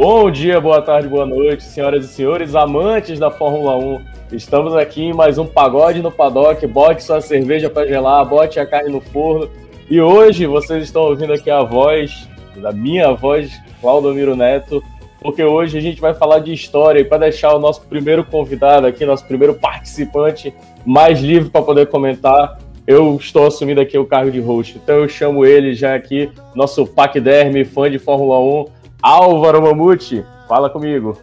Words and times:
Bom 0.00 0.30
dia, 0.30 0.58
boa 0.58 0.80
tarde, 0.80 1.06
boa 1.06 1.26
noite, 1.26 1.62
senhoras 1.62 2.06
e 2.06 2.08
senhores, 2.08 2.54
amantes 2.54 3.18
da 3.18 3.30
Fórmula 3.30 3.76
1. 3.76 4.00
Estamos 4.32 4.74
aqui 4.74 5.02
em 5.02 5.12
mais 5.12 5.36
um 5.36 5.44
Pagode 5.44 6.00
no 6.00 6.10
Paddock. 6.10 6.66
Bote 6.66 7.02
sua 7.02 7.20
cerveja 7.20 7.68
para 7.68 7.86
gelar, 7.86 8.24
bote 8.24 8.58
a 8.58 8.64
carne 8.64 8.90
no 8.90 9.02
forno. 9.02 9.50
E 9.90 10.00
hoje 10.00 10.46
vocês 10.46 10.84
estão 10.84 11.02
ouvindo 11.02 11.34
aqui 11.34 11.50
a 11.50 11.62
voz, 11.62 12.26
da 12.56 12.72
minha 12.72 13.12
voz, 13.12 13.52
Claudomiro 13.82 14.34
Neto, 14.34 14.82
porque 15.20 15.44
hoje 15.44 15.76
a 15.76 15.82
gente 15.82 16.00
vai 16.00 16.14
falar 16.14 16.38
de 16.38 16.54
história 16.54 17.00
e 17.00 17.04
para 17.04 17.18
deixar 17.18 17.54
o 17.54 17.58
nosso 17.58 17.82
primeiro 17.82 18.24
convidado 18.24 18.86
aqui, 18.86 19.04
nosso 19.04 19.26
primeiro 19.26 19.52
participante 19.52 20.54
mais 20.82 21.20
livre 21.20 21.50
para 21.50 21.60
poder 21.60 21.88
comentar, 21.88 22.58
eu 22.86 23.16
estou 23.16 23.46
assumindo 23.46 23.82
aqui 23.82 23.98
o 23.98 24.06
cargo 24.06 24.30
de 24.30 24.40
host. 24.40 24.80
Então 24.82 24.96
eu 24.96 25.08
chamo 25.10 25.44
ele 25.44 25.74
já 25.74 25.94
aqui, 25.94 26.32
nosso 26.54 26.86
Paquiderme, 26.86 27.66
fã 27.66 27.90
de 27.90 27.98
Fórmula 27.98 28.40
1, 28.40 28.79
Álvaro 29.02 29.62
Mamute, 29.62 30.24
fala 30.46 30.68
comigo. 30.68 31.18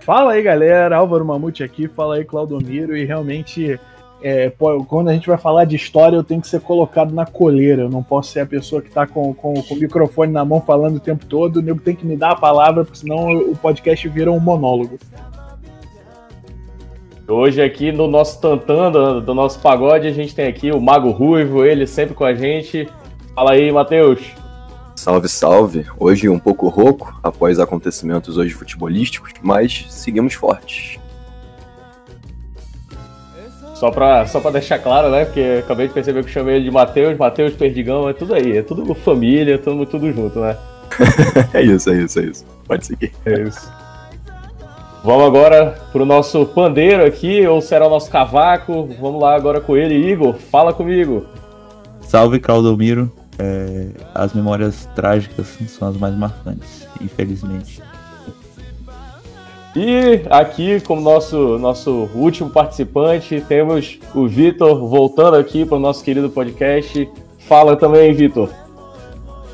Fala 0.00 0.32
aí, 0.32 0.42
galera. 0.42 0.96
Álvaro 0.96 1.24
Mamute 1.24 1.62
aqui, 1.62 1.86
fala 1.86 2.16
aí, 2.16 2.24
Claudomiro. 2.24 2.96
E 2.96 3.04
realmente, 3.04 3.78
é, 4.22 4.52
quando 4.88 5.08
a 5.08 5.12
gente 5.12 5.28
vai 5.28 5.38
falar 5.38 5.66
de 5.66 5.76
história, 5.76 6.16
eu 6.16 6.24
tenho 6.24 6.40
que 6.40 6.48
ser 6.48 6.60
colocado 6.60 7.14
na 7.14 7.24
coleira. 7.24 7.82
Eu 7.82 7.90
não 7.90 8.02
posso 8.02 8.32
ser 8.32 8.40
a 8.40 8.46
pessoa 8.46 8.82
que 8.82 8.88
está 8.88 9.06
com, 9.06 9.32
com, 9.32 9.54
com, 9.62 9.74
o 9.74 9.78
microfone 9.78 10.32
na 10.32 10.44
mão 10.44 10.60
falando 10.60 10.96
o 10.96 11.00
tempo 11.00 11.24
todo. 11.26 11.58
O 11.58 11.62
nego 11.62 11.80
tem 11.80 11.94
que 11.94 12.06
me 12.06 12.16
dar 12.16 12.32
a 12.32 12.36
palavra, 12.36 12.84
porque 12.84 12.98
senão 12.98 13.30
o 13.32 13.56
podcast 13.56 14.08
vira 14.08 14.32
um 14.32 14.40
monólogo. 14.40 14.98
Hoje 17.28 17.62
aqui 17.62 17.92
no 17.92 18.08
nosso 18.08 18.40
tantã 18.40 18.90
do, 18.90 19.20
do 19.20 19.34
nosso 19.34 19.60
pagode, 19.60 20.08
a 20.08 20.12
gente 20.12 20.34
tem 20.34 20.48
aqui 20.48 20.72
o 20.72 20.80
Mago 20.80 21.10
Ruivo, 21.10 21.64
ele 21.64 21.86
sempre 21.86 22.12
com 22.12 22.24
a 22.24 22.34
gente. 22.34 22.88
Fala 23.36 23.52
aí, 23.52 23.70
Matheus. 23.70 24.20
Salve, 25.00 25.30
salve! 25.30 25.86
Hoje 25.98 26.28
um 26.28 26.38
pouco 26.38 26.68
rouco, 26.68 27.18
após 27.22 27.58
acontecimentos 27.58 28.36
hoje 28.36 28.52
futebolísticos, 28.52 29.32
mas 29.40 29.86
seguimos 29.88 30.34
fortes. 30.34 31.00
Só 33.76 33.90
pra, 33.90 34.26
só 34.26 34.40
pra 34.40 34.50
deixar 34.50 34.78
claro, 34.78 35.10
né? 35.10 35.24
Porque 35.24 35.62
acabei 35.64 35.88
de 35.88 35.94
perceber 35.94 36.20
que 36.20 36.28
eu 36.28 36.32
chamei 36.34 36.56
ele 36.56 36.64
de 36.64 36.70
Matheus, 36.70 37.16
Matheus 37.16 37.54
Perdigão, 37.54 38.10
é 38.10 38.12
tudo 38.12 38.34
aí, 38.34 38.58
é 38.58 38.62
tudo 38.62 38.94
família, 38.94 39.56
tudo, 39.56 39.86
tudo 39.86 40.12
junto, 40.12 40.38
né? 40.38 40.54
é 41.54 41.62
isso, 41.62 41.88
é 41.88 41.94
isso, 42.02 42.20
é 42.20 42.24
isso. 42.24 42.44
Pode 42.66 42.84
seguir. 42.84 43.10
É 43.24 43.40
isso. 43.40 43.72
Vamos 45.02 45.24
agora 45.28 45.80
pro 45.92 46.04
nosso 46.04 46.44
pandeiro 46.44 47.06
aqui, 47.06 47.46
ou 47.46 47.62
será 47.62 47.86
o 47.86 47.90
nosso 47.90 48.10
cavaco? 48.10 48.86
Vamos 49.00 49.22
lá 49.22 49.34
agora 49.34 49.62
com 49.62 49.78
ele, 49.78 49.94
Igor, 49.94 50.34
fala 50.34 50.74
comigo. 50.74 51.24
Salve, 52.02 52.38
Claudomiro 52.38 53.10
é, 53.38 53.88
as 54.14 54.32
memórias 54.34 54.88
trágicas 54.94 55.58
são 55.68 55.88
as 55.88 55.96
mais 55.96 56.14
marcantes, 56.14 56.86
infelizmente. 57.00 57.82
E 59.74 60.22
aqui, 60.28 60.80
como 60.80 61.00
nosso, 61.00 61.58
nosso 61.58 62.10
último 62.14 62.50
participante, 62.50 63.40
temos 63.46 64.00
o 64.14 64.26
Vitor 64.26 64.86
voltando 64.88 65.36
aqui 65.36 65.64
para 65.64 65.76
o 65.76 65.80
nosso 65.80 66.02
querido 66.02 66.28
podcast. 66.28 67.08
Fala 67.38 67.76
também, 67.76 68.12
Vitor. 68.12 68.50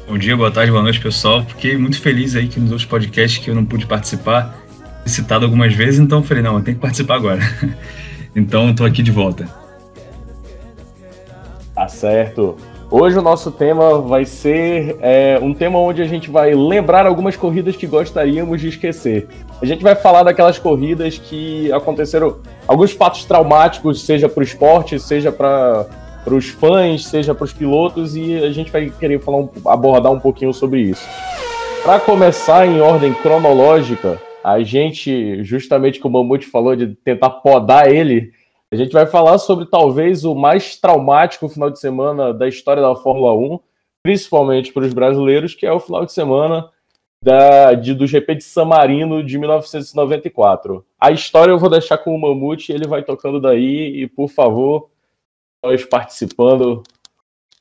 Bom 0.09 0.17
dia, 0.17 0.37
boa 0.37 0.51
tarde, 0.51 0.71
boa 0.71 0.83
noite, 0.83 1.01
pessoal. 1.01 1.45
Fiquei 1.45 1.77
muito 1.77 2.01
feliz 2.01 2.35
aí 2.35 2.49
que 2.49 2.59
nos 2.59 2.71
outros 2.71 2.89
podcasts 2.89 3.45
que 3.45 3.51
eu 3.51 3.55
não 3.55 3.65
pude 3.65 3.87
participar, 3.87 4.57
citado 5.05 5.45
algumas 5.45 5.75
vezes, 5.75 6.01
então 6.01 6.23
falei, 6.23 6.43
não, 6.43 6.57
eu 6.57 6.63
tenho 6.63 6.77
que 6.77 6.83
participar 6.83 7.17
agora. 7.17 7.41
então, 8.35 8.71
estou 8.71 8.87
aqui 8.87 9.03
de 9.03 9.11
volta. 9.11 9.47
Tá 11.75 11.89
certo. 11.89 12.57
Hoje 12.89 13.19
o 13.19 13.23
nosso 13.23 13.51
tema 13.51 14.01
vai 14.01 14.25
ser 14.25 14.97
é, 15.01 15.41
um 15.43 15.53
tema 15.53 15.77
onde 15.77 16.01
a 16.01 16.07
gente 16.07 16.31
vai 16.31 16.55
lembrar 16.55 17.05
algumas 17.05 17.35
corridas 17.35 17.75
que 17.75 17.85
gostaríamos 17.85 18.61
de 18.61 18.69
esquecer. 18.69 19.27
A 19.61 19.67
gente 19.67 19.83
vai 19.83 19.97
falar 19.97 20.23
daquelas 20.23 20.57
corridas 20.57 21.19
que 21.19 21.71
aconteceram, 21.73 22.39
alguns 22.67 22.93
fatos 22.93 23.25
traumáticos, 23.25 24.03
seja 24.03 24.29
para 24.29 24.41
o 24.41 24.45
esporte, 24.45 25.01
seja 25.01 25.33
para 25.33 25.89
os 26.27 26.49
fãs, 26.49 27.05
seja 27.07 27.35
para 27.35 27.45
os 27.45 27.53
pilotos, 27.53 28.15
e 28.15 28.37
a 28.37 28.53
gente 28.53 28.71
vai 28.71 28.89
querer 28.89 29.19
falar 29.19 29.49
abordar 29.67 30.13
um 30.13 30.21
pouquinho 30.21 30.55
sobre 30.55 30.83
isso. 30.83 31.07
Para 31.83 31.99
começar 31.99 32.69
em 32.69 32.81
ordem 32.81 33.13
cronológica, 33.15 34.21
a 34.45 34.63
gente, 34.63 35.43
justamente 35.43 35.99
como 35.99 36.21
o 36.21 36.23
Mamute 36.23 36.47
falou, 36.47 36.77
de 36.77 36.95
tentar 37.05 37.31
podar 37.31 37.93
ele, 37.93 38.31
a 38.73 38.77
gente 38.77 38.93
vai 38.93 39.07
falar 39.07 39.39
sobre 39.39 39.67
talvez 39.67 40.25
o 40.25 40.35
mais 40.35 40.77
traumático 40.77 41.49
final 41.49 41.71
de 41.71 41.79
semana 41.79 42.35
da 42.35 42.49
história 42.49 42.83
da 42.83 42.97
Fórmula 42.97 43.35
1, 43.35 43.61
principalmente 44.03 44.73
para 44.73 44.85
os 44.85 44.93
brasileiros, 44.93 45.55
que 45.55 45.65
é 45.65 45.73
o 45.73 45.81
final 45.81 46.05
de 46.05 46.13
semana 46.13 46.71
da, 47.23 47.75
de, 47.75 47.95
do 47.95 48.07
GP 48.07 48.37
de 48.37 48.45
San 48.45 48.65
Marino 48.65 49.23
de 49.23 49.39
1994. 49.39 50.85
A 51.01 51.11
história 51.11 51.53
eu 51.53 51.59
vou 51.59 51.71
deixar 51.71 51.99
com 51.99 52.15
o 52.15 52.21
Mamute, 52.21 52.73
ele 52.73 52.89
vai 52.89 53.03
tocando 53.03 53.41
daí 53.41 54.03
e, 54.03 54.09
por 54.09 54.29
favor, 54.29 54.91
nós 55.63 55.85
participando 55.85 56.83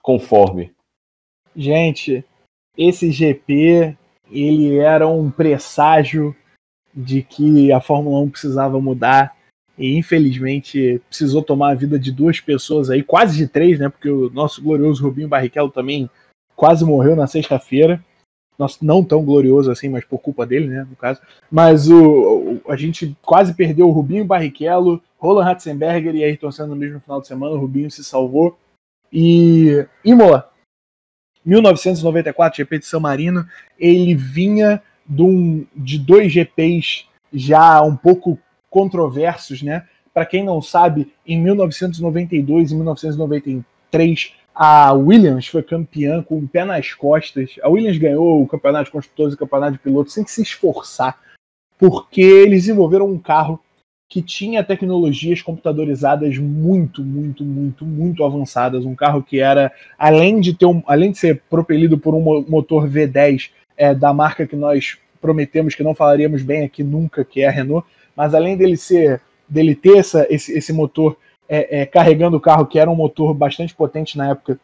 conforme. 0.01 0.73
Gente, 1.55 2.25
esse 2.77 3.11
GP 3.11 3.95
ele 4.31 4.77
era 4.77 5.07
um 5.07 5.29
presságio 5.29 6.35
de 6.93 7.21
que 7.21 7.71
a 7.71 7.79
Fórmula 7.79 8.19
1 8.21 8.29
precisava 8.29 8.79
mudar 8.79 9.34
e 9.77 9.97
infelizmente 9.97 11.01
precisou 11.09 11.41
tomar 11.41 11.71
a 11.71 11.75
vida 11.75 11.99
de 11.99 12.11
duas 12.11 12.39
pessoas 12.39 12.89
aí, 12.89 13.03
quase 13.03 13.37
de 13.37 13.47
três, 13.47 13.79
né? 13.79 13.89
Porque 13.89 14.09
o 14.09 14.29
nosso 14.29 14.61
glorioso 14.61 15.03
Rubinho 15.03 15.27
Barrichello 15.27 15.69
também 15.69 16.09
quase 16.55 16.85
morreu 16.85 17.15
na 17.15 17.27
sexta-feira. 17.27 18.03
Não 18.81 19.03
tão 19.03 19.25
glorioso 19.25 19.69
assim, 19.69 19.89
mas 19.89 20.05
por 20.05 20.19
culpa 20.19 20.45
dele, 20.45 20.67
né, 20.67 20.87
no 20.89 20.95
caso. 20.95 21.19
Mas 21.51 21.89
o, 21.89 22.61
o 22.65 22.71
a 22.71 22.77
gente 22.77 23.15
quase 23.21 23.53
perdeu 23.53 23.89
o 23.89 23.91
Rubinho 23.91 24.23
Barrichello, 24.23 25.01
Roland 25.17 25.43
Ratzenberger 25.43 26.15
e 26.15 26.23
Ayrton 26.23 26.51
Senna 26.51 26.69
no 26.69 26.75
mesmo 26.75 27.01
final 27.01 27.19
de 27.19 27.27
semana. 27.27 27.53
O 27.53 27.59
Rubinho 27.59 27.91
se 27.91 28.01
salvou. 28.01 28.57
E 29.11 29.85
Imola, 30.05 30.49
1994, 31.45 32.57
GP 32.57 32.79
de 32.79 32.85
São 32.85 33.01
Marino, 33.01 33.45
ele 33.77 34.15
vinha 34.15 34.81
de, 35.05 35.21
um, 35.21 35.65
de 35.75 35.99
dois 35.99 36.31
GPs 36.31 37.05
já 37.31 37.81
um 37.81 37.95
pouco 37.95 38.39
controversos, 38.75 39.61
né? 39.61 39.85
Para 40.13 40.25
quem 40.25 40.43
não 40.43 40.61
sabe, 40.61 41.13
em 41.25 41.41
1992 41.41 42.71
e 42.71 42.75
1993, 42.75 44.33
a 44.53 44.91
Williams 44.91 45.47
foi 45.47 45.63
campeã 45.63 46.21
com 46.21 46.39
o 46.39 46.47
pé 46.47 46.65
nas 46.65 46.93
costas. 46.93 47.55
A 47.63 47.69
Williams 47.69 47.97
ganhou 47.97 48.43
o 48.43 48.47
campeonato 48.47 48.85
de 48.85 48.91
construtores 48.91 49.31
e 49.31 49.35
o 49.35 49.39
campeonato 49.39 49.71
de 49.73 49.79
pilotos 49.79 50.13
sem 50.13 50.27
se 50.27 50.41
esforçar, 50.41 51.17
porque 51.79 52.19
eles 52.19 52.63
desenvolveram 52.63 53.09
um 53.09 53.17
carro 53.17 53.61
que 54.09 54.21
tinha 54.21 54.61
tecnologias 54.61 55.41
computadorizadas 55.41 56.37
muito, 56.37 57.01
muito, 57.01 57.45
muito, 57.45 57.85
muito 57.85 58.25
avançadas. 58.25 58.83
Um 58.83 58.93
carro 58.93 59.23
que 59.23 59.39
era, 59.39 59.71
além 59.97 60.41
de 60.41 60.53
ter 60.53 60.65
um, 60.65 60.83
além 60.85 61.11
de 61.11 61.17
ser 61.17 61.41
propelido 61.49 61.97
por 61.97 62.13
um 62.13 62.43
motor 62.49 62.89
V10 62.89 63.51
é, 63.77 63.95
da 63.95 64.13
marca 64.13 64.45
que 64.45 64.55
nós 64.57 64.97
prometemos 65.21 65.75
que 65.75 65.83
não 65.83 65.95
falaríamos 65.95 66.43
bem 66.43 66.65
aqui 66.65 66.83
nunca, 66.83 67.23
que 67.23 67.41
é 67.41 67.47
a 67.47 67.51
Renault, 67.51 67.87
mas 68.15 68.33
além 68.33 68.55
dele 68.57 68.77
ser 68.77 69.21
dele 69.47 69.75
ter 69.75 69.97
essa, 69.97 70.25
esse, 70.29 70.57
esse 70.57 70.73
motor 70.73 71.17
é, 71.47 71.81
é, 71.81 71.85
carregando 71.85 72.37
o 72.37 72.41
carro, 72.41 72.65
que 72.65 72.79
era 72.79 72.89
um 72.89 72.95
motor 72.95 73.33
bastante 73.33 73.75
potente 73.75 74.17
na 74.17 74.31
época, 74.31 74.59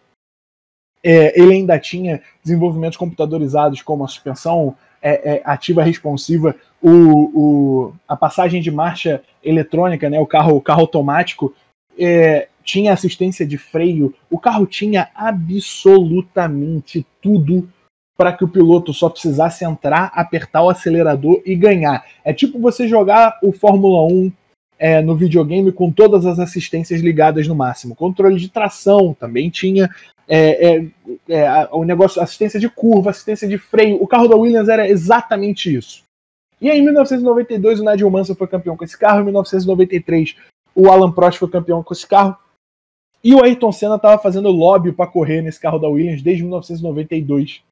é, 1.03 1.39
ele 1.39 1.53
ainda 1.53 1.79
tinha 1.79 2.21
desenvolvimentos 2.43 2.97
computadorizados 2.97 3.81
como 3.81 4.03
a 4.03 4.07
suspensão 4.07 4.75
é, 5.01 5.35
é, 5.35 5.41
ativa 5.43 5.83
responsiva, 5.83 6.55
o, 6.81 6.89
o, 6.89 7.93
a 8.07 8.15
passagem 8.15 8.61
de 8.61 8.71
marcha 8.71 9.21
eletrônica, 9.43 10.09
né, 10.09 10.19
o 10.19 10.27
carro, 10.27 10.55
o 10.55 10.61
carro 10.61 10.81
automático, 10.81 11.53
é, 11.97 12.47
tinha 12.63 12.93
assistência 12.93 13.45
de 13.45 13.57
freio, 13.57 14.13
o 14.29 14.37
carro 14.37 14.67
tinha 14.67 15.09
absolutamente 15.15 17.05
tudo 17.21 17.67
para 18.17 18.33
que 18.33 18.43
o 18.43 18.47
piloto 18.47 18.93
só 18.93 19.09
precisasse 19.09 19.65
entrar, 19.65 20.11
apertar 20.13 20.63
o 20.63 20.69
acelerador 20.69 21.41
e 21.45 21.55
ganhar. 21.55 22.05
É 22.23 22.33
tipo 22.33 22.59
você 22.59 22.87
jogar 22.87 23.39
o 23.41 23.51
Fórmula 23.51 24.05
1 24.05 24.31
é, 24.77 25.01
no 25.01 25.15
videogame 25.15 25.71
com 25.71 25.91
todas 25.91 26.25
as 26.25 26.39
assistências 26.39 27.01
ligadas 27.01 27.47
no 27.47 27.55
máximo. 27.55 27.95
Controle 27.95 28.39
de 28.39 28.49
tração 28.49 29.15
também 29.19 29.49
tinha. 29.49 29.89
É, 30.27 30.75
é, 30.75 30.85
é 31.29 31.69
o 31.71 31.83
negócio, 31.83 32.21
assistência 32.21 32.59
de 32.59 32.69
curva, 32.69 33.11
assistência 33.11 33.47
de 33.47 33.57
freio. 33.57 34.01
O 34.01 34.07
carro 34.07 34.27
da 34.27 34.35
Williams 34.35 34.69
era 34.69 34.87
exatamente 34.87 35.73
isso. 35.73 36.03
E 36.59 36.69
aí, 36.69 36.79
em 36.79 36.83
1992, 36.83 37.79
o 37.79 37.85
Nigel 37.85 38.09
Mansell 38.09 38.35
foi 38.35 38.47
campeão 38.47 38.77
com 38.77 38.83
esse 38.83 38.97
carro. 38.97 39.21
Em 39.21 39.25
1993, 39.25 40.35
o 40.75 40.89
Alan 40.89 41.11
Prost 41.11 41.39
foi 41.39 41.49
campeão 41.49 41.83
com 41.83 41.93
esse 41.93 42.07
carro. 42.07 42.37
E 43.23 43.33
o 43.33 43.43
Ayrton 43.43 43.71
Senna 43.71 43.95
estava 43.95 44.21
fazendo 44.21 44.49
lobby 44.49 44.91
para 44.91 45.07
correr 45.07 45.41
nesse 45.41 45.59
carro 45.59 45.79
da 45.79 45.87
Williams 45.87 46.21
desde 46.21 46.43
1992 46.43 47.63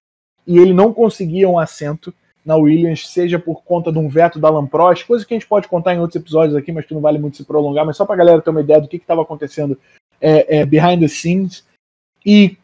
e 0.49 0.57
ele 0.57 0.73
não 0.73 0.91
conseguia 0.91 1.47
um 1.47 1.59
assento 1.59 2.11
na 2.43 2.55
Williams, 2.55 3.07
seja 3.07 3.37
por 3.37 3.61
conta 3.63 3.91
de 3.91 3.99
um 3.99 4.09
veto 4.09 4.39
da 4.39 4.47
Alan 4.47 4.65
Prost, 4.65 5.05
coisa 5.05 5.23
que 5.23 5.31
a 5.31 5.37
gente 5.37 5.47
pode 5.47 5.67
contar 5.67 5.93
em 5.93 5.99
outros 5.99 6.19
episódios 6.19 6.55
aqui, 6.55 6.71
mas 6.71 6.85
que 6.87 6.93
não 6.95 7.01
vale 7.01 7.19
muito 7.19 7.37
se 7.37 7.45
prolongar, 7.45 7.85
mas 7.85 7.95
só 7.95 8.03
para 8.03 8.15
a 8.15 8.17
galera 8.17 8.41
ter 8.41 8.49
uma 8.49 8.61
ideia 8.61 8.81
do 8.81 8.87
que 8.87 8.97
estava 8.97 9.21
acontecendo 9.21 9.77
é, 10.19 10.57
é, 10.57 10.65
behind 10.65 11.01
the 11.01 11.07
scenes. 11.07 11.63
E 12.25 12.57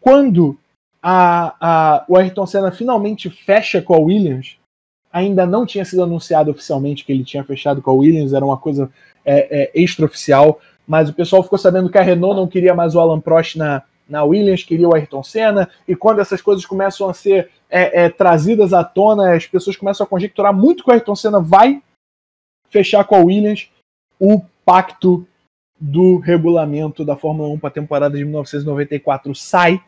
quando 0.00 0.56
a, 1.02 1.56
a, 1.60 2.04
o 2.08 2.16
Ayrton 2.16 2.46
Senna 2.46 2.70
finalmente 2.70 3.28
fecha 3.28 3.82
com 3.82 3.94
a 3.94 3.98
Williams, 3.98 4.56
ainda 5.12 5.44
não 5.44 5.66
tinha 5.66 5.84
sido 5.84 6.04
anunciado 6.04 6.52
oficialmente 6.52 7.04
que 7.04 7.10
ele 7.10 7.24
tinha 7.24 7.42
fechado 7.42 7.82
com 7.82 7.90
a 7.90 7.94
Williams, 7.94 8.32
era 8.32 8.44
uma 8.44 8.56
coisa 8.56 8.88
é, 9.24 9.62
é, 9.62 9.70
extraoficial, 9.74 10.60
mas 10.86 11.08
o 11.08 11.12
pessoal 11.12 11.42
ficou 11.42 11.58
sabendo 11.58 11.90
que 11.90 11.98
a 11.98 12.02
Renault 12.02 12.36
não 12.36 12.46
queria 12.46 12.72
mais 12.72 12.94
o 12.94 13.00
Alan 13.00 13.18
Prost 13.18 13.56
na, 13.56 13.82
na 14.08 14.24
Williams, 14.24 14.62
queria 14.62 14.88
o 14.88 14.94
Ayrton 14.94 15.22
Senna, 15.22 15.70
e 15.86 15.96
quando 15.96 16.20
essas 16.20 16.40
coisas 16.40 16.66
começam 16.66 17.08
a 17.08 17.14
ser 17.14 17.50
é, 17.70 18.04
é, 18.04 18.08
trazidas 18.08 18.72
à 18.72 18.84
tona, 18.84 19.34
as 19.34 19.46
pessoas 19.46 19.76
começam 19.76 20.04
a 20.04 20.08
conjecturar 20.08 20.52
muito 20.52 20.84
que 20.84 20.90
o 20.90 20.92
Ayrton 20.92 21.16
Senna 21.16 21.40
vai 21.40 21.82
fechar 22.68 23.04
com 23.04 23.14
a 23.14 23.18
Williams 23.18 23.70
o 24.18 24.42
pacto 24.64 25.26
do 25.80 26.18
regulamento 26.18 27.04
da 27.04 27.16
Fórmula 27.16 27.48
1 27.48 27.58
para 27.58 27.68
a 27.68 27.72
temporada 27.72 28.16
de 28.16 28.24
1994 28.24 29.34
sai, 29.34 29.82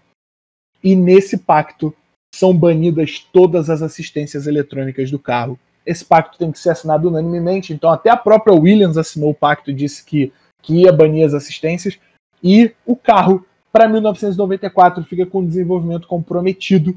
e 0.82 0.96
nesse 0.96 1.38
pacto 1.38 1.94
são 2.34 2.56
banidas 2.56 3.20
todas 3.32 3.70
as 3.70 3.80
assistências 3.80 4.46
eletrônicas 4.46 5.10
do 5.10 5.18
carro. 5.18 5.58
Esse 5.86 6.04
pacto 6.04 6.36
tem 6.36 6.50
que 6.50 6.58
ser 6.58 6.70
assinado 6.70 7.08
unanimemente, 7.08 7.72
então 7.72 7.90
até 7.90 8.10
a 8.10 8.16
própria 8.16 8.54
Williams 8.54 8.98
assinou 8.98 9.30
o 9.30 9.34
pacto 9.34 9.70
e 9.70 9.74
disse 9.74 10.04
que, 10.04 10.32
que 10.60 10.82
ia 10.82 10.92
banir 10.92 11.24
as 11.24 11.32
assistências, 11.32 11.98
e 12.42 12.72
o 12.84 12.96
carro 12.96 13.46
para 13.74 13.88
1994 13.88 15.02
fica 15.02 15.26
com 15.26 15.40
o 15.40 15.46
desenvolvimento 15.46 16.06
comprometido. 16.06 16.96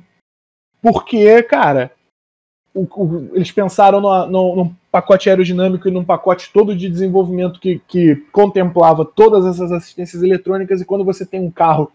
Porque, 0.79 1.41
cara, 1.41 1.91
o, 2.71 2.83
o, 2.83 3.31
eles 3.33 3.51
pensaram 3.51 3.99
no, 3.99 4.27
no, 4.27 4.55
num 4.55 4.75
pacote 4.91 5.27
aerodinâmico 5.27 5.87
e 5.87 5.91
num 5.91 6.05
pacote 6.05 6.53
todo 6.53 6.75
de 6.75 6.87
desenvolvimento 6.87 7.59
que, 7.59 7.81
que 7.87 8.17
contemplava 8.31 9.03
todas 9.03 9.43
essas 9.47 9.71
assistências 9.71 10.21
eletrônicas. 10.21 10.79
E 10.79 10.85
quando 10.85 11.03
você 11.03 11.25
tem 11.25 11.39
um 11.39 11.49
carro 11.49 11.91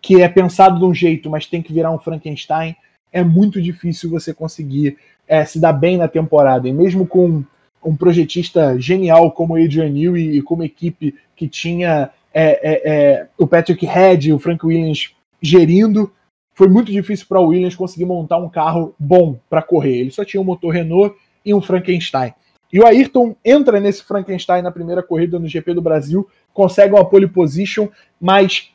que 0.00 0.22
é 0.22 0.28
pensado 0.28 0.78
de 0.78 0.84
um 0.84 0.94
jeito, 0.94 1.28
mas 1.28 1.46
tem 1.46 1.60
que 1.60 1.72
virar 1.72 1.90
um 1.90 1.98
Frankenstein, 1.98 2.76
é 3.12 3.24
muito 3.24 3.60
difícil 3.60 4.08
você 4.08 4.32
conseguir 4.32 4.96
é, 5.26 5.44
se 5.44 5.58
dar 5.58 5.72
bem 5.72 5.98
na 5.98 6.06
temporada. 6.06 6.68
E 6.68 6.72
mesmo 6.72 7.04
com 7.04 7.42
um 7.84 7.96
projetista 7.96 8.78
genial 8.78 9.32
como 9.32 9.56
Adrian 9.56 9.88
Newey 9.88 10.38
e 10.38 10.42
com 10.42 10.54
uma 10.54 10.66
equipe 10.66 11.16
que 11.34 11.48
tinha 11.48 12.12
é, 12.32 12.60
é, 12.62 12.82
é, 12.84 13.28
o 13.38 13.46
Patrick 13.46 13.84
Head, 13.84 14.32
o 14.32 14.38
Frank 14.38 14.64
Williams 14.64 15.14
gerindo. 15.40 16.12
Foi 16.54 16.68
muito 16.68 16.92
difícil 16.92 17.26
para 17.26 17.40
o 17.40 17.46
Williams 17.46 17.74
conseguir 17.74 18.04
montar 18.04 18.38
um 18.38 18.48
carro 18.48 18.94
bom 18.98 19.38
para 19.48 19.62
correr. 19.62 19.98
Ele 19.98 20.10
só 20.10 20.24
tinha 20.24 20.40
um 20.40 20.44
motor 20.44 20.72
Renault 20.72 21.16
e 21.44 21.54
um 21.54 21.60
Frankenstein. 21.60 22.34
E 22.72 22.78
o 22.78 22.86
Ayrton 22.86 23.34
entra 23.44 23.80
nesse 23.80 24.04
Frankenstein 24.04 24.62
na 24.62 24.70
primeira 24.70 25.02
corrida 25.02 25.38
no 25.38 25.48
GP 25.48 25.74
do 25.74 25.82
Brasil, 25.82 26.28
consegue 26.52 26.94
uma 26.94 27.08
pole 27.08 27.26
position, 27.26 27.88
mas 28.20 28.70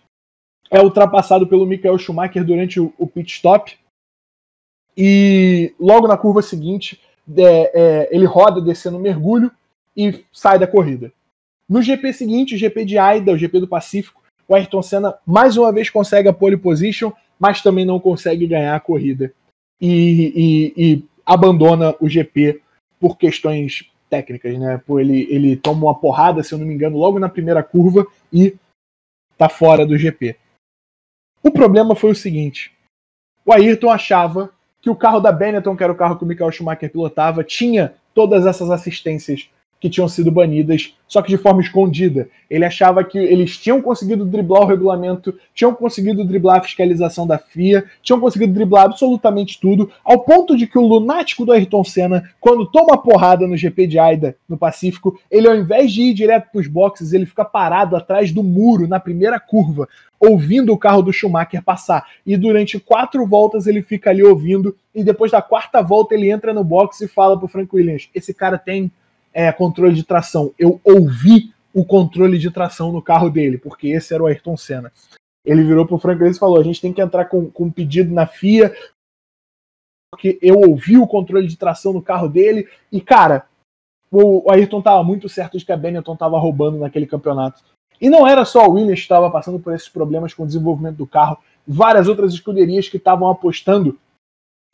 é 0.70 0.82
ultrapassado 0.82 1.48
pelo 1.48 1.66
Michael 1.66 1.98
Schumacher 1.98 2.44
durante 2.44 2.80
o, 2.80 2.94
o 2.98 3.08
pit 3.08 3.32
stop. 3.32 3.78
E 4.98 5.74
logo 5.80 6.08
na 6.08 6.18
curva 6.18 6.42
seguinte, 6.42 7.00
é, 7.38 7.72
é, 7.74 8.10
ele 8.12 8.26
roda 8.26 8.62
descendo 8.62 9.00
mergulho 9.00 9.52
e 9.96 10.24
sai 10.32 10.60
da 10.60 10.68
corrida. 10.68 11.12
No 11.68 11.82
GP 11.82 12.14
seguinte, 12.14 12.56
o 12.56 12.58
GP 12.58 12.86
de 12.86 12.98
Aida, 12.98 13.32
o 13.32 13.38
GP 13.38 13.60
do 13.60 13.68
Pacífico, 13.68 14.22
o 14.48 14.56
Ayrton 14.56 14.82
Senna 14.82 15.18
mais 15.26 15.58
uma 15.58 15.72
vez 15.72 15.90
consegue 15.90 16.28
a 16.28 16.34
pole 16.34 16.58
position, 16.58 17.12
mas 17.40 17.62
também 17.62 17.86
não 17.86 18.00
consegue 18.00 18.46
ganhar 18.46 18.76
a 18.76 18.80
corrida. 18.80 19.34
E, 19.82 19.94
e, 20.36 20.74
e 20.78 21.06
abandona 21.26 21.96
o 22.00 22.08
GP 22.08 22.62
por 23.00 23.18
questões 23.18 23.90
técnicas, 24.10 24.58
né? 24.58 24.82
Por 24.86 25.02
ele, 25.02 25.28
ele 25.30 25.56
toma 25.56 25.88
uma 25.88 25.96
porrada, 25.96 26.44
se 26.44 26.54
eu 26.54 26.60
não 26.60 26.66
me 26.66 26.74
engano, 26.74 26.98
logo 26.98 27.20
na 27.20 27.28
primeira 27.28 27.62
curva 27.64 28.06
e 28.32 28.56
tá 29.38 29.50
fora 29.50 29.86
do 29.86 29.98
GP. 29.98 30.38
O 31.44 31.52
problema 31.52 31.96
foi 31.96 32.12
o 32.12 32.16
seguinte: 32.16 32.72
o 33.46 33.52
Ayrton 33.52 33.90
achava 33.90 34.52
que 34.82 34.90
o 34.90 34.96
carro 34.96 35.20
da 35.20 35.32
Benetton, 35.32 35.76
que 35.76 35.84
era 35.84 35.92
o 35.92 35.96
carro 35.96 36.18
que 36.18 36.24
o 36.24 36.28
Michael 36.28 36.52
Schumacher 36.52 36.92
pilotava, 36.92 37.44
tinha 37.44 37.96
todas 38.14 38.46
essas 38.46 38.70
assistências 38.70 39.50
que 39.80 39.90
tinham 39.90 40.08
sido 40.08 40.32
banidas, 40.32 40.96
só 41.08 41.22
que 41.22 41.30
de 41.30 41.38
forma 41.38 41.62
escondida. 41.62 42.28
Ele 42.50 42.66
achava 42.66 43.04
que 43.04 43.18
eles 43.18 43.58
tinham 43.58 43.82
conseguido 43.82 44.26
driblar 44.26 44.64
o 44.64 44.66
regulamento, 44.66 45.38
tinham 45.54 45.74
conseguido 45.74 46.26
driblar 46.26 46.58
a 46.58 46.64
fiscalização 46.64 47.28
da 47.28 47.38
FIA, 47.38 47.86
tinham 48.02 48.20
conseguido 48.20 48.54
driblar 48.54 48.86
absolutamente 48.86 49.60
tudo, 49.60 49.92
ao 50.04 50.20
ponto 50.20 50.58
de 50.58 50.66
que 50.66 50.78
o 50.78 50.88
lunático 50.88 51.46
do 51.46 51.52
Ayrton 51.52 51.84
Senna, 51.84 52.24
quando 52.40 52.66
toma 52.66 52.98
porrada 52.98 53.46
no 53.46 53.58
GP 53.58 53.88
de 53.88 54.00
Aida, 54.00 54.36
no 54.48 54.58
Pacífico, 54.58 55.20
ele 55.30 55.48
ao 55.48 55.56
invés 55.56 55.92
de 55.92 56.04
ir 56.04 56.14
direto 56.14 56.50
para 56.52 56.62
os 56.62 56.68
boxes, 56.68 57.14
ele 57.14 57.26
fica 57.26 57.46
parado 57.46 57.96
atrás 57.96 58.32
do 58.32 58.42
muro 58.42 58.88
na 58.88 59.00
primeira 59.00 59.40
curva, 59.40 59.88
ouvindo 60.20 60.74
o 60.74 60.78
carro 60.78 61.02
do 61.02 61.14
Schumacher 61.14 61.62
passar. 61.62 62.06
E 62.26 62.38
durante 62.38 62.80
quatro 62.80 63.26
voltas 63.28 63.68
ele 63.68 63.82
fica 63.82 64.10
ali 64.10 64.24
ouvindo, 64.24 64.76
e 64.94 65.04
depois 65.04 65.32
da 65.32 65.42
quarta 65.42 65.82
volta 65.82 66.16
ele 66.16 66.32
entra 66.32 66.54
no 66.54 66.64
box 66.64 67.02
e 67.02 67.08
fala 67.08 67.38
pro 67.38 67.48
Frank 67.48 67.70
Williams: 67.76 68.10
esse 68.16 68.34
cara 68.34 68.58
tem 68.58 68.92
é, 69.36 69.52
controle 69.52 69.94
de 69.94 70.04
tração. 70.04 70.54
Eu 70.58 70.80
ouvi 70.82 71.54
o 71.74 71.84
controle 71.84 72.40
de 72.40 72.50
tração 72.50 72.94
no 72.94 73.02
carro 73.02 73.30
dele, 73.30 73.58
porque 73.58 73.90
esse 73.90 74.14
era 74.14 74.24
o 74.24 74.28
Ayrton 74.28 74.56
Senna. 74.56 74.94
Ele 75.44 75.62
virou 75.62 75.86
pro 75.86 75.98
Frank 75.98 76.18
Williams 76.18 76.38
e 76.38 76.40
falou: 76.40 76.58
a 76.58 76.64
gente 76.64 76.80
tem 76.80 76.94
que 76.94 77.02
entrar 77.02 77.26
com, 77.26 77.52
com 77.52 77.66
um 77.66 77.72
pedido 77.72 78.14
na 78.14 78.26
FIA, 78.26 78.74
porque 80.10 80.40
eu 80.42 80.62
ouvi 80.62 80.98
o 80.98 81.06
controle 81.06 81.48
de 81.48 81.58
tração 81.58 81.92
no 81.92 82.02
carro 82.02 82.30
dele. 82.30 82.66
E, 82.90 83.02
cara, 83.02 83.46
o, 84.10 84.48
o 84.48 84.52
Ayrton 84.52 84.82
tava 84.82 85.04
muito 85.04 85.28
certo 85.28 85.58
de 85.58 85.66
que 85.66 85.72
a 85.74 85.78
Benetton 85.78 86.16
tava 86.16 86.40
roubando 86.40 86.78
naquele 86.78 87.06
campeonato. 87.06 87.62
E 88.00 88.10
não 88.10 88.26
era 88.26 88.46
só 88.46 88.62
a 88.62 88.70
Williams 88.70 89.00
que 89.00 89.06
estava 89.06 89.30
passando 89.30 89.60
por 89.60 89.74
esses 89.74 89.90
problemas 89.90 90.34
com 90.34 90.44
o 90.44 90.48
desenvolvimento 90.48 90.96
do 90.96 91.08
carro, 91.08 91.38
várias 91.68 92.08
outras 92.08 92.34
escuderias 92.34 92.88
que 92.88 92.98
estavam 92.98 93.30
apostando 93.30 94.00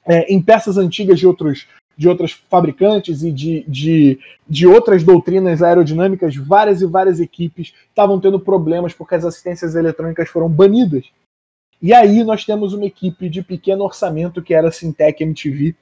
é, 0.06 0.32
em 0.32 0.42
peças 0.42 0.78
antigas 0.78 1.20
de 1.20 1.28
outros 1.28 1.68
de 1.98 2.10
outras 2.10 2.32
fabricantes 2.32 3.24
e 3.24 3.32
de, 3.32 3.64
de, 3.68 4.20
de 4.48 4.68
outras 4.68 5.04
doutrinas 5.04 5.62
aerodinâmicas, 5.62 6.36
várias 6.36 6.82
e 6.82 6.86
várias 6.86 7.20
equipes 7.20 7.74
estavam 7.90 8.20
tendo 8.20 8.40
problemas 8.40 8.94
porque 8.94 9.16
as 9.16 9.26
assistências 9.26 9.76
eletrônicas 9.76 10.30
foram 10.30 10.50
banidas. 10.50 11.06
E 11.82 11.94
aí 11.94 12.24
nós 12.24 12.46
temos 12.46 12.74
uma 12.74 12.86
equipe 12.86 13.28
de 13.28 13.42
pequeno 13.42 13.84
orçamento 13.84 14.42
que 14.42 14.54
era 14.54 14.68
a 14.68 14.72
Sintec 14.72 15.24
MTV, 15.24 15.76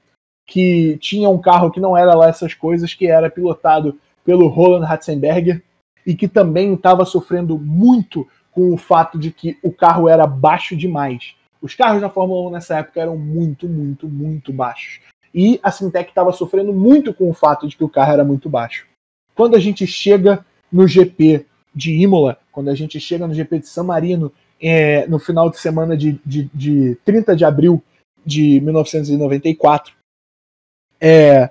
que 0.47 0.97
tinha 0.99 1.29
um 1.29 1.39
carro 1.39 1.71
que 1.71 1.79
não 1.79 1.95
era 1.95 2.15
lá 2.15 2.29
essas 2.29 2.53
coisas, 2.53 2.93
que 2.93 3.07
era 3.07 3.29
pilotado 3.29 3.99
pelo 4.23 4.47
Roland 4.47 4.85
Ratzenberger 4.85 5.61
e 6.05 6.15
que 6.15 6.27
também 6.27 6.73
estava 6.73 7.05
sofrendo 7.05 7.57
muito 7.57 8.27
com 8.51 8.73
o 8.73 8.77
fato 8.77 9.19
de 9.19 9.31
que 9.31 9.57
o 9.61 9.71
carro 9.71 10.09
era 10.09 10.25
baixo 10.25 10.75
demais. 10.75 11.35
Os 11.61 11.75
carros 11.75 12.01
na 12.01 12.09
Fórmula 12.09 12.49
1 12.49 12.51
nessa 12.51 12.77
época 12.79 13.01
eram 13.01 13.17
muito, 13.17 13.67
muito, 13.67 14.07
muito 14.07 14.51
baixos. 14.53 15.01
E 15.33 15.59
a 15.61 15.71
Sintec 15.71 16.09
estava 16.09 16.31
sofrendo 16.31 16.73
muito 16.73 17.13
com 17.13 17.29
o 17.29 17.33
fato 17.33 17.67
de 17.67 17.75
que 17.75 17.83
o 17.83 17.89
carro 17.89 18.13
era 18.13 18.23
muito 18.23 18.49
baixo. 18.49 18.87
Quando 19.35 19.55
a 19.55 19.59
gente 19.59 19.85
chega 19.85 20.45
no 20.71 20.87
GP 20.87 21.45
de 21.73 21.93
Imola, 21.93 22.37
quando 22.51 22.69
a 22.69 22.75
gente 22.75 22.99
chega 22.99 23.27
no 23.27 23.33
GP 23.33 23.59
de 23.59 23.67
San 23.67 23.83
Marino, 23.83 24.31
é, 24.61 25.07
no 25.07 25.19
final 25.19 25.49
de 25.49 25.59
semana 25.59 25.95
de, 25.95 26.19
de, 26.25 26.49
de 26.53 26.95
30 27.05 27.35
de 27.35 27.45
abril 27.45 27.81
de 28.25 28.59
1994, 28.61 29.93
é, 30.99 31.49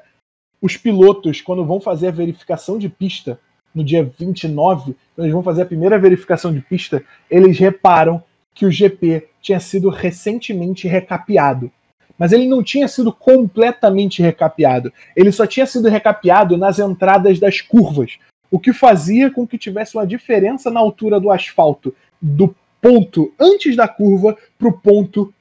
os 0.61 0.77
pilotos, 0.77 1.41
quando 1.41 1.65
vão 1.65 1.81
fazer 1.81 2.09
a 2.09 2.13
verificação 2.13 2.79
de 2.79 2.89
pista, 2.89 3.41
no 3.75 3.85
dia 3.85 4.05
29, 4.19 4.97
quando 5.15 5.25
eles 5.25 5.33
vão 5.33 5.43
fazer 5.43 5.63
a 5.63 5.67
primeira 5.67 5.99
verificação 5.99 6.53
de 6.53 6.61
pista, 6.61 7.03
eles 7.31 7.59
reparam 7.59 8.23
que 8.55 8.67
o 8.67 8.73
GP 8.73 9.29
tinha 9.41 9.61
sido 9.61 9.89
recentemente 9.89 10.89
recapeado 10.89 11.71
mas 12.19 12.33
ele 12.33 12.49
não 12.49 12.63
tinha 12.63 12.89
sido 12.89 13.13
completamente 13.13 14.21
recapeado. 14.21 14.93
Ele 15.15 15.31
só 15.31 15.47
tinha 15.47 15.67
sido 15.67 15.89
recapeado 15.89 16.57
nas 16.57 16.79
entradas 16.79 17.39
das 17.39 17.61
curvas, 17.61 18.19
o 18.51 18.59
que 18.59 18.73
fazia 18.73 19.31
com 19.31 19.47
que 19.47 19.57
tivesse 19.57 19.97
uma 19.97 20.07
diferença 20.07 20.71
na 20.71 20.81
altura 20.81 21.21
do 21.21 21.31
asfalto 21.31 21.95
do 22.21 22.55
ponto 22.81 23.33
antes 23.39 23.77
da 23.77 23.87
curva 23.87 24.37
para 24.59 24.69
o 24.69 24.73
ponto 24.73 25.33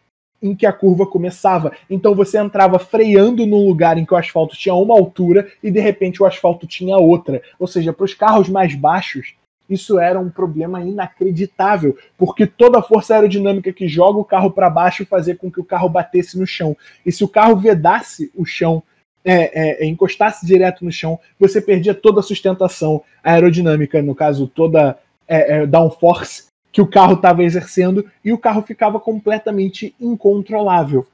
em 0.41 0.55
que 0.55 0.65
a 0.65 0.74
curva 0.74 1.05
começava. 1.05 1.72
Então 1.89 2.13
você 2.13 2.38
entrava 2.38 2.77
freando 2.77 3.46
num 3.46 3.65
lugar 3.65 3.98
em 3.98 4.05
que 4.05 4.13
o 4.13 4.17
asfalto 4.17 4.55
tinha 4.55 4.75
uma 4.75 4.93
altura 4.93 5.51
e 5.63 5.72
de 5.72 5.79
repente 5.79 6.22
o 6.22 6.25
asfalto 6.25 6.67
tinha 6.67 6.98
outra. 6.98 7.41
Ou 7.60 7.67
seja, 7.67 7.91
para 7.91 8.05
os 8.05 8.13
carros 8.13 8.48
mais 8.48 8.75
baixos, 8.75 9.34
isso 9.69 10.00
era 10.00 10.19
um 10.19 10.29
problema 10.29 10.81
inacreditável, 10.81 11.97
porque 12.17 12.45
toda 12.45 12.79
a 12.79 12.83
força 12.83 13.15
aerodinâmica 13.15 13.74
que 13.74 13.88
joga 13.88 14.19
o 14.19 14.25
carro 14.25 14.51
para 14.51 14.69
baixo 14.69 15.05
fazia 15.05 15.36
com 15.36 15.51
que 15.51 15.59
o 15.59 15.65
carro 15.65 15.89
batesse 15.89 16.38
no 16.39 16.47
chão. 16.47 16.75
E 17.05 17.12
se 17.12 17.24
o 17.24 17.27
carro 17.27 17.55
vedasse 17.55 18.31
o 18.36 18.45
chão, 18.45 18.81
é, 19.25 19.33
é, 19.33 19.83
é, 19.83 19.86
encostasse 19.86 20.45
direto 20.45 20.86
no 20.86 20.91
chão, 20.91 21.19
você 21.38 21.59
perdia 21.59 21.93
toda 21.93 22.21
a 22.21 22.24
sustentação 22.24 23.03
aerodinâmica, 23.21 24.01
no 24.01 24.15
caso, 24.15 24.47
toda 24.47 24.97
é, 25.27 25.57
é 25.57 25.67
downforce 25.67 26.47
que 26.71 26.81
o 26.81 26.88
carro 26.88 27.13
estava 27.13 27.43
exercendo, 27.43 28.05
e 28.24 28.31
o 28.31 28.38
carro 28.38 28.62
ficava 28.62 29.00
completamente 29.00 29.93
incontrolável. 30.00 31.05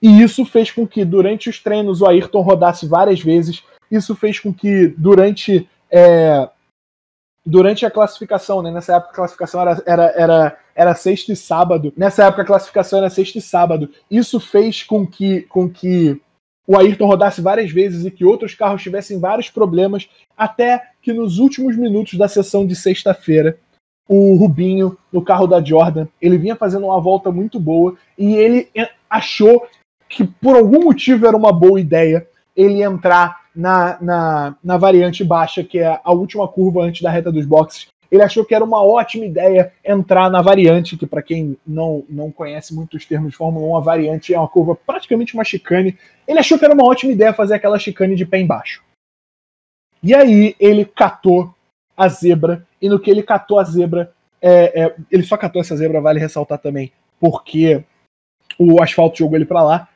E 0.00 0.22
isso 0.22 0.44
fez 0.44 0.70
com 0.70 0.86
que, 0.86 1.04
durante 1.04 1.50
os 1.50 1.58
treinos, 1.62 2.00
o 2.00 2.06
Ayrton 2.06 2.40
rodasse 2.40 2.86
várias 2.86 3.20
vezes. 3.20 3.62
Isso 3.90 4.14
fez 4.14 4.38
com 4.38 4.52
que, 4.52 4.94
durante 4.96 5.68
é, 5.90 6.48
durante 7.46 7.86
a 7.86 7.90
classificação, 7.90 8.60
né? 8.60 8.72
Nessa 8.72 8.96
época 8.96 9.12
a 9.12 9.14
classificação 9.14 9.60
era, 9.60 9.82
era, 9.86 10.04
era, 10.16 10.58
era 10.74 10.94
sexta 10.94 11.32
e 11.32 11.36
sábado. 11.36 11.92
Nessa 11.96 12.24
época 12.24 12.42
a 12.42 12.46
classificação 12.46 12.98
era 12.98 13.08
sexta 13.08 13.38
e 13.38 13.40
sábado. 13.40 13.88
Isso 14.10 14.40
fez 14.40 14.82
com 14.82 15.06
que, 15.06 15.42
com 15.42 15.70
que 15.70 16.20
o 16.66 16.76
Ayrton 16.76 17.06
rodasse 17.06 17.40
várias 17.40 17.70
vezes 17.70 18.04
e 18.04 18.10
que 18.10 18.24
outros 18.24 18.54
carros 18.54 18.82
tivessem 18.82 19.20
vários 19.20 19.48
problemas, 19.48 20.08
até 20.36 20.82
que 21.00 21.12
nos 21.12 21.38
últimos 21.38 21.76
minutos 21.76 22.18
da 22.18 22.26
sessão 22.26 22.66
de 22.66 22.74
sexta-feira, 22.74 23.56
o 24.08 24.34
Rubinho, 24.34 24.98
no 25.12 25.22
carro 25.22 25.46
da 25.46 25.62
Jordan, 25.62 26.08
ele 26.20 26.38
vinha 26.38 26.56
fazendo 26.56 26.86
uma 26.86 27.00
volta 27.00 27.30
muito 27.30 27.60
boa 27.60 27.96
e 28.18 28.34
ele 28.34 28.68
achou 29.08 29.66
que 30.08 30.24
por 30.24 30.56
algum 30.56 30.84
motivo 30.84 31.26
era 31.26 31.36
uma 31.36 31.52
boa 31.52 31.80
ideia 31.80 32.26
ele 32.56 32.82
entrar 32.82 33.45
na, 33.56 33.98
na, 34.00 34.56
na 34.62 34.76
variante 34.76 35.24
baixa, 35.24 35.64
que 35.64 35.78
é 35.78 35.98
a 36.04 36.12
última 36.12 36.46
curva 36.46 36.82
antes 36.82 37.00
da 37.00 37.10
reta 37.10 37.32
dos 37.32 37.46
boxes. 37.46 37.88
Ele 38.10 38.22
achou 38.22 38.44
que 38.44 38.54
era 38.54 38.64
uma 38.64 38.84
ótima 38.84 39.24
ideia 39.24 39.72
entrar 39.84 40.30
na 40.30 40.40
variante, 40.40 40.96
que 40.96 41.06
para 41.06 41.22
quem 41.22 41.56
não, 41.66 42.04
não 42.08 42.30
conhece 42.30 42.74
muito 42.74 42.96
os 42.96 43.04
termos 43.04 43.32
de 43.32 43.36
Fórmula 43.36 43.66
1, 43.66 43.76
a 43.76 43.80
variante 43.80 44.34
é 44.34 44.38
uma 44.38 44.46
curva 44.46 44.76
praticamente 44.76 45.34
uma 45.34 45.42
chicane. 45.42 45.98
Ele 46.28 46.38
achou 46.38 46.58
que 46.58 46.64
era 46.64 46.74
uma 46.74 46.84
ótima 46.84 47.12
ideia 47.12 47.32
fazer 47.32 47.54
aquela 47.54 47.78
chicane 47.78 48.14
de 48.14 48.26
pé 48.26 48.38
embaixo. 48.38 48.82
E 50.02 50.14
aí 50.14 50.54
ele 50.60 50.84
catou 50.84 51.52
a 51.96 52.08
zebra, 52.08 52.64
e 52.80 52.88
no 52.88 53.00
que 53.00 53.10
ele 53.10 53.22
catou 53.22 53.58
a 53.58 53.64
zebra, 53.64 54.12
é, 54.40 54.82
é, 54.82 54.96
ele 55.10 55.22
só 55.22 55.36
catou 55.36 55.60
essa 55.60 55.74
zebra, 55.74 56.00
vale 56.00 56.20
ressaltar 56.20 56.58
também, 56.58 56.92
porque 57.18 57.82
o 58.58 58.80
asfalto 58.82 59.18
jogou 59.18 59.36
ele 59.36 59.46
para 59.46 59.62
lá. 59.62 59.88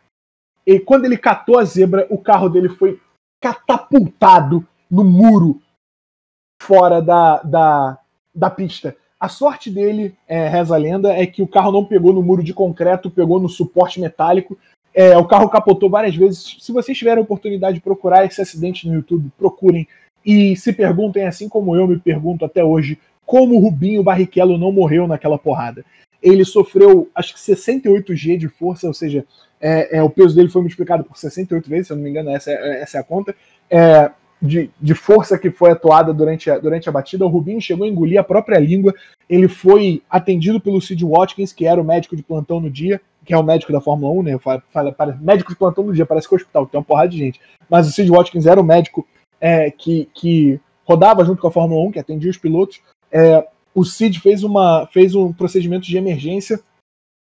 E 0.66 0.80
quando 0.80 1.04
ele 1.04 1.16
catou 1.16 1.58
a 1.58 1.64
zebra, 1.64 2.06
o 2.10 2.18
carro 2.18 2.48
dele 2.48 2.68
foi 2.70 2.98
catapultado 3.40 4.66
no 4.90 5.04
muro 5.04 5.60
fora 6.60 7.00
da, 7.00 7.42
da, 7.42 7.98
da 8.34 8.50
pista. 8.50 8.96
A 9.18 9.28
sorte 9.28 9.70
dele, 9.70 10.14
é, 10.26 10.48
reza 10.48 10.74
a 10.74 10.78
lenda, 10.78 11.12
é 11.12 11.26
que 11.26 11.42
o 11.42 11.48
carro 11.48 11.72
não 11.72 11.84
pegou 11.84 12.12
no 12.12 12.22
muro 12.22 12.42
de 12.42 12.54
concreto, 12.54 13.10
pegou 13.10 13.38
no 13.38 13.48
suporte 13.48 14.00
metálico. 14.00 14.58
É, 14.94 15.16
o 15.16 15.26
carro 15.26 15.48
capotou 15.48 15.90
várias 15.90 16.16
vezes. 16.16 16.56
Se 16.60 16.72
vocês 16.72 16.96
tiverem 16.96 17.20
a 17.20 17.24
oportunidade 17.24 17.74
de 17.74 17.82
procurar 17.82 18.24
esse 18.24 18.40
acidente 18.40 18.88
no 18.88 18.94
YouTube, 18.94 19.30
procurem 19.38 19.86
e 20.24 20.56
se 20.56 20.72
perguntem, 20.72 21.26
assim 21.26 21.48
como 21.48 21.74
eu 21.74 21.86
me 21.86 21.98
pergunto 21.98 22.44
até 22.44 22.62
hoje, 22.64 22.98
como 23.24 23.56
o 23.56 23.60
Rubinho 23.60 24.02
Barrichello 24.02 24.58
não 24.58 24.72
morreu 24.72 25.06
naquela 25.06 25.38
porrada. 25.38 25.84
Ele 26.22 26.44
sofreu, 26.44 27.08
acho 27.14 27.32
que 27.32 27.40
68 27.40 28.14
G 28.14 28.36
de 28.36 28.48
força, 28.48 28.86
ou 28.86 28.92
seja, 28.92 29.24
é, 29.60 29.98
é, 29.98 30.02
o 30.02 30.08
peso 30.08 30.34
dele 30.34 30.48
foi 30.48 30.62
multiplicado 30.62 31.04
por 31.04 31.16
68 31.16 31.68
vezes, 31.68 31.86
se 31.88 31.92
eu 31.92 31.96
não 31.96 32.04
me 32.04 32.10
engano, 32.10 32.30
essa 32.30 32.50
é, 32.50 32.82
essa 32.82 32.98
é 32.98 33.00
a 33.00 33.04
conta. 33.04 33.34
É, 33.70 34.10
de, 34.40 34.70
de, 34.80 34.94
força 34.94 35.38
que 35.38 35.50
foi 35.50 35.70
atuada 35.70 36.14
durante 36.14 36.50
a, 36.50 36.58
durante 36.58 36.88
a 36.88 36.92
batida. 36.92 37.26
O 37.26 37.28
Rubinho 37.28 37.60
chegou 37.60 37.84
a 37.84 37.88
engolir 37.88 38.18
a 38.18 38.24
própria 38.24 38.58
língua. 38.58 38.94
Ele 39.28 39.48
foi 39.48 40.02
atendido 40.08 40.58
pelo 40.58 40.80
Sid 40.80 41.04
Watkins, 41.04 41.52
que 41.52 41.66
era 41.66 41.80
o 41.80 41.84
médico 41.84 42.16
de 42.16 42.22
plantão 42.22 42.58
no 42.58 42.70
dia, 42.70 43.00
que 43.22 43.34
é 43.34 43.36
o 43.36 43.42
médico 43.42 43.70
da 43.70 43.82
Fórmula 43.82 44.18
1, 44.18 44.22
né? 44.22 44.38
Fala, 44.38 44.62
fala, 44.96 45.18
médico 45.20 45.50
de 45.50 45.58
plantão 45.58 45.84
no 45.84 45.92
dia, 45.92 46.06
parece 46.06 46.26
que 46.26 46.34
é 46.34 46.36
hospital, 46.36 46.66
tem 46.66 46.78
uma 46.78 46.84
porrada 46.84 47.10
de 47.10 47.18
gente. 47.18 47.38
Mas 47.68 47.86
o 47.86 47.92
Sid 47.92 48.10
Watkins 48.10 48.46
era 48.46 48.58
o 48.58 48.64
médico 48.64 49.06
é, 49.38 49.70
que, 49.70 50.08
que 50.14 50.58
rodava 50.84 51.22
junto 51.22 51.42
com 51.42 51.48
a 51.48 51.52
Fórmula 51.52 51.86
1, 51.88 51.92
que 51.92 51.98
atendia 51.98 52.30
os 52.30 52.38
pilotos. 52.38 52.80
É, 53.12 53.46
o 53.74 53.84
Sid 53.84 54.20
fez, 54.20 54.42
uma, 54.42 54.86
fez 54.86 55.14
um 55.14 55.34
procedimento 55.34 55.86
de 55.86 55.98
emergência 55.98 56.60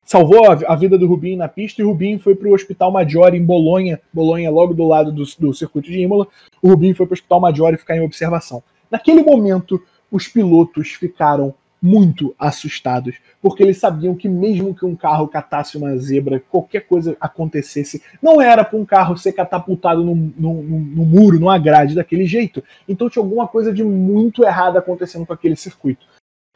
salvou 0.09 0.51
a, 0.51 0.59
a, 0.73 0.75
vida 0.75 0.97
do 0.97 1.07
Rubinho 1.07 1.37
na 1.37 1.49
pista 1.49 1.83
e 1.83 1.85
o 1.85 1.89
Rubinho 1.89 2.19
foi 2.19 2.35
para 2.35 2.49
o 2.49 2.55
Hospital 2.55 2.91
Maggiore 2.91 3.37
em 3.37 3.45
Bolonha, 3.45 4.01
Bolonha 4.11 4.51
logo 4.51 4.73
do 4.73 4.89
lado 4.89 5.13
do, 5.13 5.23
do 5.39 5.53
circuito 5.53 5.91
de 5.91 6.01
Imola. 6.01 6.27
O 6.63 6.71
Rubinho 6.71 6.95
foi 6.95 7.05
para 7.05 7.13
o 7.13 7.15
Hospital 7.15 7.41
Maggiore 7.41 7.77
ficar 7.77 7.95
em 7.95 8.01
observação. 8.01 8.63
Naquele 8.91 9.23
momento, 9.23 9.79
os 10.11 10.27
pilotos 10.27 10.93
ficaram 10.93 11.55
muito 11.81 12.35
assustados, 12.39 13.17
porque 13.43 13.63
eles 13.63 13.77
sabiam 13.77 14.15
que 14.15 14.31
mesmo 14.31 14.75
que 14.75 14.87
um 14.87 14.97
carro 14.97 15.29
catasse 15.29 15.77
uma 15.77 15.95
zebra, 15.99 16.43
qualquer 16.51 16.81
coisa 16.81 17.15
acontecesse, 17.21 18.03
não 18.23 18.41
era 18.41 18.65
para 18.65 18.79
um 18.79 18.87
carro 18.87 19.17
ser 19.17 19.33
catapultado 19.33 20.03
no, 20.03 20.15
no, 20.15 20.55
no, 20.63 21.05
muro, 21.05 21.39
numa 21.39 21.59
grade 21.59 21.95
daquele 21.95 22.25
jeito. 22.25 22.65
Então 22.89 23.11
tinha 23.11 23.23
alguma 23.23 23.47
coisa 23.47 23.73
de 23.73 23.85
muito 23.85 24.43
errado 24.43 24.79
acontecendo 24.79 25.27
com 25.27 25.35
aquele 25.35 25.55
circuito. 25.55 26.07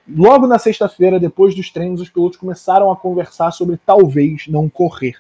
Logo 0.09 0.47
na 0.47 0.59
sexta-feira, 0.59 1.21
depois 1.21 1.54
dos 1.54 1.71
treinos, 1.71 2.00
os 2.00 2.11
pilotos 2.11 2.38
começaram 2.38 2.90
a 2.90 2.97
conversar 2.97 3.52
sobre 3.52 3.76
talvez 3.76 4.49
não 4.49 4.68
correr. 4.68 5.16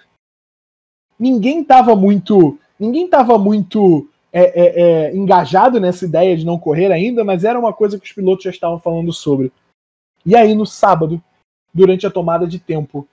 Ninguém 1.18 1.62
estava 1.62 1.94
muito, 1.94 2.58
ninguém 2.78 3.04
estava 3.04 3.38
muito 3.38 4.08
é, 4.32 4.42
é, 4.42 4.82
é, 4.82 5.16
engajado 5.16 5.78
nessa 5.78 6.04
ideia 6.04 6.36
de 6.36 6.44
não 6.44 6.58
correr 6.58 6.90
ainda, 6.90 7.22
mas 7.22 7.44
era 7.44 7.58
uma 7.58 7.72
coisa 7.72 7.98
que 7.98 8.06
os 8.06 8.12
pilotos 8.12 8.44
já 8.44 8.50
estavam 8.50 8.78
falando 8.80 9.12
sobre. 9.12 9.52
E 10.26 10.34
aí 10.34 10.54
no 10.54 10.66
sábado, 10.66 11.22
durante 11.72 12.06
a 12.06 12.10
tomada 12.10 12.46
de 12.46 12.58
tempo, 12.58 13.06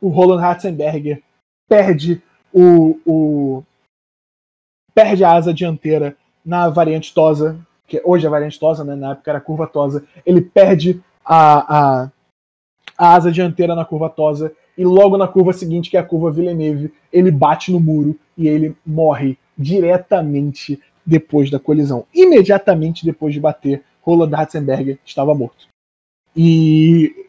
o 0.00 0.08
Roland 0.08 0.40
Ratzenberger 0.40 1.22
perde 1.68 2.22
o, 2.52 2.98
o 3.06 3.62
perde 4.94 5.24
a 5.24 5.32
asa 5.32 5.52
dianteira 5.52 6.16
na 6.44 6.68
variante 6.68 7.14
Tosa, 7.14 7.58
que 7.86 8.00
hoje 8.04 8.26
é 8.26 8.30
variante 8.30 8.58
Tosa, 8.58 8.84
né? 8.84 8.94
na 8.94 9.12
época 9.12 9.30
era 9.30 9.40
curva 9.40 9.66
Tosa, 9.66 10.04
ele 10.24 10.40
perde 10.40 11.02
a, 11.24 12.02
a, 12.02 12.10
a 12.96 13.14
asa 13.14 13.30
dianteira 13.30 13.74
na 13.74 13.84
curva 13.84 14.08
Tosa 14.08 14.52
e 14.76 14.84
logo 14.84 15.16
na 15.16 15.28
curva 15.28 15.52
seguinte, 15.52 15.90
que 15.90 15.96
é 15.96 16.00
a 16.00 16.04
curva 16.04 16.30
Villeneuve, 16.30 16.92
ele 17.12 17.30
bate 17.30 17.70
no 17.70 17.78
muro 17.78 18.18
e 18.36 18.48
ele 18.48 18.74
morre 18.86 19.36
diretamente 19.56 20.80
depois 21.04 21.50
da 21.50 21.58
colisão. 21.58 22.06
Imediatamente 22.14 23.04
depois 23.04 23.34
de 23.34 23.40
bater, 23.40 23.82
Roland 24.00 24.34
Ratzenberger 24.34 24.98
estava 25.04 25.34
morto. 25.34 25.66
E 26.34 27.26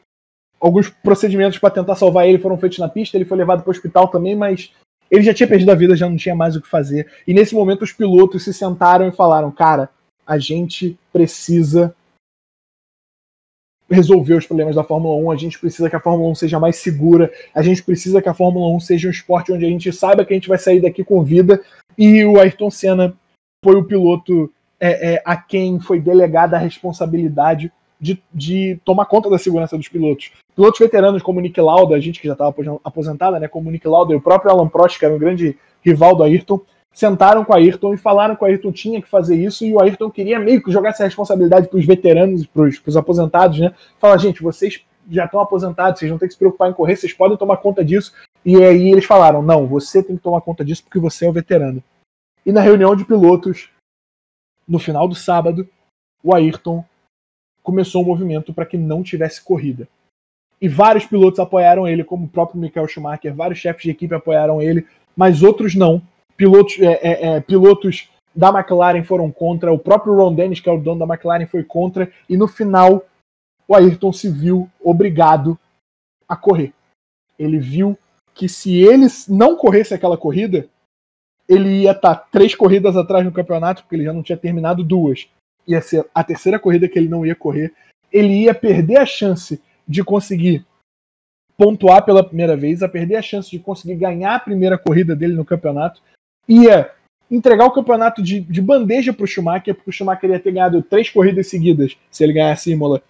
alguns 0.59 0.89
procedimentos 0.89 1.59
para 1.59 1.73
tentar 1.73 1.95
salvar 1.95 2.27
ele 2.27 2.39
foram 2.39 2.57
feitos 2.57 2.79
na 2.79 2.87
pista, 2.87 3.17
ele 3.17 3.25
foi 3.25 3.37
levado 3.37 3.61
para 3.61 3.69
o 3.69 3.71
hospital 3.71 4.07
também, 4.07 4.35
mas 4.35 4.71
ele 5.11 5.23
já 5.23 5.33
tinha 5.33 5.47
perdido 5.47 5.71
a 5.71 5.75
vida, 5.75 5.95
já 5.95 6.09
não 6.09 6.15
tinha 6.15 6.33
mais 6.33 6.55
o 6.55 6.61
que 6.61 6.67
fazer. 6.67 7.11
E 7.27 7.33
nesse 7.33 7.53
momento 7.53 7.83
os 7.83 7.91
pilotos 7.91 8.43
se 8.43 8.53
sentaram 8.53 9.07
e 9.07 9.11
falaram: 9.11 9.51
"Cara, 9.51 9.89
a 10.25 10.37
gente 10.37 10.97
precisa 11.11 11.95
resolver 13.89 14.33
os 14.33 14.45
problemas 14.45 14.75
da 14.75 14.83
Fórmula 14.83 15.15
1, 15.27 15.31
a 15.31 15.35
gente 15.35 15.59
precisa 15.59 15.89
que 15.89 15.95
a 15.95 15.99
Fórmula 15.99 16.29
1 16.31 16.35
seja 16.35 16.59
mais 16.59 16.77
segura, 16.77 17.31
a 17.53 17.61
gente 17.61 17.83
precisa 17.83 18.21
que 18.21 18.29
a 18.29 18.33
Fórmula 18.33 18.75
1 18.75 18.79
seja 18.79 19.07
um 19.07 19.11
esporte 19.11 19.51
onde 19.51 19.65
a 19.65 19.69
gente 19.69 19.91
saiba 19.91 20.25
que 20.25 20.33
a 20.33 20.35
gente 20.35 20.49
vai 20.49 20.57
sair 20.57 20.81
daqui 20.81 21.03
com 21.03 21.23
vida. 21.23 21.61
E 21.97 22.23
o 22.25 22.39
Ayrton 22.39 22.71
Senna 22.71 23.15
foi 23.63 23.75
o 23.75 23.83
piloto 23.83 24.51
é, 24.79 25.13
é, 25.13 25.21
a 25.23 25.37
quem 25.37 25.79
foi 25.79 25.99
delegada 25.99 26.57
a 26.57 26.59
responsabilidade 26.59 27.71
de, 27.99 28.21
de, 28.33 28.79
tomar 28.83 29.05
conta 29.05 29.29
da 29.29 29.37
segurança 29.37 29.77
dos 29.77 29.87
pilotos. 29.87 30.31
Pilotos 30.55 30.79
veteranos 30.79 31.21
como 31.21 31.39
Nick 31.39 31.59
Lauda, 31.61 31.95
a 31.95 31.99
gente 31.99 32.19
que 32.19 32.27
já 32.27 32.33
estava 32.33 32.53
aposentada, 32.83 33.39
né, 33.39 33.47
como 33.47 33.71
Nick 33.71 33.87
Lauda 33.87 34.11
e 34.11 34.15
o 34.15 34.21
próprio 34.21 34.51
Alan 34.51 34.67
Prost, 34.67 34.99
que 34.99 35.05
era 35.05 35.13
um 35.13 35.19
grande 35.19 35.57
rival 35.81 36.15
do 36.15 36.23
Ayrton, 36.23 36.59
sentaram 36.93 37.43
com 37.43 37.51
o 37.51 37.55
Ayrton 37.55 37.93
e 37.93 37.97
falaram 37.97 38.35
que 38.35 38.43
o 38.43 38.45
Ayrton 38.45 38.71
tinha 38.71 39.01
que 39.01 39.07
fazer 39.07 39.35
isso 39.35 39.65
e 39.65 39.73
o 39.73 39.81
Ayrton 39.81 40.11
queria 40.11 40.39
meio 40.39 40.63
que 40.63 40.71
jogar 40.71 40.89
essa 40.89 41.03
responsabilidade 41.03 41.67
para 41.67 41.79
os 41.79 41.85
veteranos, 41.85 42.45
para 42.45 42.63
os 42.63 42.97
aposentados, 42.97 43.59
né? 43.59 43.73
Falar, 43.97 44.17
gente, 44.17 44.43
vocês 44.43 44.85
já 45.09 45.25
estão 45.25 45.39
aposentados, 45.39 45.99
vocês 45.99 46.11
não 46.11 46.19
têm 46.19 46.27
que 46.27 46.33
se 46.33 46.39
preocupar 46.39 46.69
em 46.69 46.73
correr, 46.73 46.95
vocês 46.95 47.11
podem 47.11 47.35
tomar 47.35 47.57
conta 47.57 47.83
disso. 47.83 48.13
E 48.45 48.55
aí 48.63 48.91
eles 48.91 49.05
falaram: 49.05 49.41
não, 49.41 49.67
você 49.67 50.03
tem 50.03 50.15
que 50.15 50.23
tomar 50.23 50.41
conta 50.41 50.63
disso 50.63 50.83
porque 50.83 50.99
você 50.99 51.25
é 51.25 51.29
o 51.29 51.33
veterano. 51.33 51.83
E 52.45 52.51
na 52.51 52.61
reunião 52.61 52.95
de 52.95 53.05
pilotos, 53.05 53.69
no 54.67 54.77
final 54.77 55.07
do 55.07 55.15
sábado, 55.15 55.67
o 56.23 56.33
Ayrton 56.33 56.85
começou 57.63 58.03
um 58.03 58.05
movimento 58.05 58.53
para 58.53 58.65
que 58.65 58.77
não 58.77 59.01
tivesse 59.01 59.41
corrida. 59.41 59.87
E 60.61 60.67
vários 60.67 61.05
pilotos 61.05 61.39
apoiaram 61.39 61.87
ele, 61.87 62.03
como 62.03 62.25
o 62.25 62.29
próprio 62.29 62.59
Michael 62.61 62.87
Schumacher, 62.87 63.33
vários 63.33 63.59
chefes 63.59 63.83
de 63.83 63.91
equipe 63.91 64.13
apoiaram 64.13 64.61
ele, 64.61 64.85
mas 65.15 65.41
outros 65.43 65.75
não 65.75 66.01
pilotos, 66.37 66.79
é, 66.79 66.93
é, 66.93 67.27
é, 67.27 67.41
pilotos 67.41 68.09
da 68.35 68.49
McLaren 68.49 69.03
foram 69.03 69.31
contra, 69.31 69.71
o 69.71 69.79
próprio 69.79 70.15
Ron 70.15 70.33
Dennis, 70.33 70.59
que 70.59 70.69
é 70.69 70.71
o 70.71 70.79
dono 70.79 71.05
da 71.05 71.13
McLaren, 71.13 71.45
foi 71.45 71.63
contra, 71.63 72.11
e 72.27 72.35
no 72.35 72.47
final 72.47 73.05
o 73.67 73.75
Ayrton 73.75 74.11
se 74.11 74.29
viu 74.29 74.69
obrigado 74.81 75.57
a 76.27 76.35
correr. 76.35 76.73
Ele 77.37 77.59
viu 77.59 77.97
que 78.33 78.49
se 78.49 78.81
ele 78.81 79.07
não 79.29 79.55
corresse 79.55 79.93
aquela 79.93 80.17
corrida, 80.17 80.67
ele 81.47 81.81
ia 81.81 81.91
estar 81.91 82.15
tá 82.15 82.27
três 82.31 82.55
corridas 82.55 82.97
atrás 82.97 83.23
no 83.23 83.31
campeonato, 83.31 83.83
porque 83.83 83.95
ele 83.95 84.05
já 84.05 84.13
não 84.13 84.23
tinha 84.23 84.37
terminado 84.37 84.83
duas. 84.83 85.29
Ia 85.67 85.81
ser 85.81 86.05
a 86.13 86.23
terceira 86.23 86.59
corrida 86.59 86.89
que 86.89 86.97
ele 86.97 87.07
não 87.07 87.25
ia 87.25 87.35
correr. 87.35 87.73
Ele 88.11 88.43
ia 88.43 88.55
perder 88.55 88.97
a 88.97 89.05
chance 89.05 89.61
de 89.87 90.03
conseguir 90.03 90.65
pontuar 91.57 92.03
pela 92.03 92.23
primeira 92.23 92.57
vez, 92.57 92.81
a 92.81 92.89
perder 92.89 93.17
a 93.17 93.21
chance 93.21 93.49
de 93.49 93.59
conseguir 93.59 93.95
ganhar 93.95 94.35
a 94.35 94.39
primeira 94.39 94.77
corrida 94.77 95.15
dele 95.15 95.33
no 95.33 95.45
campeonato 95.45 96.01
ia 96.47 96.91
entregar 97.29 97.65
o 97.65 97.71
campeonato 97.71 98.21
de, 98.21 98.39
de 98.41 98.61
bandeja 98.61 99.11
para 99.11 99.23
o 99.23 99.27
Schumacher, 99.27 99.73
porque 99.73 99.89
o 99.89 99.93
Schumacher 99.93 100.29
ia 100.29 100.39
ter 100.39 100.51
ganhado 100.51 100.81
três 100.83 101.09
corridas 101.09 101.47
seguidas 101.47 101.97
se 102.11 102.23
ele 102.23 102.33
ganhasse 102.33 102.71
Imola. 102.71 103.01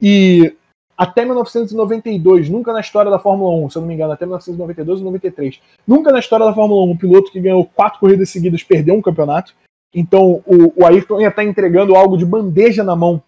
E 0.00 0.54
até 0.96 1.24
1992, 1.24 2.48
nunca 2.48 2.72
na 2.72 2.80
história 2.80 3.10
da 3.10 3.18
Fórmula 3.18 3.64
1, 3.66 3.70
se 3.70 3.78
eu 3.78 3.80
não 3.80 3.88
me 3.88 3.94
engano, 3.94 4.12
até 4.12 4.24
1992 4.24 5.00
ou 5.00 5.06
93, 5.06 5.60
nunca 5.86 6.12
na 6.12 6.18
história 6.18 6.46
da 6.46 6.54
Fórmula 6.54 6.84
1 6.84 6.90
um 6.90 6.96
piloto 6.96 7.32
que 7.32 7.40
ganhou 7.40 7.64
quatro 7.64 7.98
corridas 7.98 8.30
seguidas 8.30 8.62
perdeu 8.62 8.94
um 8.94 9.02
campeonato. 9.02 9.54
Então 9.94 10.42
o, 10.46 10.80
o 10.80 10.86
Ayrton 10.86 11.20
ia 11.20 11.28
estar 11.28 11.44
entregando 11.44 11.96
algo 11.96 12.16
de 12.16 12.24
bandeja 12.24 12.84
na 12.84 12.94
mão 12.94 13.22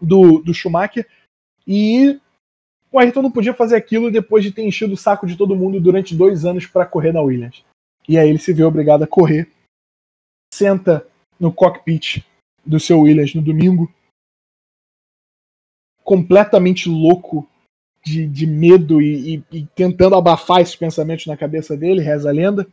do, 0.00 0.38
do 0.38 0.54
Schumacher. 0.54 1.06
E 1.66 2.20
o 2.92 2.98
Ayrton 2.98 3.22
não 3.22 3.30
podia 3.30 3.54
fazer 3.54 3.76
aquilo 3.76 4.10
depois 4.10 4.44
de 4.44 4.52
ter 4.52 4.62
enchido 4.62 4.94
o 4.94 4.96
saco 4.96 5.26
de 5.26 5.36
todo 5.36 5.56
mundo 5.56 5.80
durante 5.80 6.14
dois 6.14 6.44
anos 6.44 6.66
para 6.66 6.86
correr 6.86 7.12
na 7.12 7.22
Williams. 7.22 7.64
E 8.08 8.18
aí 8.18 8.28
ele 8.28 8.38
se 8.38 8.52
vê 8.52 8.62
obrigado 8.62 9.02
a 9.02 9.06
correr, 9.06 9.50
senta 10.52 11.06
no 11.38 11.52
cockpit 11.52 12.24
do 12.64 12.78
seu 12.78 13.00
Williams 13.00 13.34
no 13.34 13.42
domingo, 13.42 13.92
completamente 16.02 16.88
louco 16.88 17.48
de, 18.04 18.26
de 18.26 18.46
medo 18.46 19.00
e, 19.00 19.36
e, 19.36 19.44
e, 19.50 19.66
tentando 19.74 20.14
abafar 20.14 20.60
esses 20.60 20.76
pensamentos 20.76 21.26
na 21.26 21.36
cabeça 21.36 21.76
dele, 21.76 22.02
reza 22.02 22.28
a 22.28 22.32
lenda. 22.32 22.66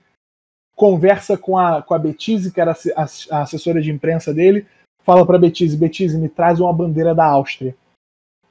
Conversa 0.76 1.38
com 1.38 1.58
a, 1.58 1.82
com 1.82 1.94
a 1.94 2.00
Betise, 2.00 2.52
que 2.52 2.60
era 2.60 2.72
a, 2.72 3.02
a 3.02 3.42
assessora 3.42 3.82
de 3.82 3.92
imprensa 3.92 4.34
dele, 4.34 4.66
fala 5.04 5.26
para 5.26 5.40
Betise: 5.40 5.78
Betise, 5.78 6.18
me 6.18 6.28
traz 6.28 6.60
uma 6.60 6.74
bandeira 6.74 7.16
da 7.16 7.26
Áustria. 7.26 7.76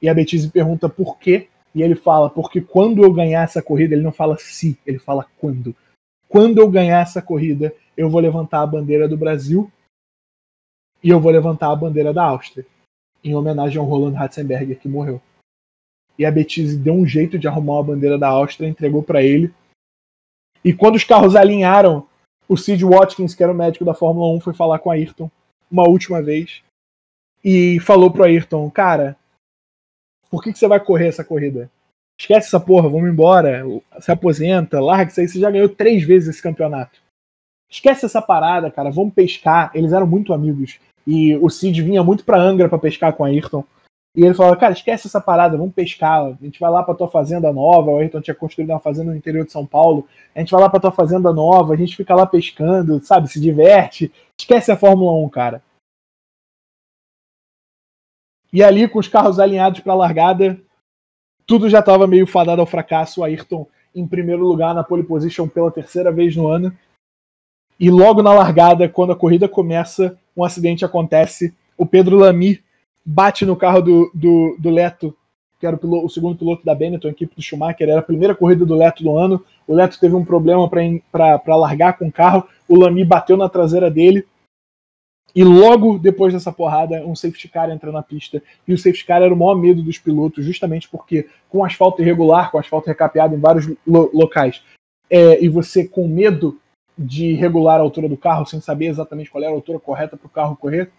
E 0.01 0.09
a 0.09 0.13
Betise 0.13 0.49
pergunta 0.49 0.89
por 0.89 1.19
quê, 1.19 1.47
e 1.75 1.81
ele 1.83 1.95
fala: 1.95 2.29
porque 2.29 2.61
quando 2.61 3.03
eu 3.03 3.13
ganhar 3.13 3.43
essa 3.43 3.61
corrida, 3.61 3.93
ele 3.93 4.03
não 4.03 4.11
fala 4.11 4.37
se, 4.39 4.77
ele 4.85 4.97
fala 4.97 5.27
quando. 5.37 5.75
Quando 6.31 6.61
eu 6.61 6.71
ganhar 6.71 7.01
essa 7.01 7.21
corrida, 7.21 7.75
eu 7.97 8.09
vou 8.09 8.21
levantar 8.21 8.61
a 8.61 8.65
bandeira 8.65 9.05
do 9.05 9.17
Brasil 9.17 9.69
e 11.03 11.09
eu 11.09 11.19
vou 11.19 11.29
levantar 11.29 11.69
a 11.69 11.75
bandeira 11.75 12.13
da 12.13 12.23
Áustria, 12.23 12.65
em 13.21 13.35
homenagem 13.35 13.77
ao 13.77 13.85
Roland 13.85 14.13
Ratzenberger, 14.13 14.79
que 14.79 14.87
morreu. 14.87 15.21
E 16.17 16.25
a 16.25 16.31
Betise 16.31 16.77
deu 16.77 16.93
um 16.93 17.05
jeito 17.05 17.37
de 17.37 17.49
arrumar 17.49 17.79
a 17.79 17.83
bandeira 17.83 18.17
da 18.17 18.29
Áustria, 18.29 18.69
entregou 18.69 19.03
para 19.03 19.21
ele. 19.21 19.53
E 20.63 20.73
quando 20.73 20.95
os 20.95 21.03
carros 21.03 21.35
alinharam, 21.35 22.07
o 22.47 22.55
Sid 22.55 22.81
Watkins, 22.85 23.35
que 23.35 23.43
era 23.43 23.51
o 23.51 23.55
médico 23.55 23.83
da 23.83 23.93
Fórmula 23.93 24.33
1, 24.37 24.39
foi 24.39 24.53
falar 24.53 24.79
com 24.79 24.89
a 24.89 24.93
Ayrton 24.93 25.29
uma 25.69 25.85
última 25.85 26.21
vez 26.21 26.63
e 27.43 27.77
falou 27.81 28.09
pro 28.09 28.23
Ayrton: 28.23 28.71
Cara, 28.71 29.17
por 30.29 30.41
que, 30.41 30.53
que 30.53 30.59
você 30.59 30.67
vai 30.67 30.79
correr 30.79 31.07
essa 31.07 31.25
corrida? 31.25 31.69
Esquece 32.21 32.49
essa 32.49 32.59
porra, 32.59 32.87
vamos 32.87 33.09
embora, 33.09 33.63
se 33.99 34.11
aposenta, 34.11 34.79
larga 34.79 35.09
isso 35.09 35.19
aí, 35.19 35.27
você 35.27 35.39
já 35.39 35.49
ganhou 35.49 35.67
três 35.67 36.03
vezes 36.03 36.29
esse 36.29 36.43
campeonato. 36.43 37.01
Esquece 37.67 38.05
essa 38.05 38.21
parada, 38.21 38.69
cara, 38.69 38.91
vamos 38.91 39.15
pescar. 39.15 39.71
Eles 39.73 39.91
eram 39.91 40.05
muito 40.05 40.31
amigos. 40.31 40.79
E 41.07 41.35
o 41.37 41.49
Cid 41.49 41.81
vinha 41.81 42.03
muito 42.03 42.23
pra 42.23 42.39
Angra 42.39 42.69
para 42.69 42.77
pescar 42.77 43.13
com 43.13 43.25
a 43.25 43.27
Ayrton. 43.27 43.63
E 44.15 44.23
ele 44.23 44.35
falou, 44.35 44.55
cara, 44.55 44.71
esquece 44.71 45.07
essa 45.07 45.19
parada, 45.19 45.57
vamos 45.57 45.73
pescar. 45.73 46.25
A 46.25 46.37
gente 46.39 46.59
vai 46.59 46.69
lá 46.69 46.83
pra 46.83 46.93
tua 46.93 47.07
fazenda 47.07 47.51
nova. 47.51 47.89
O 47.89 47.97
Ayrton 47.97 48.21
tinha 48.21 48.35
construído 48.35 48.69
uma 48.69 48.79
fazenda 48.79 49.09
no 49.09 49.17
interior 49.17 49.43
de 49.43 49.51
São 49.51 49.65
Paulo. 49.65 50.07
A 50.35 50.39
gente 50.39 50.51
vai 50.51 50.61
lá 50.61 50.69
pra 50.69 50.79
tua 50.79 50.91
fazenda 50.91 51.33
nova, 51.33 51.73
a 51.73 51.77
gente 51.77 51.95
fica 51.95 52.13
lá 52.13 52.27
pescando, 52.27 53.03
sabe? 53.03 53.29
Se 53.29 53.41
diverte. 53.41 54.11
Esquece 54.39 54.71
a 54.71 54.77
Fórmula 54.77 55.11
1, 55.25 55.29
cara. 55.29 55.63
E 58.53 58.61
ali, 58.61 58.87
com 58.87 58.99
os 58.99 59.07
carros 59.07 59.39
alinhados 59.39 59.79
pra 59.79 59.95
largada, 59.95 60.61
tudo 61.45 61.69
já 61.69 61.79
estava 61.79 62.07
meio 62.07 62.27
fadado 62.27 62.61
ao 62.61 62.67
fracasso. 62.67 63.21
O 63.21 63.23
Ayrton 63.23 63.67
em 63.93 64.07
primeiro 64.07 64.43
lugar 64.43 64.73
na 64.73 64.83
pole 64.83 65.03
position 65.03 65.47
pela 65.47 65.71
terceira 65.71 66.11
vez 66.11 66.35
no 66.35 66.47
ano. 66.47 66.73
E 67.79 67.89
logo 67.89 68.21
na 68.21 68.33
largada, 68.33 68.87
quando 68.87 69.11
a 69.11 69.15
corrida 69.15 69.49
começa, 69.49 70.17
um 70.37 70.43
acidente 70.43 70.85
acontece. 70.85 71.53
O 71.77 71.85
Pedro 71.85 72.17
Lamy 72.17 72.61
bate 73.03 73.45
no 73.45 73.55
carro 73.55 73.81
do, 73.81 74.11
do, 74.13 74.55
do 74.59 74.69
Leto, 74.69 75.15
que 75.59 75.65
era 75.65 75.75
o, 75.75 75.79
piloto, 75.79 76.05
o, 76.05 76.09
segundo 76.09 76.37
piloto 76.37 76.63
da 76.63 76.75
Benetton, 76.75 77.07
a 77.07 77.11
equipe 77.11 77.35
do 77.35 77.41
Schumacher. 77.41 77.89
Era 77.89 77.99
a 77.99 78.03
primeira 78.03 78.35
corrida 78.35 78.65
do 78.65 78.75
Leto 78.75 79.03
do 79.03 79.17
ano. 79.17 79.43
O 79.67 79.73
Leto 79.73 79.99
teve 79.99 80.15
um 80.15 80.23
problema 80.23 80.69
para 80.69 81.55
largar 81.55 81.97
com 81.97 82.07
o 82.07 82.11
carro. 82.11 82.47
O 82.67 82.77
Lamy 82.77 83.03
bateu 83.03 83.35
na 83.35 83.49
traseira 83.49 83.89
dele. 83.89 84.25
E 85.35 85.43
logo 85.43 85.97
depois 85.97 86.33
dessa 86.33 86.51
porrada, 86.51 87.05
um 87.05 87.15
safety 87.15 87.47
car 87.47 87.69
entra 87.69 87.91
na 87.91 88.01
pista. 88.01 88.41
E 88.67 88.73
o 88.73 88.77
safety 88.77 89.05
car 89.05 89.21
era 89.21 89.33
o 89.33 89.37
maior 89.37 89.55
medo 89.55 89.81
dos 89.81 89.97
pilotos, 89.97 90.45
justamente 90.45 90.89
porque 90.89 91.27
com 91.49 91.63
asfalto 91.63 92.01
irregular, 92.01 92.51
com 92.51 92.57
asfalto 92.57 92.87
recapeado 92.87 93.35
em 93.35 93.39
vários 93.39 93.67
lo 93.87 94.09
locais, 94.13 94.61
é, 95.09 95.43
e 95.43 95.49
você 95.49 95.87
com 95.87 96.07
medo 96.07 96.59
de 96.97 97.33
regular 97.33 97.79
a 97.79 97.83
altura 97.83 98.07
do 98.07 98.17
carro 98.17 98.45
sem 98.45 98.61
saber 98.61 98.87
exatamente 98.87 99.29
qual 99.31 99.43
era 99.43 99.51
a 99.51 99.55
altura 99.55 99.79
correta 99.79 100.15
para 100.15 100.27
o 100.27 100.29
carro 100.29 100.55
correr. 100.55 100.91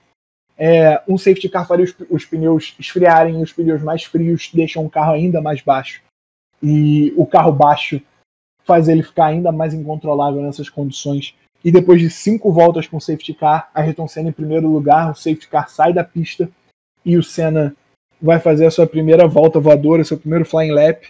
É, 0.56 1.02
um 1.08 1.16
safety 1.16 1.48
car 1.48 1.66
faria 1.66 1.84
os, 1.84 1.94
os, 2.10 2.24
pneus 2.24 2.74
esfriarem 2.78 3.40
e 3.40 3.42
os 3.42 3.52
pneus 3.52 3.82
mais 3.82 4.04
frios 4.04 4.50
deixam 4.52 4.84
o 4.84 4.90
carro 4.90 5.12
ainda 5.12 5.40
mais 5.40 5.62
baixo. 5.62 6.02
E 6.62 7.12
o 7.16 7.26
carro 7.26 7.52
baixo 7.52 8.00
faz 8.64 8.88
ele 8.88 9.02
ficar 9.02 9.26
ainda 9.26 9.50
mais 9.50 9.74
incontrolável 9.74 10.42
nessas 10.42 10.68
condições. 10.68 11.34
E 11.64 11.70
depois 11.70 12.00
de 12.00 12.10
cinco 12.10 12.52
voltas 12.52 12.86
com 12.86 12.96
o 12.96 13.00
safety 13.00 13.34
car, 13.34 13.70
Ayrton 13.74 14.08
Senna 14.08 14.30
em 14.30 14.32
primeiro 14.32 14.68
lugar, 14.68 15.10
o 15.10 15.14
safety 15.14 15.48
car 15.48 15.68
sai 15.68 15.92
da 15.92 16.02
pista 16.02 16.50
e 17.04 17.16
o 17.16 17.22
Senna 17.22 17.74
vai 18.20 18.38
fazer 18.38 18.66
a 18.66 18.70
sua 18.70 18.86
primeira 18.86 19.26
volta 19.26 19.60
voadora, 19.60 20.04
seu 20.04 20.18
primeiro 20.18 20.44
flying 20.44 20.70
lap. 20.70 21.08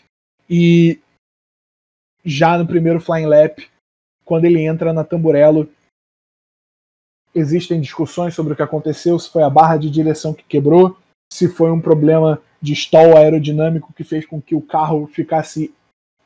E 0.48 1.00
já 2.24 2.56
no 2.58 2.66
primeiro 2.66 3.00
flying 3.00 3.26
lap, 3.26 3.66
quando 4.24 4.44
ele 4.44 4.60
entra 4.60 4.92
na 4.92 5.04
Tamburello, 5.04 5.68
existem 7.34 7.80
discussões 7.80 8.34
sobre 8.34 8.52
o 8.52 8.56
que 8.56 8.62
aconteceu, 8.62 9.18
se 9.18 9.30
foi 9.30 9.42
a 9.42 9.50
barra 9.50 9.76
de 9.76 9.90
direção 9.90 10.34
que 10.34 10.44
quebrou, 10.44 10.96
se 11.32 11.48
foi 11.48 11.70
um 11.70 11.80
problema 11.80 12.40
de 12.60 12.74
stall 12.74 13.16
aerodinâmico 13.16 13.92
que 13.92 14.04
fez 14.04 14.26
com 14.26 14.40
que 14.40 14.54
o 14.54 14.60
carro 14.60 15.06
ficasse 15.06 15.74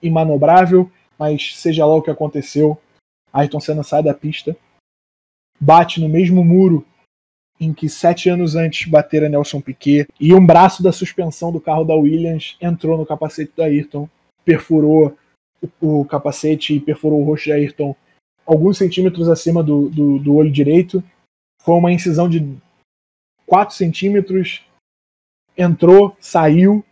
imanobrável, 0.02 0.90
mas 1.18 1.56
seja 1.56 1.86
lá 1.86 1.94
o 1.94 2.02
que 2.02 2.10
aconteceu, 2.10 2.78
Ayrton 3.36 3.60
Senna 3.60 3.82
sai 3.82 4.02
da 4.02 4.14
pista, 4.14 4.56
bate 5.60 6.00
no 6.00 6.08
mesmo 6.08 6.44
muro 6.44 6.86
em 7.58 7.72
que 7.72 7.88
sete 7.88 8.28
anos 8.28 8.54
antes 8.54 8.88
batera 8.88 9.28
Nelson 9.28 9.60
Piquet, 9.60 10.06
e 10.20 10.34
um 10.34 10.44
braço 10.44 10.82
da 10.82 10.92
suspensão 10.92 11.50
do 11.50 11.60
carro 11.60 11.84
da 11.84 11.94
Williams 11.94 12.56
entrou 12.60 12.98
no 12.98 13.06
capacete 13.06 13.52
do 13.56 13.62
Ayrton, 13.62 14.08
perfurou 14.44 15.16
o, 15.80 16.04
capacete 16.04 16.74
e 16.74 16.80
perfurou 16.80 17.20
o 17.20 17.24
rosto 17.24 17.44
de 17.44 17.52
Ayrton 17.52 17.96
alguns 18.44 18.78
centímetros 18.78 19.28
acima 19.28 19.62
do, 19.62 19.88
do, 19.88 20.18
do 20.18 20.34
olho 20.34 20.50
direito. 20.50 21.02
Foi 21.62 21.74
uma 21.74 21.92
incisão 21.92 22.28
de 22.28 22.56
4 23.46 23.74
centímetros, 23.74 24.64
entrou, 25.56 26.16
saiu, 26.20 26.84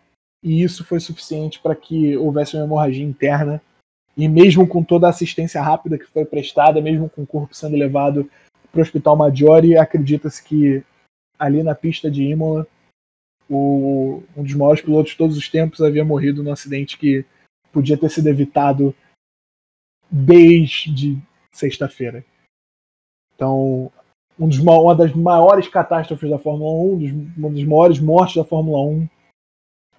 e 0.43 0.63
isso 0.63 0.85
foi 0.85 0.99
suficiente 0.99 1.61
para 1.61 1.77
que 1.77 2.17
houvesse 2.17 2.57
uma 2.57 2.65
hemorragia 2.65 3.05
interna. 3.05 3.63
E 4.17 4.29
mesmo 4.29 4.67
com 4.67 4.83
toda 4.83 5.07
a 5.07 5.11
assistência 5.11 5.61
rápida 5.61 5.99
que 5.99 6.07
foi 6.07 6.25
prestada, 6.25 6.81
mesmo 6.81 7.11
com 7.11 7.23
o 7.23 7.27
corpo 7.27 7.55
sendo 7.55 7.77
levado 7.77 8.31
para 8.71 8.79
o 8.79 8.83
Hospital 8.83 9.17
Maggiore, 9.17 9.77
acredita-se 9.77 10.43
que 10.43 10.85
ali 11.39 11.63
na 11.63 11.75
pista 11.75 12.11
de 12.11 12.23
Imola, 12.23 12.67
o, 13.51 14.23
um 14.37 14.43
dos 14.43 14.55
maiores 14.55 14.83
pilotos 14.83 15.13
de 15.13 15.19
todos 15.19 15.37
os 15.37 15.49
tempos 15.49 15.81
havia 15.81 16.05
morrido 16.05 16.43
num 16.43 16.53
acidente 16.53 16.97
que 16.97 17.25
podia 17.73 17.99
ter 17.99 18.09
sido 18.09 18.29
evitado 18.29 18.95
desde 20.11 21.19
sexta-feira. 21.53 22.25
Então, 23.35 23.91
um 24.39 24.49
dos, 24.49 24.59
uma 24.59 24.95
das 24.95 25.13
maiores 25.13 25.69
catástrofes 25.69 26.31
da 26.31 26.39
Fórmula 26.39 26.71
1, 26.71 26.93
um 26.93 26.99
dos, 26.99 27.37
uma 27.37 27.51
das 27.51 27.65
maiores 27.65 28.01
mortes 28.01 28.37
da 28.37 28.45
Fórmula 28.45 28.79
1, 28.85 29.09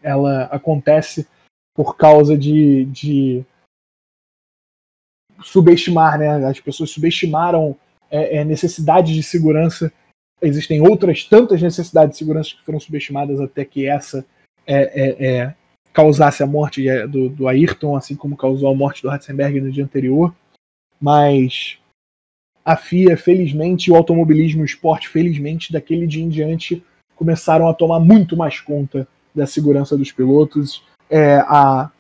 ela 0.02 0.44
acontece 0.46 1.28
por 1.74 1.98
causa 1.98 2.38
de, 2.38 2.86
de 2.86 3.46
subestimar, 5.44 6.18
né? 6.18 6.46
As 6.46 6.60
pessoas 6.60 6.90
subestimaram 6.92 7.76
é, 8.10 8.38
é, 8.38 8.44
necessidades 8.44 9.14
de 9.14 9.24
segurança. 9.24 9.92
Existem 10.42 10.82
outras 10.82 11.24
tantas 11.24 11.62
necessidades 11.62 12.12
de 12.12 12.18
segurança 12.18 12.52
que 12.52 12.66
foram 12.66 12.80
subestimadas 12.80 13.40
até 13.40 13.64
que 13.66 13.88
essa 13.88 14.26
é, 14.68 15.02
é, 15.02 15.26
é 15.28 15.56
causasse 15.94 16.44
a 16.44 16.48
morte 16.48 16.86
do, 17.08 17.30
do 17.30 17.48
Ayrton, 17.48 17.96
assim 17.96 18.16
como 18.16 18.36
causou 18.36 18.70
a 18.70 18.76
morte 18.76 19.02
do 19.02 19.10
Ratzenberger 19.10 19.64
no 19.64 19.72
dia 19.72 19.84
anterior. 19.84 20.36
Mas 21.00 21.78
a 22.66 22.76
FIA, 22.76 23.16
felizmente, 23.16 23.92
o 23.92 23.96
automobilismo 23.96 24.64
o 24.64 24.66
esporte, 24.66 25.08
felizmente, 25.08 25.72
daquele 25.72 26.06
dia 26.06 26.24
em 26.24 26.30
diante, 26.30 26.84
começaram 27.16 27.70
a 27.70 27.74
tomar 27.74 28.00
muito 28.00 28.36
mais 28.36 28.60
conta 28.60 29.08
da 29.34 29.46
segurança 29.46 29.98
dos 29.98 30.12
pilotos. 30.12 30.84
É, 31.10 31.38
a, 31.48 31.92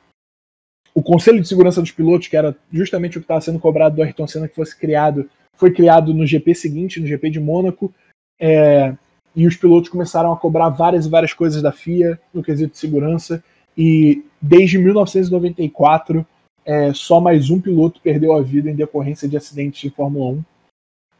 o 0.96 1.04
Conselho 1.04 1.42
de 1.42 1.48
Segurança 1.48 1.82
dos 1.82 1.92
Pilotos, 1.92 2.30
que 2.30 2.38
era 2.38 2.56
justamente 2.72 3.18
o 3.18 3.22
que 3.22 3.26
estava 3.26 3.42
sendo 3.42 3.60
cobrado 3.60 3.98
do 3.98 4.02
Ayrton 4.02 4.26
Senna 4.26 4.48
que 4.48 4.56
fosse 4.56 4.76
criado, 4.76 5.30
foi 5.58 5.72
criado 5.72 6.14
no 6.14 6.26
GP 6.26 6.56
seguinte, 6.56 7.02
no 7.02 7.06
GP 7.06 7.30
de 7.30 7.40
Mônaco. 7.40 7.94
É, 8.40 8.96
e 9.36 9.46
os 9.46 9.58
pilotos 9.58 9.90
começaram 9.90 10.32
a 10.32 10.38
cobrar 10.38 10.70
várias 10.70 11.06
e 11.06 11.10
várias 11.10 11.34
coisas 11.34 11.62
da 11.62 11.74
FIA 11.74 12.18
no 12.34 12.42
quesito 12.42 12.72
de 12.72 12.78
segurança. 12.78 13.44
E 13.78 14.24
desde 14.42 14.78
1994, 14.78 16.26
é, 16.64 16.94
só 16.94 17.20
mais 17.20 17.50
um 17.50 17.60
piloto 17.60 18.00
perdeu 18.02 18.34
a 18.34 18.42
vida 18.42 18.72
em 18.72 18.76
decorrência 18.76 19.28
de 19.28 19.36
acidentes 19.36 19.82
de 19.82 19.90
Fórmula 19.90 20.32
1. 20.32 20.44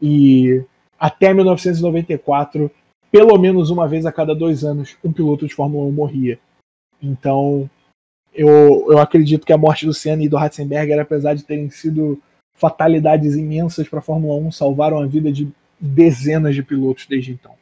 E 0.00 0.64
até 0.98 1.34
1994, 1.34 2.70
pelo 3.12 3.38
menos 3.38 3.68
uma 3.68 3.86
vez 3.86 4.06
a 4.06 4.12
cada 4.12 4.34
dois 4.34 4.64
anos, 4.64 4.96
um 5.04 5.12
piloto 5.12 5.46
de 5.46 5.54
Fórmula 5.54 5.86
1 5.86 5.92
morria. 5.92 6.38
Então, 7.02 7.68
eu, 8.36 8.86
eu 8.90 8.98
acredito 8.98 9.46
que 9.46 9.52
a 9.52 9.58
morte 9.58 9.86
do 9.86 9.94
Senna 9.94 10.22
e 10.22 10.28
do 10.28 10.36
Ratzenberger, 10.36 11.00
apesar 11.00 11.34
de 11.34 11.44
terem 11.44 11.70
sido 11.70 12.20
fatalidades 12.54 13.34
imensas 13.34 13.88
para 13.88 13.98
a 13.98 14.02
Fórmula 14.02 14.34
1, 14.46 14.52
salvaram 14.52 15.00
a 15.00 15.06
vida 15.06 15.32
de 15.32 15.48
dezenas 15.80 16.54
de 16.54 16.62
pilotos 16.62 17.06
desde 17.06 17.32
então. 17.32 17.54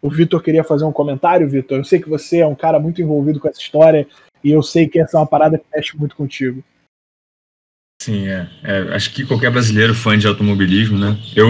O 0.00 0.10
Vitor 0.10 0.42
queria 0.42 0.64
fazer 0.64 0.84
um 0.84 0.92
comentário, 0.92 1.48
Vitor. 1.48 1.78
Eu 1.78 1.84
sei 1.84 2.00
que 2.00 2.08
você 2.08 2.38
é 2.38 2.46
um 2.46 2.54
cara 2.54 2.80
muito 2.80 3.00
envolvido 3.00 3.38
com 3.38 3.48
essa 3.48 3.60
história 3.60 4.06
e 4.42 4.50
eu 4.50 4.62
sei 4.62 4.88
que 4.88 4.98
essa 4.98 5.16
é 5.16 5.20
uma 5.20 5.26
parada 5.26 5.56
que 5.56 5.64
mexe 5.72 5.96
muito 5.96 6.16
contigo. 6.16 6.62
Sim, 8.02 8.26
é. 8.26 8.50
é. 8.64 8.94
Acho 8.94 9.14
que 9.14 9.24
qualquer 9.24 9.52
brasileiro 9.52 9.94
fã 9.94 10.18
de 10.18 10.26
automobilismo, 10.26 10.98
né? 10.98 11.16
Eu 11.36 11.46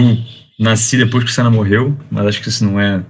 nasci 0.59 0.97
depois 0.97 1.23
que 1.23 1.31
o 1.31 1.33
Senna 1.33 1.49
morreu, 1.49 1.97
mas 2.11 2.27
acho 2.27 2.41
que 2.43 2.49
isso 2.49 2.63
não 2.63 2.79
é 2.79 3.03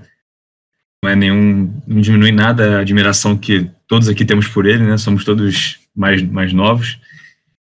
não 1.03 1.09
é 1.09 1.15
nenhum 1.17 1.69
não 1.85 1.99
diminui 1.99 2.31
nada 2.31 2.77
a 2.77 2.79
admiração 2.79 3.37
que 3.37 3.69
todos 3.85 4.07
aqui 4.07 4.23
temos 4.23 4.47
por 4.47 4.65
ele, 4.65 4.85
né? 4.85 4.97
Somos 4.97 5.25
todos 5.25 5.79
mais 5.93 6.23
mais 6.23 6.53
novos. 6.53 6.97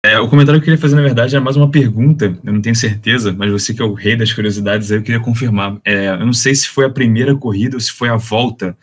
É, 0.05 0.19
o 0.19 0.29
comentário 0.29 0.61
que 0.61 0.65
eu 0.65 0.73
queria 0.73 0.81
fazer, 0.81 0.97
na 0.97 1.03
verdade, 1.03 1.37
é 1.37 1.41
mais 1.41 1.57
uma 1.57 1.71
pergunta, 1.71 2.37
eu 2.45 2.53
não 2.53 2.61
tenho 2.61 2.75
certeza, 2.75 3.33
mas 3.33 3.51
você 3.51 3.75
que 3.75 3.83
é 3.83 3.85
o 3.85 3.95
rei 3.95 4.17
das 4.17 4.33
curiosidades, 4.33 4.91
eu 4.91 5.03
queria 5.03 5.21
confirmar. 5.21 5.79
É, 5.85 6.09
eu 6.09 6.27
não 6.27 6.33
sei 6.33 6.55
se 6.55 6.69
foi 6.69 6.85
a 6.85 6.91
primeira 6.91 7.35
corrida 7.35 7.77
ou 7.77 7.81
se 7.81 7.93
foi 7.93 8.09
a 8.09 8.17
volta, 8.17 8.77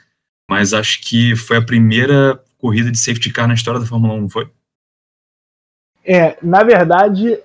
mas 0.50 0.74
acho 0.74 1.02
que 1.02 1.36
foi 1.36 1.58
a 1.58 1.62
primeira 1.62 2.40
corrida 2.58 2.92
de 2.92 2.98
safety 2.98 3.32
car 3.32 3.48
na 3.48 3.54
história 3.54 3.80
da 3.80 3.86
Fórmula 3.86 4.14
1, 4.14 4.22
não 4.22 4.30
foi? 4.30 4.50
É, 6.04 6.38
na 6.42 6.64
verdade, 6.64 7.40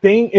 tem, 0.00 0.30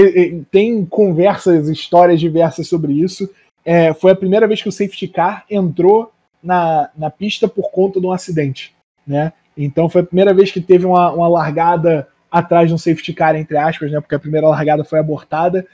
tem 0.51 0.85
conversas, 0.85 1.67
histórias 1.67 2.19
diversas 2.19 2.67
sobre 2.67 2.93
isso. 2.93 3.29
É, 3.65 3.93
foi 3.93 4.11
a 4.11 4.15
primeira 4.15 4.47
vez 4.47 4.61
que 4.61 4.69
o 4.69 4.71
safety 4.71 5.07
car 5.07 5.45
entrou 5.49 6.11
na, 6.41 6.89
na 6.97 7.09
pista 7.09 7.47
por 7.47 7.71
conta 7.71 7.99
de 7.99 8.05
um 8.05 8.11
acidente. 8.11 8.75
Né? 9.07 9.31
Então 9.57 9.87
foi 9.87 10.01
a 10.01 10.05
primeira 10.05 10.33
vez 10.33 10.51
que 10.51 10.59
teve 10.59 10.85
uma, 10.85 11.11
uma 11.11 11.27
largada 11.27 12.07
atrás 12.29 12.67
de 12.67 12.73
um 12.73 12.77
safety 12.77 13.13
car, 13.13 13.35
entre 13.35 13.57
aspas, 13.57 13.91
né? 13.91 14.01
porque 14.01 14.15
a 14.15 14.19
primeira 14.19 14.47
largada 14.47 14.83
foi 14.83 14.99
abortada 14.99 15.65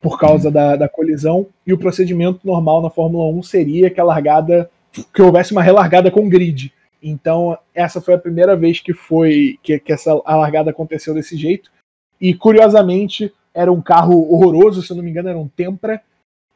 por 0.00 0.18
causa 0.18 0.50
da, 0.50 0.76
da 0.76 0.88
colisão. 0.88 1.46
E 1.66 1.72
o 1.72 1.78
procedimento 1.78 2.40
normal 2.44 2.82
na 2.82 2.90
Fórmula 2.90 3.32
1 3.38 3.42
seria 3.42 3.90
que 3.90 4.00
a 4.00 4.04
largada 4.04 4.70
que 5.14 5.22
houvesse 5.22 5.52
uma 5.52 5.62
relargada 5.62 6.10
com 6.10 6.28
grid. 6.28 6.72
Então, 7.02 7.56
essa 7.74 8.00
foi 8.00 8.14
a 8.14 8.18
primeira 8.18 8.56
vez 8.56 8.80
que 8.80 8.92
foi 8.92 9.58
que, 9.62 9.78
que 9.78 9.92
essa 9.92 10.20
a 10.24 10.36
largada 10.36 10.70
aconteceu 10.70 11.14
desse 11.14 11.36
jeito. 11.36 11.70
E 12.20 12.34
curiosamente, 12.34 13.32
era 13.54 13.72
um 13.72 13.80
carro 13.80 14.32
horroroso, 14.32 14.82
se 14.82 14.90
eu 14.90 14.96
não 14.96 15.04
me 15.04 15.10
engano, 15.10 15.28
era 15.28 15.38
um 15.38 15.48
Tempra 15.48 16.02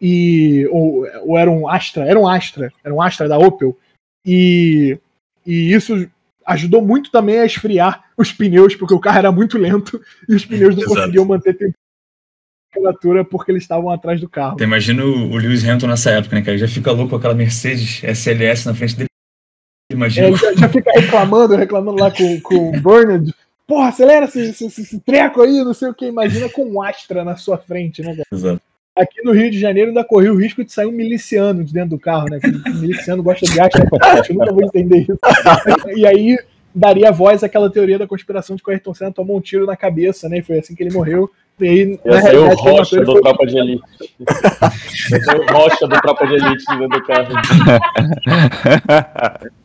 e 0.02 0.66
ou, 0.66 1.06
ou 1.22 1.38
era 1.38 1.48
um 1.48 1.68
Astra, 1.68 2.04
era 2.04 2.18
um 2.18 2.28
Astra, 2.28 2.72
era 2.82 2.92
um 2.92 3.00
Astra 3.00 3.28
da 3.28 3.38
Opel. 3.38 3.78
E, 4.26 4.98
e 5.46 5.72
isso 5.72 6.10
ajudou 6.44 6.82
muito 6.82 7.12
também 7.12 7.38
a 7.38 7.46
esfriar 7.46 8.04
os 8.18 8.32
pneus, 8.32 8.74
porque 8.74 8.94
o 8.94 8.98
carro 8.98 9.18
era 9.18 9.30
muito 9.30 9.56
lento 9.56 10.02
e 10.28 10.34
os 10.34 10.44
pneus 10.44 10.74
não 10.74 10.82
Exato. 10.82 10.96
conseguiam 10.96 11.24
manter 11.24 11.74
temperatura 12.74 13.24
porque 13.24 13.52
eles 13.52 13.62
estavam 13.62 13.90
atrás 13.90 14.20
do 14.20 14.28
carro. 14.28 14.54
Então, 14.54 14.66
imagina 14.66 15.04
o, 15.04 15.36
Lewis 15.36 15.62
Hamilton 15.62 15.86
nessa 15.86 16.10
época, 16.10 16.34
né, 16.34 16.42
cara? 16.42 16.52
Ele 16.52 16.66
já 16.66 16.68
fica 16.68 16.90
louco 16.90 17.10
com 17.10 17.16
aquela 17.16 17.34
Mercedes 17.34 18.02
SLS 18.02 18.66
na 18.66 18.74
frente 18.74 18.96
dele. 18.96 19.08
Imagina. 19.92 20.28
É, 20.28 20.32
já, 20.32 20.52
já, 20.54 20.68
fica 20.68 20.90
reclamando, 20.90 21.54
reclamando 21.54 22.02
lá 22.02 22.10
com, 22.10 22.40
com 22.40 22.70
o 22.70 22.80
Burnett. 22.80 23.32
Porra, 23.68 23.88
acelera 23.90 24.24
esse, 24.24 24.40
esse, 24.40 24.64
esse, 24.66 25.00
treco 25.00 25.42
aí, 25.42 25.62
não 25.62 25.74
sei 25.74 25.90
o 25.90 25.94
que. 25.94 26.06
Imagina 26.06 26.48
com 26.48 26.64
um 26.64 26.82
Astra 26.82 27.24
na 27.24 27.36
sua 27.36 27.56
frente, 27.56 28.02
né, 28.02 28.16
cara? 28.16 28.26
Exato. 28.32 28.62
Aqui 28.94 29.22
no 29.24 29.32
Rio 29.32 29.50
de 29.50 29.58
Janeiro 29.58 29.88
ainda 29.88 30.04
correu 30.04 30.34
o 30.34 30.36
risco 30.38 30.62
de 30.62 30.70
sair 30.70 30.86
um 30.86 30.92
miliciano 30.92 31.64
de 31.64 31.72
dentro 31.72 31.90
do 31.90 31.98
carro, 31.98 32.28
né? 32.28 32.38
Porque 32.38 32.70
miliciano 32.70 33.22
gosta 33.22 33.46
de 33.46 33.58
Astra. 33.58 33.86
Eu 34.28 34.34
nunca 34.34 34.52
vou 34.52 34.62
entender 34.62 35.00
isso. 35.00 35.18
E 35.96 36.06
aí 36.06 36.38
daria 36.74 37.10
voz 37.10 37.42
àquela 37.42 37.70
teoria 37.70 37.98
da 37.98 38.06
conspiração 38.06 38.54
de 38.56 38.62
que 38.62 38.68
o 38.68 38.72
Ayrton 38.72 38.94
Senna 38.94 39.12
tomou 39.12 39.36
um 39.36 39.40
tiro 39.40 39.66
na 39.66 39.76
cabeça, 39.76 40.28
né? 40.28 40.38
E 40.38 40.42
foi 40.42 40.58
assim 40.58 40.74
que 40.74 40.82
ele 40.82 40.92
morreu. 40.92 41.30
E 41.60 41.68
aí, 41.68 42.00
Ia 42.04 42.22
ser 42.22 42.38
o 42.38 42.54
rocha 42.54 43.00
do 43.00 43.12
foi... 43.12 43.20
Tropa 43.20 43.46
de 43.46 43.58
Elite. 43.58 43.82
Ia 45.10 45.20
ser 45.20 45.36
o 45.36 45.46
rocha 45.52 45.86
do 45.86 46.00
Tropa 46.00 46.26
de 46.26 46.34
Elite 46.34 46.64
dentro 46.66 46.88
do 46.88 47.02
carro. 47.06 47.34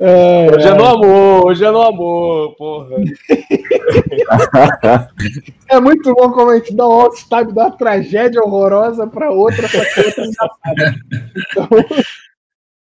É, 0.00 0.48
hoje 0.52 0.66
é 0.66 0.74
no 0.74 0.84
amor, 0.84 1.46
hoje 1.46 1.64
é 1.64 1.70
no 1.70 1.80
amor, 1.80 2.56
porra. 2.56 2.96
é 5.70 5.80
muito 5.80 6.12
bom 6.14 6.32
como 6.32 6.50
a 6.50 6.58
gente 6.58 6.74
dá 6.74 6.88
um 6.88 6.92
out-time 6.92 7.52
da 7.52 7.70
tragédia 7.70 8.42
horrorosa 8.42 9.06
para 9.06 9.30
outra, 9.30 9.68
pra 9.68 9.78
outra 9.78 10.26
engraçada. 10.26 10.96
Então... 11.36 11.68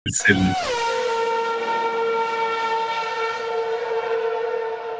Excelente. 0.06 0.56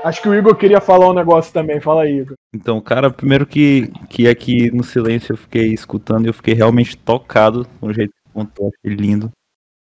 Acho 0.03 0.23
que 0.23 0.29
o 0.29 0.35
Igor 0.35 0.57
queria 0.57 0.81
falar 0.81 1.11
um 1.11 1.15
negócio 1.15 1.53
também. 1.53 1.79
Fala 1.79 2.03
aí, 2.03 2.21
Igor. 2.21 2.35
Então, 2.55 2.81
cara, 2.81 3.11
primeiro 3.11 3.47
que, 3.47 3.93
que 4.09 4.27
aqui 4.27 4.71
no 4.71 4.83
silêncio 4.83 5.35
eu 5.35 5.37
fiquei 5.37 5.73
escutando 5.73 6.25
e 6.25 6.29
eu 6.29 6.35
fiquei 6.35 6.55
realmente 6.55 6.97
tocado 6.97 7.67
com 7.79 7.89
o 7.89 7.93
jeito 7.93 8.11
que 8.11 8.33
contou. 8.33 8.69
Achei 8.69 8.97
lindo. 8.97 9.31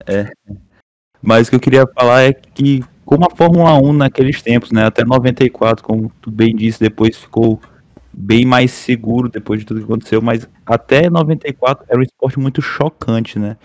É. 0.06 0.30
Mas 1.26 1.48
o 1.48 1.50
que 1.50 1.56
eu 1.56 1.60
queria 1.60 1.86
falar 1.88 2.22
é 2.22 2.32
que, 2.32 2.84
como 3.04 3.26
a 3.26 3.34
Fórmula 3.34 3.74
1 3.74 3.92
naqueles 3.94 4.40
tempos, 4.40 4.70
né, 4.70 4.86
até 4.86 5.04
94, 5.04 5.84
como 5.84 6.12
tu 6.22 6.30
bem 6.30 6.54
disse, 6.54 6.78
depois 6.78 7.16
ficou 7.18 7.60
bem 8.12 8.46
mais 8.46 8.70
seguro 8.70 9.28
depois 9.28 9.58
de 9.58 9.66
tudo 9.66 9.80
que 9.80 9.86
aconteceu, 9.86 10.22
mas 10.22 10.48
até 10.64 11.10
94 11.10 11.84
era 11.88 11.98
um 11.98 12.02
esporte 12.02 12.38
muito 12.38 12.62
chocante, 12.62 13.40
né? 13.40 13.56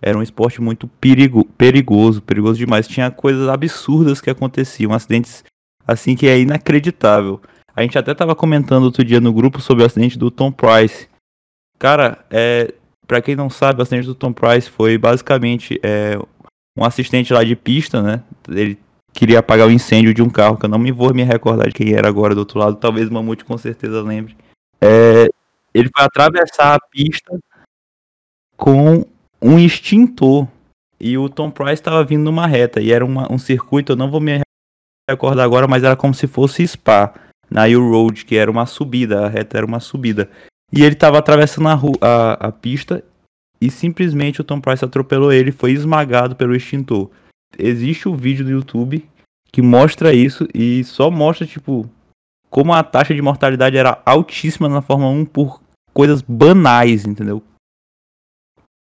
Era 0.00 0.16
um 0.16 0.22
esporte 0.22 0.62
muito 0.62 0.86
perigo, 0.86 1.44
perigoso, 1.44 2.22
perigoso 2.22 2.58
demais. 2.58 2.86
Tinha 2.86 3.10
coisas 3.10 3.48
absurdas 3.48 4.20
que 4.20 4.30
aconteciam, 4.30 4.94
acidentes 4.94 5.42
assim 5.86 6.14
que 6.14 6.28
é 6.28 6.38
inacreditável. 6.38 7.40
A 7.74 7.82
gente 7.82 7.98
até 7.98 8.14
tava 8.14 8.36
comentando 8.36 8.84
outro 8.84 9.04
dia 9.04 9.20
no 9.20 9.32
grupo 9.32 9.60
sobre 9.60 9.82
o 9.82 9.86
acidente 9.86 10.16
do 10.16 10.30
Tom 10.30 10.52
Price. 10.52 11.08
Cara, 11.76 12.24
é, 12.30 12.72
para 13.04 13.20
quem 13.20 13.34
não 13.34 13.50
sabe, 13.50 13.80
o 13.80 13.82
acidente 13.82 14.06
do 14.06 14.14
Tom 14.14 14.32
Price 14.32 14.70
foi 14.70 14.96
basicamente 14.96 15.78
é, 15.82 16.16
um 16.80 16.84
assistente 16.84 17.32
lá 17.32 17.44
de 17.44 17.54
pista, 17.54 18.00
né? 18.00 18.22
Ele 18.48 18.78
queria 19.12 19.40
apagar 19.40 19.68
o 19.68 19.70
incêndio 19.70 20.14
de 20.14 20.22
um 20.22 20.30
carro, 20.30 20.56
que 20.56 20.64
eu 20.64 20.70
não 20.70 20.78
me 20.78 20.90
vou 20.90 21.12
me 21.12 21.22
recordar 21.22 21.68
de 21.68 21.74
quem 21.74 21.92
era 21.92 22.08
agora 22.08 22.34
do 22.34 22.38
outro 22.38 22.58
lado, 22.58 22.76
talvez 22.76 23.08
o 23.08 23.12
Mamute 23.12 23.44
com 23.44 23.58
certeza 23.58 24.02
lembre. 24.02 24.34
É, 24.80 25.28
ele 25.74 25.90
foi 25.94 26.04
atravessar 26.04 26.74
a 26.74 26.80
pista 26.80 27.38
com 28.56 29.04
um 29.42 29.58
extintor. 29.58 30.48
E 30.98 31.16
o 31.16 31.28
Tom 31.28 31.50
Price 31.50 31.74
estava 31.74 32.04
vindo 32.04 32.24
numa 32.24 32.46
reta. 32.46 32.80
E 32.80 32.92
era 32.92 33.04
uma, 33.04 33.30
um 33.32 33.38
circuito, 33.38 33.92
eu 33.92 33.96
não 33.96 34.10
vou 34.10 34.20
me 34.20 34.40
recordar 35.08 35.44
agora, 35.44 35.66
mas 35.66 35.82
era 35.82 35.96
como 35.96 36.14
se 36.14 36.26
fosse 36.26 36.66
Spa. 36.66 37.14
Na 37.50 37.64
U 37.64 37.90
Road, 37.90 38.24
que 38.24 38.36
era 38.36 38.50
uma 38.50 38.64
subida, 38.64 39.26
a 39.26 39.28
reta 39.28 39.56
era 39.56 39.66
uma 39.66 39.80
subida. 39.80 40.30
E 40.72 40.82
ele 40.84 40.94
estava 40.94 41.18
atravessando 41.18 41.68
a, 41.68 41.80
a, 42.00 42.32
a 42.48 42.52
pista 42.52 43.02
e 43.60 43.70
simplesmente 43.70 44.40
o 44.40 44.44
Tom 44.44 44.60
Price 44.60 44.84
atropelou 44.84 45.32
ele 45.32 45.50
e 45.50 45.52
foi 45.52 45.72
esmagado 45.72 46.34
pelo 46.34 46.54
extintor. 46.54 47.10
Existe 47.58 48.08
o 48.08 48.12
um 48.12 48.16
vídeo 48.16 48.44
do 48.44 48.50
YouTube 48.50 49.08
que 49.52 49.60
mostra 49.60 50.12
isso 50.14 50.46
e 50.54 50.82
só 50.84 51.10
mostra, 51.10 51.46
tipo, 51.46 51.88
como 52.48 52.72
a 52.72 52.82
taxa 52.82 53.14
de 53.14 53.20
mortalidade 53.20 53.76
era 53.76 54.00
altíssima 54.06 54.68
na 54.68 54.80
Fórmula 54.80 55.10
1 55.10 55.26
por 55.26 55.60
coisas 55.92 56.22
banais, 56.22 57.04
entendeu? 57.04 57.42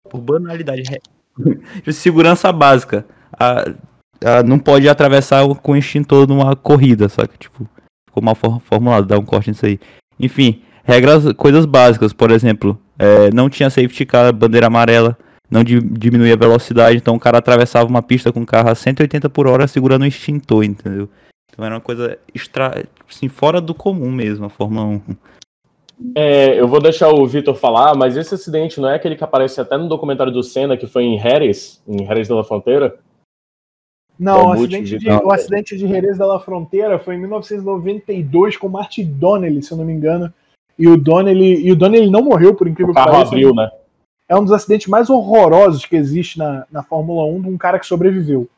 Por 0.09 0.21
banalidade. 0.21 0.83
de 1.83 1.93
segurança 1.93 2.51
básica. 2.51 3.05
A, 3.33 3.65
a, 4.23 4.43
não 4.43 4.59
pode 4.59 4.87
atravessar 4.87 5.43
com 5.55 5.75
extintor 5.75 6.27
numa 6.27 6.55
corrida, 6.55 7.09
só 7.09 7.25
que, 7.25 7.37
tipo, 7.37 7.67
ficou 8.07 8.23
mal 8.23 8.35
formulado, 8.35 9.07
dá 9.07 9.17
um 9.17 9.25
corte 9.25 9.49
nisso 9.49 9.65
aí. 9.65 9.79
Enfim, 10.19 10.63
regras, 10.89 11.31
coisas 11.33 11.65
básicas, 11.65 12.11
por 12.11 12.31
exemplo, 12.31 12.79
é, 12.97 13.31
não 13.31 13.49
tinha 13.49 13.69
safety 13.69 14.05
car, 14.05 14.33
bandeira 14.33 14.67
amarela, 14.67 15.17
não 15.49 15.63
di 15.63 15.79
diminuía 15.79 16.33
a 16.33 16.37
velocidade, 16.37 16.97
então 16.97 17.15
o 17.15 17.19
cara 17.19 17.37
atravessava 17.37 17.87
uma 17.87 18.01
pista 18.01 18.31
com 18.31 18.41
o 18.41 18.45
carro 18.45 18.69
a 18.69 18.75
180 18.75 19.29
por 19.29 19.47
hora 19.47 19.67
segurando 19.67 20.03
um 20.03 20.07
extintor, 20.07 20.63
entendeu? 20.63 21.07
Então 21.51 21.63
era 21.63 21.75
uma 21.75 21.81
coisa 21.81 22.17
extra, 22.33 22.85
assim, 23.09 23.27
fora 23.27 23.61
do 23.61 23.73
comum 23.73 24.11
mesmo, 24.11 24.45
a 24.45 24.49
Fórmula 24.49 24.85
1. 24.85 25.01
É, 26.15 26.59
eu 26.59 26.67
vou 26.67 26.81
deixar 26.81 27.09
o 27.09 27.27
Vitor 27.27 27.55
falar, 27.55 27.95
mas 27.95 28.15
esse 28.15 28.33
acidente 28.33 28.79
não 28.79 28.89
é 28.89 28.95
aquele 28.95 29.15
que 29.15 29.23
aparece 29.23 29.59
até 29.59 29.77
no 29.77 29.89
documentário 29.89 30.31
do 30.31 30.41
Senna, 30.41 30.77
que 30.77 30.87
foi 30.87 31.03
em 31.03 31.19
Jerez, 31.19 31.83
em 31.87 32.05
Jerez 32.05 32.27
da 32.27 32.43
Fronteira? 32.43 32.97
Não, 34.17 34.47
o 34.47 34.51
acidente, 34.51 34.97
de, 34.97 35.09
o 35.09 35.31
acidente 35.31 35.77
de 35.77 35.87
Jerez 35.87 36.17
da 36.17 36.25
La 36.25 36.39
Fronteira 36.39 36.99
foi 36.99 37.15
em 37.15 37.19
1992 37.19 38.57
com 38.57 38.67
Martin 38.67 39.05
Donnelly, 39.05 39.63
se 39.63 39.71
eu 39.71 39.77
não 39.77 39.85
me 39.85 39.93
engano. 39.93 40.33
E 40.79 40.87
o 40.87 40.95
Donnelly, 40.95 41.67
e 41.67 41.71
o 41.73 41.75
Donnelly 41.75 42.09
não 42.09 42.23
morreu, 42.23 42.55
por 42.55 42.65
incrível 42.65 42.93
que 42.93 43.03
pareça. 43.03 43.27
abriu, 43.27 43.53
né? 43.53 43.69
É 44.29 44.35
um 44.37 44.43
dos 44.43 44.53
acidentes 44.53 44.87
mais 44.87 45.09
horrorosos 45.09 45.85
que 45.85 45.95
existe 45.97 46.37
na, 46.37 46.65
na 46.71 46.81
Fórmula 46.81 47.25
1 47.25 47.41
de 47.41 47.49
um 47.49 47.57
cara 47.57 47.77
que 47.77 47.85
sobreviveu. 47.85 48.49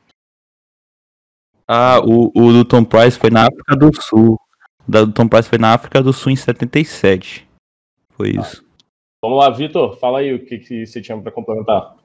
Ah, 1.68 2.00
o, 2.00 2.32
o 2.36 2.52
do 2.52 2.64
Tom 2.64 2.84
Price 2.84 3.18
foi 3.18 3.32
na 3.32 3.48
África 3.48 3.76
do 3.76 3.90
Sul. 4.00 4.40
O 4.88 4.92
do 4.92 5.12
Tom 5.12 5.28
Price 5.28 5.50
foi 5.50 5.58
na 5.58 5.74
África 5.74 6.04
do 6.04 6.14
Sul 6.14 6.32
em 6.32 6.36
77. 6.36 7.48
Foi 8.12 8.34
tá. 8.34 8.42
isso. 8.42 8.64
Vamos 9.24 9.40
lá, 9.40 9.50
Vitor, 9.50 9.98
fala 9.98 10.20
aí 10.20 10.34
o 10.34 10.46
que, 10.46 10.60
que 10.60 10.86
você 10.86 11.02
tinha 11.02 11.20
para 11.20 11.32
complementar. 11.32 11.96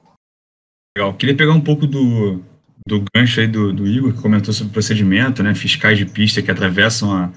Legal. 0.97 1.13
Queria 1.13 1.35
pegar 1.35 1.51
um 1.51 1.61
pouco 1.61 1.85
do, 1.85 2.41
do 2.87 3.03
gancho 3.13 3.41
aí 3.41 3.47
do, 3.47 3.73
do 3.73 3.85
Igor, 3.85 4.13
que 4.13 4.21
comentou 4.21 4.53
sobre 4.53 4.71
o 4.71 4.73
procedimento, 4.73 5.43
né? 5.43 5.53
Fiscais 5.53 5.97
de 5.97 6.05
pista 6.05 6.41
que 6.41 6.49
atravessam 6.49 7.11
a, 7.11 7.31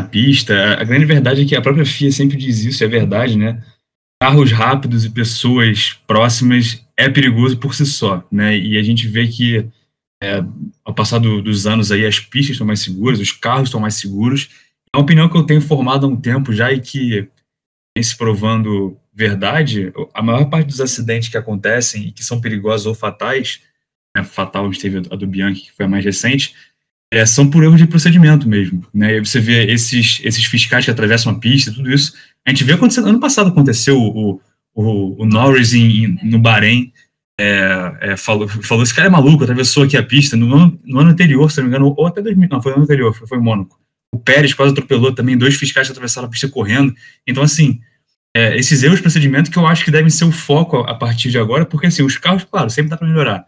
a 0.00 0.02
pista. 0.02 0.74
A 0.74 0.84
grande 0.84 1.04
verdade 1.04 1.42
é 1.42 1.44
que 1.44 1.56
a 1.56 1.62
própria 1.62 1.86
FIA 1.86 2.10
sempre 2.10 2.36
diz 2.36 2.64
isso, 2.64 2.82
é 2.82 2.88
verdade, 2.88 3.36
né? 3.36 3.62
Carros 4.20 4.52
rápidos 4.52 5.04
e 5.04 5.10
pessoas 5.10 5.98
próximas 6.06 6.84
é 6.96 7.08
perigoso 7.08 7.56
por 7.56 7.74
si 7.74 7.86
só, 7.86 8.26
né? 8.30 8.56
E 8.58 8.76
a 8.76 8.82
gente 8.82 9.06
vê 9.08 9.26
que 9.26 9.66
é, 10.22 10.44
ao 10.84 10.94
passar 10.94 11.18
do, 11.18 11.40
dos 11.40 11.66
anos 11.66 11.90
aí 11.90 12.04
as 12.04 12.20
pistas 12.20 12.54
estão 12.54 12.66
mais 12.66 12.80
seguras, 12.80 13.18
os 13.18 13.32
carros 13.32 13.68
estão 13.68 13.80
mais 13.80 13.94
seguros 13.94 14.50
É 14.92 14.98
uma 14.98 15.02
opinião 15.02 15.28
que 15.28 15.36
eu 15.36 15.44
tenho 15.44 15.62
formado 15.62 16.04
há 16.04 16.08
um 16.08 16.16
tempo 16.16 16.52
já 16.52 16.70
e 16.70 16.80
que 16.80 17.26
vem 17.96 18.02
se 18.02 18.16
provando 18.16 18.98
verdade. 19.12 19.92
A 20.12 20.22
maior 20.22 20.44
parte 20.50 20.66
dos 20.66 20.80
acidentes 20.80 21.28
que 21.28 21.38
acontecem 21.38 22.08
e 22.08 22.12
que 22.12 22.22
são 22.22 22.40
perigosos 22.40 22.86
ou 22.86 22.94
fatais, 22.94 23.62
né, 24.14 24.22
fatal, 24.22 24.64
a 24.64 24.66
gente 24.70 24.80
teve 24.80 24.98
a 24.98 25.16
do 25.16 25.26
Bianchi, 25.26 25.62
que 25.62 25.72
foi 25.72 25.86
a 25.86 25.88
mais 25.88 26.04
recente, 26.04 26.54
é, 27.12 27.26
são 27.26 27.50
por 27.50 27.64
erro 27.64 27.76
de 27.76 27.86
procedimento 27.86 28.48
mesmo. 28.48 28.86
Né? 28.94 29.16
E 29.16 29.20
você 29.20 29.40
vê 29.40 29.64
esses, 29.70 30.20
esses 30.22 30.44
fiscais 30.44 30.84
que 30.84 30.90
atravessam 30.90 31.32
a 31.32 31.38
pista, 31.38 31.72
tudo 31.72 31.90
isso. 31.90 32.14
A 32.46 32.50
gente 32.50 32.62
vê 32.62 32.72
acontecendo. 32.72 33.08
Ano 33.08 33.20
passado 33.20 33.48
aconteceu 33.48 34.00
o, 34.00 34.40
o, 34.72 35.22
o 35.22 35.26
Norris 35.26 35.74
em, 35.74 36.18
no 36.22 36.38
Bahrein. 36.38 36.92
É, 37.38 37.96
é, 38.00 38.16
falou, 38.16 38.46
falou: 38.48 38.84
esse 38.84 38.94
cara 38.94 39.08
é 39.08 39.10
maluco, 39.10 39.42
atravessou 39.42 39.82
aqui 39.82 39.96
a 39.96 40.02
pista. 40.02 40.36
No 40.36 40.54
ano, 40.54 40.80
no 40.84 41.00
ano 41.00 41.10
anterior, 41.10 41.50
se 41.50 41.58
não 41.58 41.64
me 41.64 41.70
engano, 41.70 41.94
ou 41.96 42.06
até 42.06 42.22
2000, 42.22 42.48
não, 42.48 42.62
foi 42.62 42.72
no 42.72 42.76
ano 42.76 42.84
anterior, 42.84 43.14
foi, 43.14 43.26
foi 43.26 43.38
em 43.38 43.42
Mônaco. 43.42 43.78
O 44.12 44.18
Pérez 44.18 44.54
quase 44.54 44.72
atropelou 44.72 45.12
também 45.12 45.36
dois 45.36 45.56
fiscais 45.56 45.86
que 45.86 45.92
atravessaram 45.92 46.28
a 46.28 46.30
pista 46.30 46.48
correndo. 46.48 46.94
Então, 47.26 47.42
assim, 47.42 47.80
é, 48.36 48.56
esses 48.56 48.82
erros 48.82 48.96
de 48.96 49.02
procedimento 49.02 49.50
que 49.50 49.56
eu 49.56 49.66
acho 49.66 49.84
que 49.84 49.90
devem 49.90 50.10
ser 50.10 50.24
o 50.24 50.32
foco 50.32 50.78
a, 50.78 50.92
a 50.92 50.94
partir 50.94 51.30
de 51.30 51.38
agora, 51.38 51.64
porque 51.64 51.86
assim, 51.86 52.02
os 52.02 52.16
carros, 52.16 52.44
claro, 52.44 52.70
sempre 52.70 52.90
dá 52.90 52.96
para 52.96 53.08
melhorar 53.08 53.46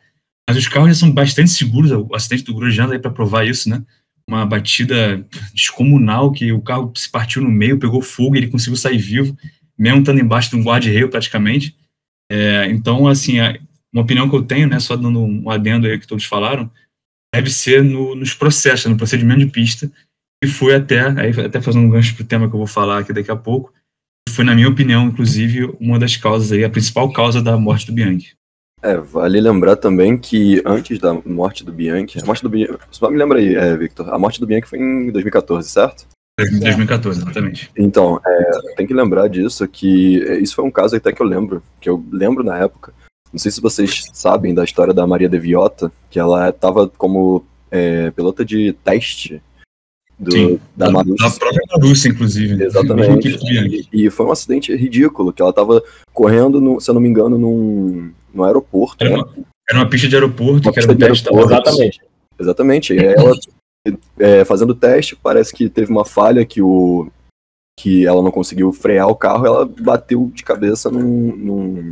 mas 0.48 0.58
os 0.58 0.68
carros 0.68 0.88
já 0.88 0.94
são 0.94 1.10
bastante 1.10 1.50
seguros. 1.50 1.90
O 1.90 2.14
acidente 2.14 2.44
do 2.44 2.54
Grosjean 2.54 2.90
aí 2.90 2.98
para 2.98 3.10
provar 3.10 3.46
isso, 3.46 3.68
né? 3.68 3.82
Uma 4.28 4.46
batida 4.46 5.24
descomunal 5.54 6.32
que 6.32 6.52
o 6.52 6.60
carro 6.60 6.92
se 6.96 7.08
partiu 7.08 7.42
no 7.42 7.50
meio, 7.50 7.78
pegou 7.78 8.02
fogo 8.02 8.36
ele 8.36 8.48
conseguiu 8.48 8.76
sair 8.76 8.98
vivo, 8.98 9.36
mesmo 9.78 10.00
estando 10.00 10.20
embaixo 10.20 10.50
de 10.50 10.56
um 10.56 10.62
guarda-reio 10.62 11.08
praticamente. 11.08 11.76
É, 12.30 12.66
então, 12.70 13.06
assim, 13.08 13.38
uma 13.92 14.02
opinião 14.02 14.28
que 14.28 14.36
eu 14.36 14.42
tenho, 14.42 14.68
né, 14.68 14.78
só 14.78 14.96
dando 14.96 15.20
um 15.20 15.50
adendo 15.50 15.86
aí 15.86 15.98
que 15.98 16.06
todos 16.06 16.24
falaram, 16.24 16.70
deve 17.34 17.50
ser 17.50 17.82
no, 17.82 18.14
nos 18.14 18.34
processos, 18.34 18.90
no 18.90 18.96
procedimento 18.96 19.40
de 19.40 19.46
pista, 19.46 19.90
e 20.42 20.46
foi 20.46 20.74
até, 20.74 21.08
aí 21.20 21.30
até 21.40 21.60
fazendo 21.60 21.86
um 21.86 21.90
gancho 21.90 22.14
para 22.14 22.22
o 22.22 22.26
tema 22.26 22.48
que 22.48 22.54
eu 22.54 22.58
vou 22.58 22.66
falar 22.66 22.98
aqui 22.98 23.12
daqui 23.12 23.30
a 23.30 23.36
pouco, 23.36 23.72
foi, 24.30 24.44
na 24.44 24.54
minha 24.54 24.68
opinião, 24.68 25.08
inclusive, 25.08 25.74
uma 25.78 25.98
das 25.98 26.16
causas 26.16 26.52
aí, 26.52 26.64
a 26.64 26.70
principal 26.70 27.12
causa 27.12 27.42
da 27.42 27.56
morte 27.58 27.86
do 27.86 27.92
Bianchi. 27.92 28.34
É, 28.82 28.96
vale 28.96 29.40
lembrar 29.40 29.76
também 29.76 30.18
que 30.18 30.60
antes 30.66 30.98
da 30.98 31.14
morte 31.24 31.64
do 31.64 31.72
Bianchi, 31.72 32.18
a 32.20 32.26
morte 32.26 32.42
do 32.42 32.48
Bianchi, 32.48 32.78
só 32.90 33.08
me 33.08 33.16
lembra 33.16 33.38
aí, 33.38 33.54
é, 33.54 33.76
Victor, 33.76 34.12
a 34.12 34.18
morte 34.18 34.40
do 34.40 34.46
Bianchi 34.46 34.68
foi 34.68 34.80
em 34.80 35.10
2014, 35.12 35.68
certo? 35.68 36.06
2014, 36.36 37.20
exatamente. 37.20 37.70
Então, 37.76 38.20
é, 38.26 38.74
tem 38.76 38.86
que 38.86 38.94
lembrar 38.94 39.28
disso, 39.28 39.68
que 39.68 40.16
isso 40.40 40.56
foi 40.56 40.64
um 40.64 40.70
caso 40.70 40.96
até 40.96 41.12
que 41.12 41.22
eu 41.22 41.26
lembro, 41.26 41.62
que 41.80 41.88
eu 41.88 42.04
lembro 42.10 42.42
na 42.42 42.58
época. 42.58 42.92
Não 43.32 43.38
sei 43.38 43.52
se 43.52 43.60
vocês 43.60 44.04
sabem 44.12 44.52
da 44.52 44.64
história 44.64 44.92
da 44.92 45.06
Maria 45.06 45.28
de 45.28 45.38
Viota, 45.38 45.92
que 46.10 46.18
ela 46.18 46.48
estava 46.48 46.88
como 46.88 47.44
é, 47.70 48.10
pilota 48.10 48.44
de 48.44 48.72
teste 48.84 49.40
do, 50.18 50.32
Sim, 50.32 50.60
da, 50.76 50.86
da 50.86 50.92
Marussia. 50.92 51.28
Da 51.28 51.34
própria 51.34 51.62
Marussia, 51.72 52.10
inclusive. 52.10 52.64
Exatamente. 52.64 53.38
E, 53.92 54.06
e, 54.06 54.10
foi 54.10 54.26
um 54.26 54.32
acidente 54.32 54.74
ridículo, 54.74 55.32
que 55.32 55.40
ela 55.40 55.50
estava 55.50 55.82
correndo, 56.12 56.60
no, 56.60 56.80
se 56.80 56.90
eu 56.90 56.94
não 56.94 57.00
me 57.00 57.08
engano, 57.08 57.38
num, 57.38 58.12
no 58.34 58.44
aeroporto. 58.44 59.04
Era, 59.04 59.16
né? 59.16 59.22
uma, 59.22 59.46
era 59.68 59.78
uma 59.78 59.88
pista 59.88 60.08
de 60.08 60.14
aeroporto, 60.14 60.68
uma 60.68 60.72
que 60.72 60.80
era 60.80 60.92
um 60.92 60.96
teste. 60.96 61.28
Exatamente. 61.30 62.00
Exatamente. 62.38 62.92
E 62.94 62.98
ela, 62.98 63.32
é, 64.18 64.44
fazendo 64.44 64.70
o 64.70 64.74
teste, 64.74 65.16
parece 65.16 65.52
que 65.52 65.68
teve 65.68 65.90
uma 65.90 66.04
falha 66.04 66.44
que 66.44 66.62
o 66.62 67.10
que 67.78 68.06
ela 68.06 68.22
não 68.22 68.30
conseguiu 68.30 68.72
frear 68.72 69.08
o 69.08 69.16
carro, 69.16 69.46
ela 69.46 69.64
bateu 69.64 70.30
de 70.34 70.44
cabeça 70.44 70.90
num, 70.90 71.34
num, 71.34 71.90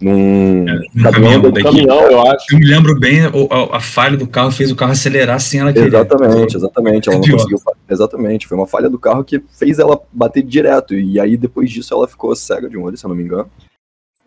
num 0.00 0.68
é, 0.68 1.02
caminhão, 1.02 1.40
caminhão, 1.40 1.52
caminhão, 1.62 2.10
eu 2.10 2.26
acho. 2.26 2.46
Eu 2.52 2.58
me 2.58 2.66
lembro 2.66 2.98
bem, 2.98 3.20
a, 3.22 3.76
a, 3.76 3.80
falha 3.80 4.16
do 4.16 4.26
carro 4.26 4.50
fez 4.50 4.70
o 4.70 4.76
carro 4.76 4.92
acelerar 4.92 5.40
sem 5.40 5.60
ela 5.60 5.72
querer. 5.72 5.86
Exatamente, 5.86 6.56
exatamente. 6.56 7.08
Ela 7.08 7.18
é 7.18 7.20
não 7.20 7.36
conseguiu. 7.36 7.58
Exatamente, 7.88 8.48
foi 8.48 8.58
uma 8.58 8.66
falha 8.66 8.90
do 8.90 8.98
carro 8.98 9.24
que 9.24 9.40
fez 9.56 9.78
ela 9.78 9.98
bater 10.12 10.42
direto. 10.42 10.94
E 10.94 11.20
aí, 11.20 11.36
depois 11.36 11.70
disso, 11.70 11.94
ela 11.94 12.08
ficou 12.08 12.34
cega 12.34 12.68
de 12.68 12.76
um 12.76 12.82
olho, 12.82 12.96
se 12.96 13.04
eu 13.04 13.08
não 13.08 13.16
me 13.16 13.22
engano. 13.22 13.48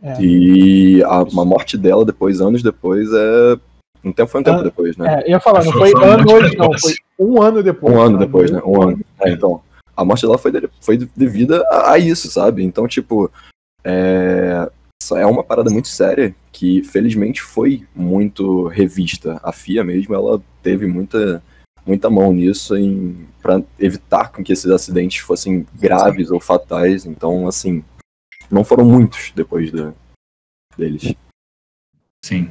É. 0.06 0.22
E 0.22 1.04
a, 1.04 1.22
a, 1.22 1.46
morte 1.46 1.78
dela 1.78 2.06
depois, 2.06 2.40
anos 2.40 2.62
depois, 2.62 3.10
é. 3.12 3.58
Um 4.04 4.12
tempo 4.12 4.30
foi 4.30 4.42
um 4.42 4.44
tempo 4.44 4.60
ah, 4.60 4.64
depois, 4.64 4.96
né? 4.98 5.24
É, 5.26 5.32
ia 5.32 5.40
falar, 5.40 5.64
não 5.64 5.72
foi, 5.72 5.90
foi 5.90 6.04
anos, 6.06 6.56
não, 6.56 6.70
foi 6.80 6.94
um 7.18 7.42
ano 7.42 7.64
depois. 7.64 7.96
Um 7.96 8.00
ano 8.00 8.18
depois, 8.20 8.52
né? 8.52 8.62
Um 8.64 8.82
ano. 8.84 9.00
É, 9.20 9.32
então, 9.32 9.62
a 9.98 10.06
morte 10.06 10.22
dela 10.22 10.38
foi, 10.38 10.52
foi 10.80 10.98
devida 11.16 11.66
a, 11.72 11.94
a 11.94 11.98
isso, 11.98 12.30
sabe? 12.30 12.64
Então, 12.64 12.88
tipo, 12.88 13.32
é, 13.84 14.70
é 15.16 15.26
uma 15.26 15.44
parada 15.44 15.72
muito 15.72 15.88
séria 15.88 16.36
que 16.52 16.84
felizmente 16.84 17.42
foi 17.42 17.84
muito 17.96 18.68
revista. 18.68 19.40
A 19.42 19.52
FIA 19.52 19.84
mesmo, 19.84 20.14
ela 20.14 20.40
teve 20.62 20.86
muita 20.86 21.42
muita 21.86 22.10
mão 22.10 22.34
nisso 22.34 22.74
para 23.42 23.62
evitar 23.80 24.32
que 24.32 24.52
esses 24.52 24.72
acidentes 24.72 25.20
fossem 25.20 25.66
graves 25.76 26.32
ou 26.32 26.40
fatais. 26.40 27.06
Então, 27.06 27.48
assim, 27.48 27.84
não 28.52 28.64
foram 28.64 28.86
muitos 28.86 29.32
depois 29.36 29.72
da, 29.72 29.94
deles. 30.78 31.14
Sim. 32.24 32.50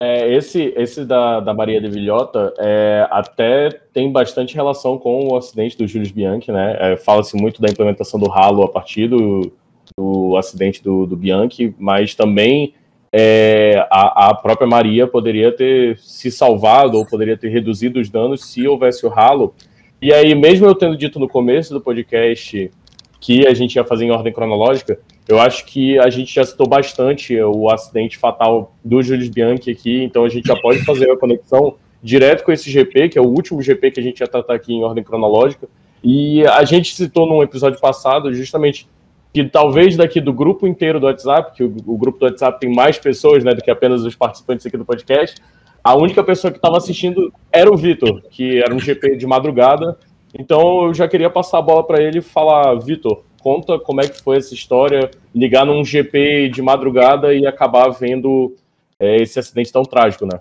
É, 0.00 0.32
esse 0.32 0.72
esse 0.76 1.04
da, 1.04 1.40
da 1.40 1.52
Maria 1.52 1.80
de 1.80 1.88
Vilhota 1.88 2.54
é, 2.58 3.04
até 3.10 3.68
tem 3.92 4.12
bastante 4.12 4.54
relação 4.54 4.96
com 4.96 5.26
o 5.26 5.36
acidente 5.36 5.76
do 5.76 5.88
Júlio 5.88 6.12
Bianchi, 6.14 6.52
né? 6.52 6.76
É, 6.78 6.96
Fala-se 6.96 7.36
muito 7.36 7.60
da 7.60 7.68
implementação 7.68 8.20
do 8.20 8.28
ralo 8.28 8.62
a 8.62 8.68
partir 8.68 9.08
do, 9.08 9.52
do 9.96 10.36
acidente 10.36 10.82
do, 10.84 11.04
do 11.04 11.16
Bianchi, 11.16 11.74
mas 11.78 12.14
também 12.14 12.74
é, 13.12 13.86
a, 13.90 14.28
a, 14.28 14.34
própria 14.34 14.68
Maria 14.68 15.06
poderia 15.06 15.50
ter 15.50 15.98
se 15.98 16.30
salvado 16.30 16.98
ou 16.98 17.06
poderia 17.06 17.36
ter 17.36 17.48
reduzido 17.48 17.98
os 17.98 18.08
danos 18.08 18.44
se 18.44 18.68
houvesse 18.68 19.04
o 19.04 19.08
ralo. 19.08 19.54
E 20.00 20.12
aí, 20.12 20.32
mesmo 20.34 20.66
eu 20.66 20.74
tendo 20.76 20.96
dito 20.96 21.18
no 21.18 21.28
começo 21.28 21.74
do 21.74 21.80
podcast 21.80 22.70
que 23.20 23.46
a 23.46 23.54
gente 23.54 23.74
ia 23.76 23.84
fazer 23.84 24.04
em 24.04 24.10
ordem 24.10 24.32
cronológica, 24.32 24.98
eu 25.28 25.38
acho 25.38 25.64
que 25.66 25.98
a 25.98 26.08
gente 26.08 26.34
já 26.34 26.44
citou 26.44 26.66
bastante 26.66 27.38
o 27.40 27.68
acidente 27.70 28.16
fatal 28.16 28.74
do 28.84 29.02
Julius 29.02 29.28
Bianchi 29.28 29.70
aqui, 29.70 30.02
então 30.02 30.24
a 30.24 30.28
gente 30.28 30.46
já 30.46 30.56
pode 30.56 30.84
fazer 30.84 31.10
a 31.10 31.16
conexão 31.16 31.74
direto 32.02 32.44
com 32.44 32.52
esse 32.52 32.70
GP, 32.70 33.10
que 33.10 33.18
é 33.18 33.20
o 33.20 33.26
último 33.26 33.60
GP 33.60 33.90
que 33.90 34.00
a 34.00 34.02
gente 34.02 34.20
ia 34.20 34.26
tratar 34.26 34.54
aqui 34.54 34.72
em 34.72 34.84
ordem 34.84 35.02
cronológica. 35.02 35.68
E 36.02 36.46
a 36.46 36.64
gente 36.64 36.94
citou 36.94 37.26
num 37.26 37.42
episódio 37.42 37.80
passado 37.80 38.32
justamente 38.32 38.88
que 39.34 39.44
talvez 39.44 39.96
daqui 39.96 40.20
do 40.20 40.32
grupo 40.32 40.66
inteiro 40.66 40.98
do 40.98 41.06
WhatsApp, 41.06 41.54
que 41.54 41.62
o, 41.62 41.74
o 41.86 41.98
grupo 41.98 42.18
do 42.18 42.24
WhatsApp 42.26 42.58
tem 42.60 42.72
mais 42.72 42.98
pessoas 42.98 43.44
né, 43.44 43.52
do 43.52 43.62
que 43.62 43.70
apenas 43.70 44.02
os 44.02 44.14
participantes 44.14 44.64
aqui 44.64 44.76
do 44.76 44.84
podcast, 44.84 45.40
a 45.82 45.96
única 45.96 46.22
pessoa 46.22 46.50
que 46.50 46.58
estava 46.58 46.76
assistindo 46.76 47.32
era 47.52 47.70
o 47.70 47.76
Vitor, 47.76 48.22
que 48.30 48.58
era 48.58 48.74
um 48.74 48.78
GP 48.78 49.16
de 49.16 49.26
madrugada 49.26 49.96
então 50.34 50.86
eu 50.86 50.94
já 50.94 51.08
queria 51.08 51.30
passar 51.30 51.58
a 51.58 51.62
bola 51.62 51.86
para 51.86 52.02
ele 52.02 52.18
e 52.18 52.22
falar, 52.22 52.74
Vitor, 52.76 53.22
conta 53.40 53.78
como 53.78 54.00
é 54.00 54.08
que 54.08 54.22
foi 54.22 54.36
essa 54.36 54.54
história, 54.54 55.10
ligar 55.34 55.64
num 55.64 55.84
GP 55.84 56.50
de 56.50 56.60
madrugada 56.60 57.32
e 57.34 57.46
acabar 57.46 57.88
vendo 57.90 58.54
é, 58.98 59.16
esse 59.22 59.38
acidente 59.38 59.72
tão 59.72 59.84
trágico, 59.84 60.26
né? 60.26 60.40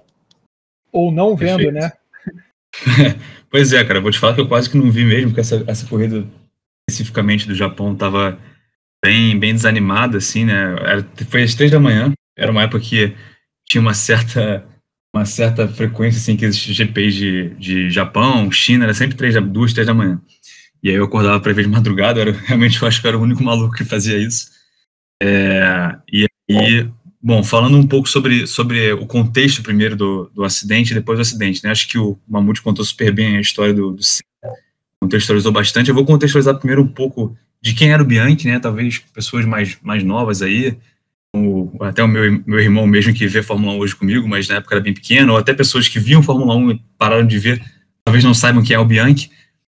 Ou 0.91 1.12
não 1.12 1.36
vendo, 1.36 1.58
Perfeito. 1.58 1.73
né? 1.73 1.91
pois 3.50 3.71
é, 3.73 3.84
cara, 3.84 4.02
vou 4.02 4.12
te 4.12 4.19
falar 4.19 4.34
que 4.34 4.41
eu 4.41 4.47
quase 4.47 4.69
que 4.69 4.78
não 4.78 4.91
vi 4.91 5.06
mesmo, 5.06 5.30
porque 5.30 5.41
essa, 5.41 5.63
essa 5.67 5.88
corrida 5.88 6.26
especificamente 6.89 7.47
do 7.47 7.56
Japão 7.56 7.93
estava 7.93 8.38
bem, 9.04 9.38
bem 9.38 9.54
desanimada, 9.54 10.17
assim, 10.17 10.45
né? 10.45 10.76
Era, 10.82 11.08
foi 11.30 11.43
às 11.43 11.56
três 11.56 11.71
da 11.71 11.80
manhã, 11.80 12.13
era 12.38 12.52
uma 12.52 12.63
época 12.63 12.80
que 12.80 13.15
tinha 13.65 13.82
uma 13.82 13.93
certa 13.93 14.65
uma 15.17 15.25
certa 15.25 15.67
frequência, 15.67 16.19
assim, 16.19 16.36
que 16.36 16.45
esses 16.45 16.62
GPs 16.75 17.15
de, 17.15 17.49
de 17.56 17.89
Japão, 17.89 18.51
China, 18.51 18.86
era 18.86 18.93
sempre 18.93 19.17
três, 19.17 19.36
duas, 19.47 19.73
três 19.73 19.86
da 19.86 19.93
manhã. 19.93 20.21
E 20.82 20.89
aí 20.89 20.95
eu 20.95 21.03
acordava 21.03 21.39
para 21.39 21.53
ver 21.53 21.63
de 21.63 21.69
madrugada, 21.69 22.21
era, 22.21 22.32
realmente 22.45 22.82
eu 22.82 22.88
acho 22.88 23.01
que 23.01 23.08
era 23.08 23.17
o 23.17 23.21
único 23.21 23.43
maluco 23.43 23.75
que 23.75 23.84
fazia 23.84 24.17
isso. 24.17 24.47
É, 25.21 25.95
e 26.12 26.27
aí, 26.51 26.89
bom, 27.21 27.43
falando 27.43 27.77
um 27.77 27.88
pouco 27.88 28.08
sobre, 28.08 28.45
sobre 28.45 28.93
o 28.93 29.06
contexto 29.06 29.63
primeiro 29.63 29.95
do, 29.95 30.32
do 30.34 30.43
acidente 30.43 30.91
e 30.91 30.95
depois 30.95 31.17
do 31.17 31.21
acidente, 31.21 31.63
né? 31.63 31.71
Acho 31.71 31.88
que 31.88 31.97
o 31.97 32.17
Mamute 32.27 32.62
contou 32.62 32.86
super 32.86 33.12
bem 33.12 33.38
a 33.38 33.41
história 33.41 33.73
do, 33.73 33.91
do 33.91 34.01
contextualizou 35.01 35.51
bastante. 35.51 35.89
Eu 35.89 35.95
vou 35.95 36.06
contextualizar 36.06 36.58
primeiro 36.58 36.82
um 36.82 36.88
pouco 36.88 37.36
de 37.62 37.73
quem 37.73 37.91
era 37.91 38.01
o 38.01 38.06
Bianchi, 38.06 38.47
né? 38.47 38.60
Talvez 38.60 38.99
pessoas 39.13 39.45
mais, 39.45 39.77
mais 39.82 40.03
novas 40.03 40.41
aí, 40.41 40.77
o, 41.45 41.84
até 41.84 42.04
o 42.04 42.08
meu, 42.08 42.41
meu 42.45 42.60
irmão 42.60 42.88
mesmo 42.88 43.13
que 43.13 43.28
vê 43.28 43.43
Fórmula 43.43 43.73
1 43.73 43.78
hoje 43.80 43.95
comigo, 43.95 44.28
mas 44.28 44.47
na 44.47 44.56
época 44.56 44.76
era 44.76 44.84
bem 44.84 44.93
pequeno, 44.93 45.34
ou 45.34 45.39
até 45.39 45.54
pessoas 45.54 45.88
que 45.88 46.00
viam 46.00 46.23
Fórmula 46.23 46.56
1 46.56 46.71
e 46.71 46.82
pararam 46.97 47.26
de 47.26 47.38
ver, 47.39 47.63
talvez 48.04 48.23
não 48.23 48.34
saibam 48.34 48.63
quem 48.63 48.76
é 48.76 48.80
o 48.80 48.86
Bianchi. 48.86 49.30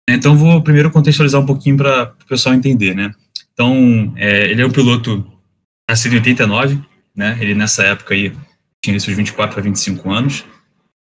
Então 0.08 0.36
vou 0.36 0.62
primeiro 0.62 0.90
contextualizar 0.90 1.40
um 1.40 1.46
pouquinho 1.46 1.76
para 1.76 2.14
o 2.22 2.26
pessoal 2.26 2.54
entender, 2.54 2.94
né? 2.94 3.12
Então, 3.52 4.12
é, 4.16 4.50
ele 4.50 4.62
é 4.62 4.66
um 4.66 4.70
piloto 4.70 5.26
nascido 5.88 6.12
em 6.12 6.16
89, 6.16 6.80
né? 7.14 7.36
Ele 7.40 7.54
nessa 7.54 7.84
época 7.84 8.14
aí 8.14 8.32
tinha 8.82 8.98
seus 8.98 9.16
24 9.16 9.58
a 9.58 9.62
25 9.62 10.10
anos. 10.10 10.44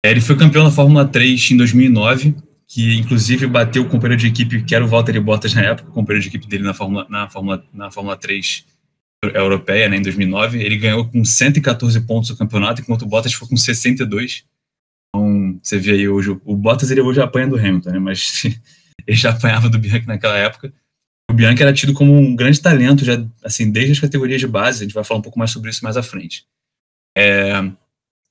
É, 0.05 0.11
ele 0.11 0.21
foi 0.21 0.37
campeão 0.37 0.65
da 0.65 0.71
Fórmula 0.71 1.07
3 1.07 1.53
em 1.53 1.57
2009, 1.57 2.35
que 2.69 2.99
inclusive 2.99 3.47
bateu 3.47 3.83
o 3.83 3.89
companheiro 3.89 4.21
de 4.21 4.29
equipe, 4.29 4.63
que 4.63 4.75
era 4.75 4.85
o 4.85 4.89
Valtteri 4.89 5.21
Bottas 5.21 5.55
na 5.55 5.63
época, 5.63 5.89
o 5.89 5.93
companheiro 5.93 6.23
de 6.23 6.29
equipe 6.29 6.47
dele 6.47 6.65
na 6.65 6.75
Fórmula, 6.75 7.07
na 7.09 7.29
Fórmula, 7.29 7.65
na 7.73 7.91
Fórmula 7.91 8.17
3 8.17 8.65
europeia, 9.25 9.89
né, 9.89 9.97
em 9.97 10.03
2009, 10.03 10.61
ele 10.61 10.77
ganhou 10.77 11.09
com 11.09 11.25
114 11.25 12.01
pontos 12.01 12.31
o 12.31 12.37
campeonato, 12.37 12.81
enquanto 12.81 13.03
o 13.03 13.07
Bottas 13.07 13.33
foi 13.33 13.49
com 13.49 13.57
62. 13.57 14.45
Então, 15.09 15.59
você 15.63 15.79
vê 15.79 15.93
aí 15.93 16.09
hoje, 16.09 16.31
o 16.45 16.57
Bottas 16.57 16.91
ele 16.91 17.01
hoje 17.01 17.21
apanha 17.21 17.47
do 17.47 17.57
Hamilton, 17.57 17.91
né, 17.91 17.99
mas 17.99 18.43
ele 19.07 19.17
já 19.17 19.31
apanhava 19.31 19.69
do 19.69 19.79
Bianchi 19.79 20.07
naquela 20.07 20.37
época. 20.37 20.73
O 21.31 21.35
Bianchi 21.35 21.63
era 21.63 21.73
tido 21.73 21.95
como 21.95 22.17
um 22.17 22.35
grande 22.35 22.61
talento, 22.61 23.05
já 23.05 23.25
assim, 23.45 23.71
desde 23.71 23.93
as 23.93 24.01
categorias 24.01 24.41
de 24.41 24.47
base, 24.47 24.81
a 24.81 24.85
gente 24.85 24.95
vai 24.95 25.05
falar 25.05 25.21
um 25.21 25.23
pouco 25.23 25.39
mais 25.39 25.51
sobre 25.51 25.71
isso 25.71 25.85
mais 25.85 25.97
à 25.97 26.03
frente. 26.03 26.45
É, 27.17 27.53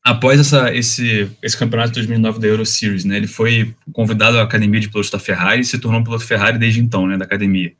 após 0.03 0.39
essa, 0.39 0.73
esse, 0.75 1.31
esse 1.41 1.57
campeonato 1.57 1.89
de 1.89 1.95
2009 1.95 2.39
da 2.39 2.47
Euro 2.47 2.65
Series, 2.65 3.05
né, 3.05 3.15
ele 3.15 3.27
foi 3.27 3.73
convidado 3.93 4.37
à 4.37 4.43
academia 4.43 4.79
de 4.79 4.89
pilotos 4.89 5.09
da 5.09 5.19
Ferrari 5.19 5.61
e 5.61 5.65
se 5.65 5.79
tornou 5.79 6.01
um 6.01 6.03
piloto 6.03 6.25
Ferrari 6.25 6.57
desde 6.57 6.81
então, 6.81 7.07
né, 7.07 7.17
da 7.17 7.25
academia. 7.25 7.73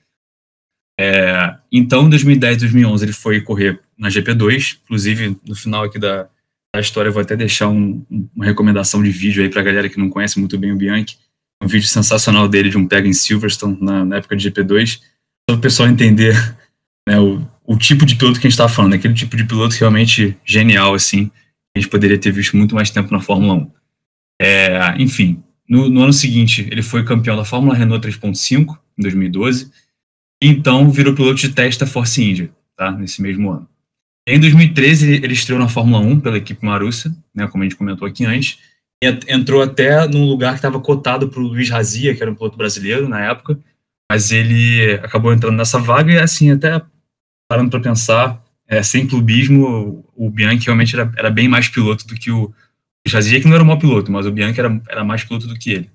É, 1.04 1.56
então, 1.72 2.06
em 2.06 2.10
2010 2.12 2.58
2011, 2.58 3.06
ele 3.06 3.12
foi 3.12 3.42
correr 3.42 3.80
na 3.98 4.08
GP2, 4.08 4.78
inclusive 4.84 5.36
no 5.48 5.56
final 5.56 5.86
aqui 5.86 5.98
da, 5.98 6.28
da 6.72 6.80
história 6.80 7.10
eu 7.10 7.14
vou 7.14 7.24
até 7.24 7.36
deixar 7.36 7.70
um, 7.70 8.06
uma 8.36 8.46
recomendação 8.46 9.02
de 9.02 9.10
vídeo 9.10 9.42
aí 9.42 9.50
para 9.50 9.62
a 9.62 9.64
galera 9.64 9.90
que 9.90 9.98
não 9.98 10.12
conhece 10.12 10.40
muito 10.40 10.60
bem 10.60 10.72
o 10.72 10.76
Bianchi, 10.76 11.18
um 11.60 11.66
vídeo 11.66 11.88
sensacional 11.88 12.48
dele 12.48 12.70
de 12.70 12.78
um 12.78 12.88
pega 12.88 13.08
em 13.08 13.14
Silverstone 13.14 13.80
na, 13.82 14.06
na 14.06 14.18
época 14.18 14.36
de 14.36 14.52
GP2, 14.52 15.00
para 15.48 15.56
o 15.56 15.60
pessoal 15.60 15.90
entender 15.90 16.36
né, 17.10 17.20
o, 17.20 17.42
o 17.66 17.76
tipo 17.78 18.06
de 18.06 18.16
piloto 18.16 18.40
que 18.40 18.46
a 18.46 18.50
gente 18.50 18.60
está 18.60 18.70
falando, 18.70 18.94
aquele 18.94 19.16
tipo 19.16 19.36
de 19.36 19.44
piloto 19.44 19.76
realmente 19.80 20.38
genial, 20.46 20.94
assim, 20.94 21.32
a 21.76 21.80
gente 21.80 21.90
poderia 21.90 22.18
ter 22.20 22.32
visto 22.32 22.56
muito 22.56 22.76
mais 22.76 22.92
tempo 22.92 23.12
na 23.12 23.22
Fórmula 23.22 23.56
1. 23.56 23.72
É, 24.40 24.96
enfim, 25.00 25.42
no, 25.68 25.90
no, 25.90 26.04
ano 26.04 26.14
seguinte, 26.14 26.68
ele 26.70 26.84
foi 26.84 27.04
campeão 27.04 27.36
da 27.36 27.44
Fórmula 27.46 27.74
Renault 27.74 28.08
3.5, 28.08 28.78
em 29.00 29.02
2012, 29.02 29.66
e 29.66 29.72
então 30.42 30.90
virou 30.90 31.14
piloto 31.14 31.36
de 31.36 31.50
teste 31.50 31.80
da 31.80 31.88
Force 31.88 32.22
India, 32.24 32.52
tá, 32.76 32.92
nesse 32.92 33.22
mesmo 33.22 33.52
ano. 33.52 33.70
Em 34.28 34.40
2013, 34.40 35.16
ele 35.16 35.34
estreou 35.34 35.60
na 35.60 35.68
Fórmula 35.68 36.00
1 36.00 36.20
pela 36.20 36.38
equipe 36.38 36.66
Marussia, 36.66 37.12
né, 37.34 37.48
como 37.48 37.64
a 37.64 37.66
gente 37.66 37.76
comentou 37.76 38.08
aqui 38.08 38.26
antes, 38.26 38.60
entrou 39.28 39.62
até 39.62 40.08
num 40.08 40.26
lugar 40.26 40.52
que 40.52 40.60
estava 40.60 40.80
cotado 40.80 41.28
para 41.28 41.40
o 41.40 41.48
Luiz 41.48 41.70
Razia, 41.70 42.14
que 42.14 42.22
era 42.22 42.32
um 42.32 42.36
piloto 42.36 42.58
brasileiro 42.58 43.10
na 43.10 43.20
época, 43.20 43.60
mas 44.12 44.32
ele 44.32 44.94
acabou 45.04 45.34
entrando 45.34 45.58
nessa 45.58 45.80
vaga 45.80 46.12
e, 46.12 46.20
assim, 46.20 46.52
até 46.52 46.82
parando 47.50 47.72
para 47.72 47.80
pensar, 47.80 48.44
é, 48.68 48.84
sem 48.84 49.08
clubismo, 49.08 50.06
o 50.16 50.30
Bianchi 50.30 50.68
realmente 50.68 50.96
era, 50.96 51.12
era, 51.18 51.30
bem 51.30 51.48
mais 51.48 51.68
piloto 51.68 52.06
do 52.08 52.16
que 52.16 52.32
o 52.32 52.54
Jazia, 53.06 53.42
que 53.42 53.48
não 53.48 53.56
era 53.56 53.64
um 53.64 53.68
mau 53.68 53.80
piloto, 53.80 54.12
mas 54.12 54.26
o 54.26 54.32
Bianchi 54.32 54.60
era, 54.60 54.82
era 54.88 55.04
mais 55.04 55.24
piloto 55.24 55.48
do 55.48 55.58
que 55.58 55.72
ele. 55.72 55.90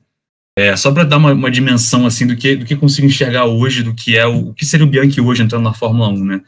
É, 0.59 0.75
só 0.77 0.90
para 0.90 1.05
dar 1.05 1.19
uma, 1.19 1.33
uma, 1.33 1.51
dimensão 1.51 2.07
assim 2.07 2.27
do 2.27 2.35
que 2.35 2.57
do 2.57 2.64
que 2.64 2.75
consigo 2.75 3.07
enxergar 3.07 3.45
hoje, 3.45 3.83
do 3.83 3.95
que 3.95 4.16
é 4.16 4.27
o, 4.27 4.49
o 4.49 4.55
que 4.55 4.64
seria 4.64 4.87
o 4.87 4.88
Bianchi 4.88 5.21
hoje 5.21 5.42
entrando 5.42 5.64
na 5.64 5.75
Fórmula 5.75 6.09
1, 6.09 6.25
né? 6.25 6.40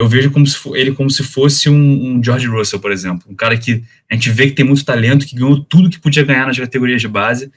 Eu 0.00 0.08
vejo 0.08 0.32
como 0.32 0.44
se 0.44 0.56
for, 0.56 0.76
ele 0.76 0.92
como 0.92 1.08
se 1.08 1.22
fosse 1.22 1.70
um, 1.70 2.16
um, 2.16 2.24
George 2.24 2.48
Russell, 2.48 2.80
por 2.80 2.90
exemplo, 2.90 3.24
um 3.30 3.36
cara 3.36 3.56
que 3.56 3.84
a 4.10 4.14
gente 4.14 4.30
vê 4.30 4.48
que 4.48 4.54
tem 4.54 4.64
muito 4.64 4.84
talento, 4.84 5.24
que 5.24 5.36
ganhou 5.36 5.62
tudo 5.62 5.88
que 5.88 6.00
podia 6.00 6.24
ganhar 6.24 6.46
nas 6.46 6.58
categorias 6.58 7.00
de 7.00 7.06
base, 7.06 7.52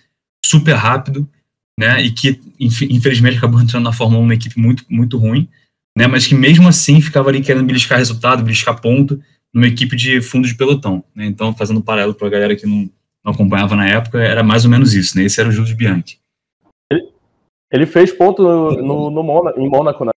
super 0.45 0.75
rápido, 0.75 1.27
né? 1.79 2.03
E 2.03 2.11
que 2.11 2.39
infelizmente 2.59 3.37
acabou 3.37 3.59
entrando 3.59 3.83
na 3.83 3.91
Fórmula 3.91 4.21
1 4.21 4.23
uma 4.23 4.33
equipe 4.35 4.59
muito 4.59 4.85
muito 4.89 5.17
ruim 5.17 5.49
né, 5.97 6.07
mas 6.07 6.27
que 6.27 6.35
mesmo 6.35 6.67
assim 6.67 6.99
ficava 6.99 7.29
ali 7.29 7.41
querendo 7.41 7.65
beliscar 7.65 7.97
resultado, 7.97 8.43
beliscar 8.43 8.79
ponto, 8.81 9.21
numa 9.53 9.67
equipe 9.67 9.95
de 9.95 10.21
fundo 10.21 10.47
de 10.47 10.55
pelotão. 10.55 11.03
Né? 11.15 11.25
Então, 11.25 11.55
fazendo 11.55 11.77
um 11.77 11.81
paralelo 11.81 12.13
para 12.13 12.27
a 12.27 12.31
galera 12.31 12.55
que 12.55 12.67
não, 12.67 12.89
não, 13.25 13.33
acompanhava 13.33 13.75
na 13.75 13.87
época, 13.87 14.19
era 14.19 14.43
mais 14.43 14.65
ou 14.65 14.71
menos 14.71 14.93
isso. 14.93 15.17
Né? 15.17 15.23
Esse 15.23 15.39
era 15.39 15.49
o 15.49 15.51
Júlio 15.51 15.75
Bianchi. 15.75 16.19
Ele, 16.91 17.09
ele 17.71 17.85
fez 17.85 18.11
ponto 18.11 18.43
no, 18.43 18.71
no, 18.81 19.09
no 19.09 19.53
em 19.57 19.69
Mônaco, 19.69 20.05
né? 20.05 20.11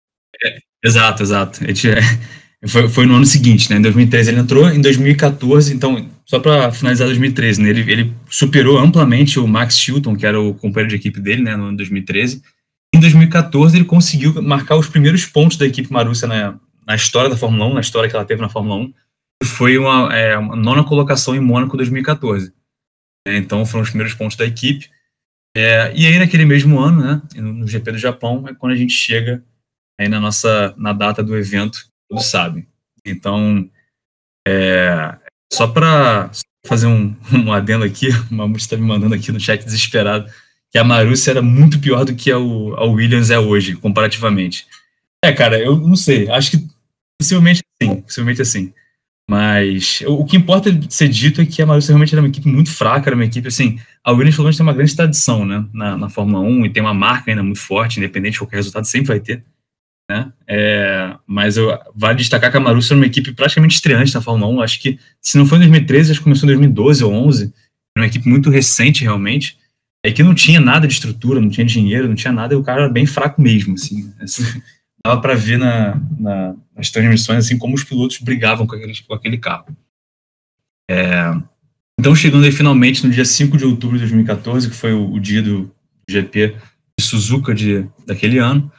É, 0.44 0.58
exato, 0.84 1.24
exato. 1.24 1.60
É, 1.64 1.74
foi, 2.68 2.90
foi, 2.90 3.06
no 3.06 3.16
ano 3.16 3.26
seguinte, 3.26 3.70
né? 3.70 3.78
Em 3.78 3.82
2013 3.82 4.32
ele 4.32 4.40
entrou, 4.40 4.70
em 4.70 4.82
2014, 4.82 5.74
então, 5.74 6.10
só 6.26 6.40
para 6.40 6.72
finalizar 6.72 7.08
2013, 7.08 7.62
né? 7.62 7.70
ele, 7.70 7.92
ele 7.92 8.14
superou 8.30 8.78
amplamente 8.78 9.40
o 9.40 9.48
Max 9.48 9.78
Chilton, 9.78 10.16
que 10.16 10.26
era 10.26 10.40
o 10.42 10.54
companheiro 10.56 10.90
de 10.90 10.96
equipe 10.96 11.20
dele, 11.20 11.44
né, 11.44 11.56
no 11.56 11.66
ano 11.66 11.78
2013, 11.78 12.42
em 12.96 13.00
2014, 13.00 13.76
ele 13.76 13.84
conseguiu 13.84 14.42
marcar 14.42 14.78
os 14.78 14.88
primeiros 14.88 15.26
pontos 15.26 15.58
da 15.58 15.66
equipe 15.66 15.92
Marussia 15.92 16.30
na, 16.30 16.58
na 16.88 16.96
história 16.96 17.30
da 17.30 17.36
Fórmula 17.36 17.66
1, 17.66 17.74
na 17.74 17.82
história 17.82 18.10
que 18.10 18.16
ela 18.16 18.24
teve 18.24 18.42
na 18.42 18.48
Fórmula 18.48 18.78
1. 18.78 18.94
Foi 19.44 19.78
uma, 19.78 20.16
é, 20.16 20.38
uma 20.38 20.56
nona 20.56 20.82
colocação 20.82 21.36
em 21.36 21.42
Mônaco 21.42 21.76
2014. 21.76 22.54
É, 23.28 23.36
então, 23.38 23.66
foram 23.66 23.84
os 23.84 23.90
primeiros 23.90 24.14
pontos 24.14 24.38
da 24.38 24.46
equipe. 24.46 24.90
É, 25.56 25.92
e 25.96 26.06
aí, 26.06 26.20
naquele 26.20 26.46
mesmo 26.46 26.80
ano, 26.80 27.02
né, 27.02 27.22
no 27.42 27.68
GP 27.68 27.94
do 27.94 27.98
Japão, 27.98 28.46
é 28.48 28.54
quando 28.54 28.74
a 28.74 28.76
gente 28.76 28.94
chega 28.94 29.44
aí 30.00 30.10
na 30.10 30.20
nossa 30.20 30.74
na 30.78 30.94
data 30.94 31.24
do 31.24 31.36
evento, 31.36 31.80
todos 32.10 32.26
sabem. 32.26 32.68
Então, 33.06 33.70
é, 34.48 35.18
só 35.52 35.68
para 35.68 36.30
fazer 36.66 36.88
um, 36.88 37.16
um 37.34 37.54
adendo 37.54 37.86
aqui, 37.86 38.10
o 38.30 38.34
Mamute 38.34 38.62
está 38.62 38.76
me 38.76 38.84
mandando 38.84 39.16
aqui 39.16 39.32
no 39.32 39.40
chat 39.40 39.64
desesperado 39.64 40.30
que 40.76 40.80
a 40.80 40.84
Marussia 40.84 41.32
era 41.32 41.42
muito 41.42 41.80
pior 41.80 42.04
do 42.04 42.14
que 42.14 42.30
a, 42.30 42.36
a 42.36 42.84
Williams 42.84 43.30
é 43.30 43.40
hoje, 43.40 43.78
comparativamente. 43.78 44.68
É, 45.24 45.32
cara, 45.32 45.58
eu 45.58 45.78
não 45.78 45.96
sei. 45.96 46.30
Acho 46.30 46.52
que 46.52 46.68
possivelmente 47.18 47.62
sim, 47.82 48.02
possivelmente 48.02 48.42
assim. 48.42 48.74
Mas 49.30 50.04
o, 50.06 50.24
que 50.24 50.38
importa 50.38 50.70
ser 50.88 51.10
dito 51.10 51.42
é 51.42 51.46
que 51.46 51.62
a 51.62 51.66
Marussia 51.66 51.90
realmente 51.90 52.14
era 52.14 52.22
uma 52.22 52.28
equipe 52.28 52.48
muito 52.48 52.70
fraca, 52.70 53.10
era 53.10 53.16
uma 53.16 53.26
equipe 53.26 53.48
assim. 53.48 53.80
A 54.04 54.12
Williams, 54.12 54.36
pelo 54.36 54.52
tem 54.52 54.62
uma 54.62 54.74
grande 54.74 54.96
tradição, 54.96 55.46
né, 55.46 55.66
na, 55.74 55.98
na 55.98 56.10
Fórmula 56.10 56.40
1 56.42 56.66
e 56.68 56.70
tem 56.70 56.84
uma 56.84 56.94
marca 56.94 57.32
ainda 57.32 57.42
muito 57.42 57.60
forte, 57.60 57.98
independente 57.98 58.34
de 58.34 58.40
qualquer 58.40 58.58
resultado, 58.58 58.86
sempre 58.86 59.08
vai 59.08 59.20
ter. 59.20 59.44
Né? 60.08 60.32
É, 60.48 61.16
mas 61.26 61.58
eu, 61.58 61.76
vale 61.96 62.20
destacar 62.20 62.52
que 62.52 62.58
a 62.58 62.60
Marussia 62.60 62.94
era 62.94 63.00
uma 63.00 63.08
equipe 63.08 63.34
praticamente 63.34 63.76
estreante 63.76 64.14
na 64.14 64.22
Fórmula 64.22 64.52
1. 64.60 64.62
Acho 64.62 64.80
que, 64.80 65.00
se 65.20 65.38
não 65.40 65.48
foi 65.48 65.58
em 65.58 65.62
2013, 65.62 66.12
acho 66.12 66.20
que 66.20 66.24
começou 66.24 66.48
em 66.48 66.54
2012 66.54 67.04
ou 67.04 67.12
11. 67.12 67.46
Era 67.46 68.04
uma 68.04 68.08
equipe 68.08 68.30
muito 68.30 68.52
recente, 68.52 69.04
realmente. 69.04 69.58
É 70.06 70.12
que 70.12 70.22
não 70.22 70.36
tinha 70.36 70.62
nada 70.62 70.88
de 70.88 70.94
estrutura, 70.94 71.42
não 71.42 71.50
tinha 71.50 71.66
dinheiro, 71.66 72.08
não 72.08 72.14
tinha 72.14 72.32
nada, 72.32 72.54
e 72.54 72.58
o 72.58 72.62
cara 72.62 72.84
era 72.84 72.92
bem 72.92 73.08
fraco 73.08 73.42
mesmo, 73.42 73.74
assim. 73.74 74.14
assim 74.22 74.44
dava 75.06 75.22
para 75.22 75.36
ver 75.36 75.60
na, 75.60 76.02
na, 76.20 76.56
nas 76.76 76.90
transmissões, 76.90 77.46
assim, 77.46 77.60
como 77.60 77.76
os 77.76 77.84
pilotos 77.84 78.18
brigavam 78.18 78.66
com 78.66 78.76
aquele, 78.76 78.94
com 79.08 79.14
aquele 79.14 79.38
carro. 79.38 79.66
É, 80.90 81.32
então, 82.00 82.16
chegando 82.16 82.44
aí 82.44 82.52
finalmente 82.52 83.06
no 83.06 83.14
dia 83.14 83.24
5 83.24 83.56
de 83.56 83.66
outubro 83.66 83.98
de 83.98 84.02
2014, 84.02 84.68
que 84.68 84.76
foi 84.76 84.94
o, 84.94 85.14
o 85.14 85.20
dia 85.20 85.44
do 85.44 85.72
GP 86.10 86.56
de 87.00 87.06
Suzuka 87.06 87.54
de, 87.54 87.86
daquele 88.06 88.40
ano, 88.40 88.72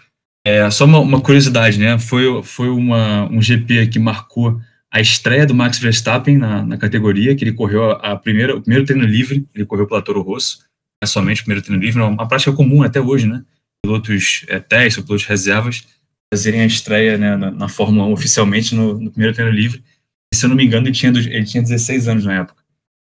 é, 0.45 0.69
só 0.69 0.85
uma, 0.85 0.99
uma, 0.99 1.21
curiosidade, 1.21 1.79
né? 1.79 1.97
Foi, 1.99 2.43
foi 2.43 2.69
uma, 2.69 3.31
um 3.31 3.41
GP 3.41 3.87
que 3.87 3.99
marcou 3.99 4.61
a 4.93 5.01
estreia 5.01 5.47
do 5.47 5.55
Max 5.55 5.79
Verstappen 5.79 6.37
na, 6.37 6.65
na 6.65 6.77
categoria, 6.77 7.37
que 7.37 7.45
ele 7.45 7.53
correu 7.53 7.93
a, 7.93 8.13
a 8.13 8.17
primeira, 8.17 8.57
o 8.57 8.61
primeiro 8.61 8.85
treino 8.85 9.05
livre, 9.05 9.47
ele 9.55 9.65
correu 9.65 9.87
pela 9.87 10.03
Toro 10.03 10.23
Rosso, 10.23 10.61
é 11.01 11.07
somente 11.07 11.41
o 11.41 11.45
primeiro 11.45 11.65
treino 11.65 11.83
livre, 11.83 12.01
é 12.01 12.05
uma 12.05 12.27
prática 12.27 12.53
comum 12.53 12.83
até 12.83 13.01
hoje, 13.01 13.27
né? 13.27 13.45
Pilotos 13.85 14.45
é, 14.49 14.59
testes, 14.59 15.05
pilotos 15.05 15.25
reservas, 15.25 15.85
fazerem 16.33 16.61
a 16.61 16.67
estreia 16.67 17.17
né, 17.17 17.37
na, 17.37 17.51
na, 17.51 17.69
Fórmula 17.69 18.07
1 18.07 18.13
oficialmente 18.13 18.75
no, 18.75 18.99
no, 18.99 19.11
primeiro 19.11 19.35
treino 19.35 19.53
livre. 19.53 19.83
E, 20.33 20.37
se 20.37 20.45
eu 20.45 20.49
não 20.49 20.57
me 20.57 20.65
engano, 20.65 20.87
ele 20.87 20.95
tinha, 20.95 21.11
ele 21.11 21.45
tinha 21.45 21.63
16 21.63 22.09
anos 22.09 22.25
na 22.25 22.35
época, 22.41 22.63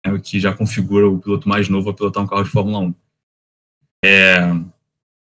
né, 0.05 0.13
o 0.13 0.19
que 0.19 0.39
já 0.39 0.53
configura 0.53 1.09
o 1.09 1.19
piloto 1.19 1.47
mais 1.47 1.69
novo 1.69 1.89
a 1.89 1.93
pilotar 1.93 2.23
um 2.23 2.27
carro 2.27 2.43
de 2.43 2.49
Fórmula 2.49 2.79
1. 2.79 2.95
É, 4.03 4.39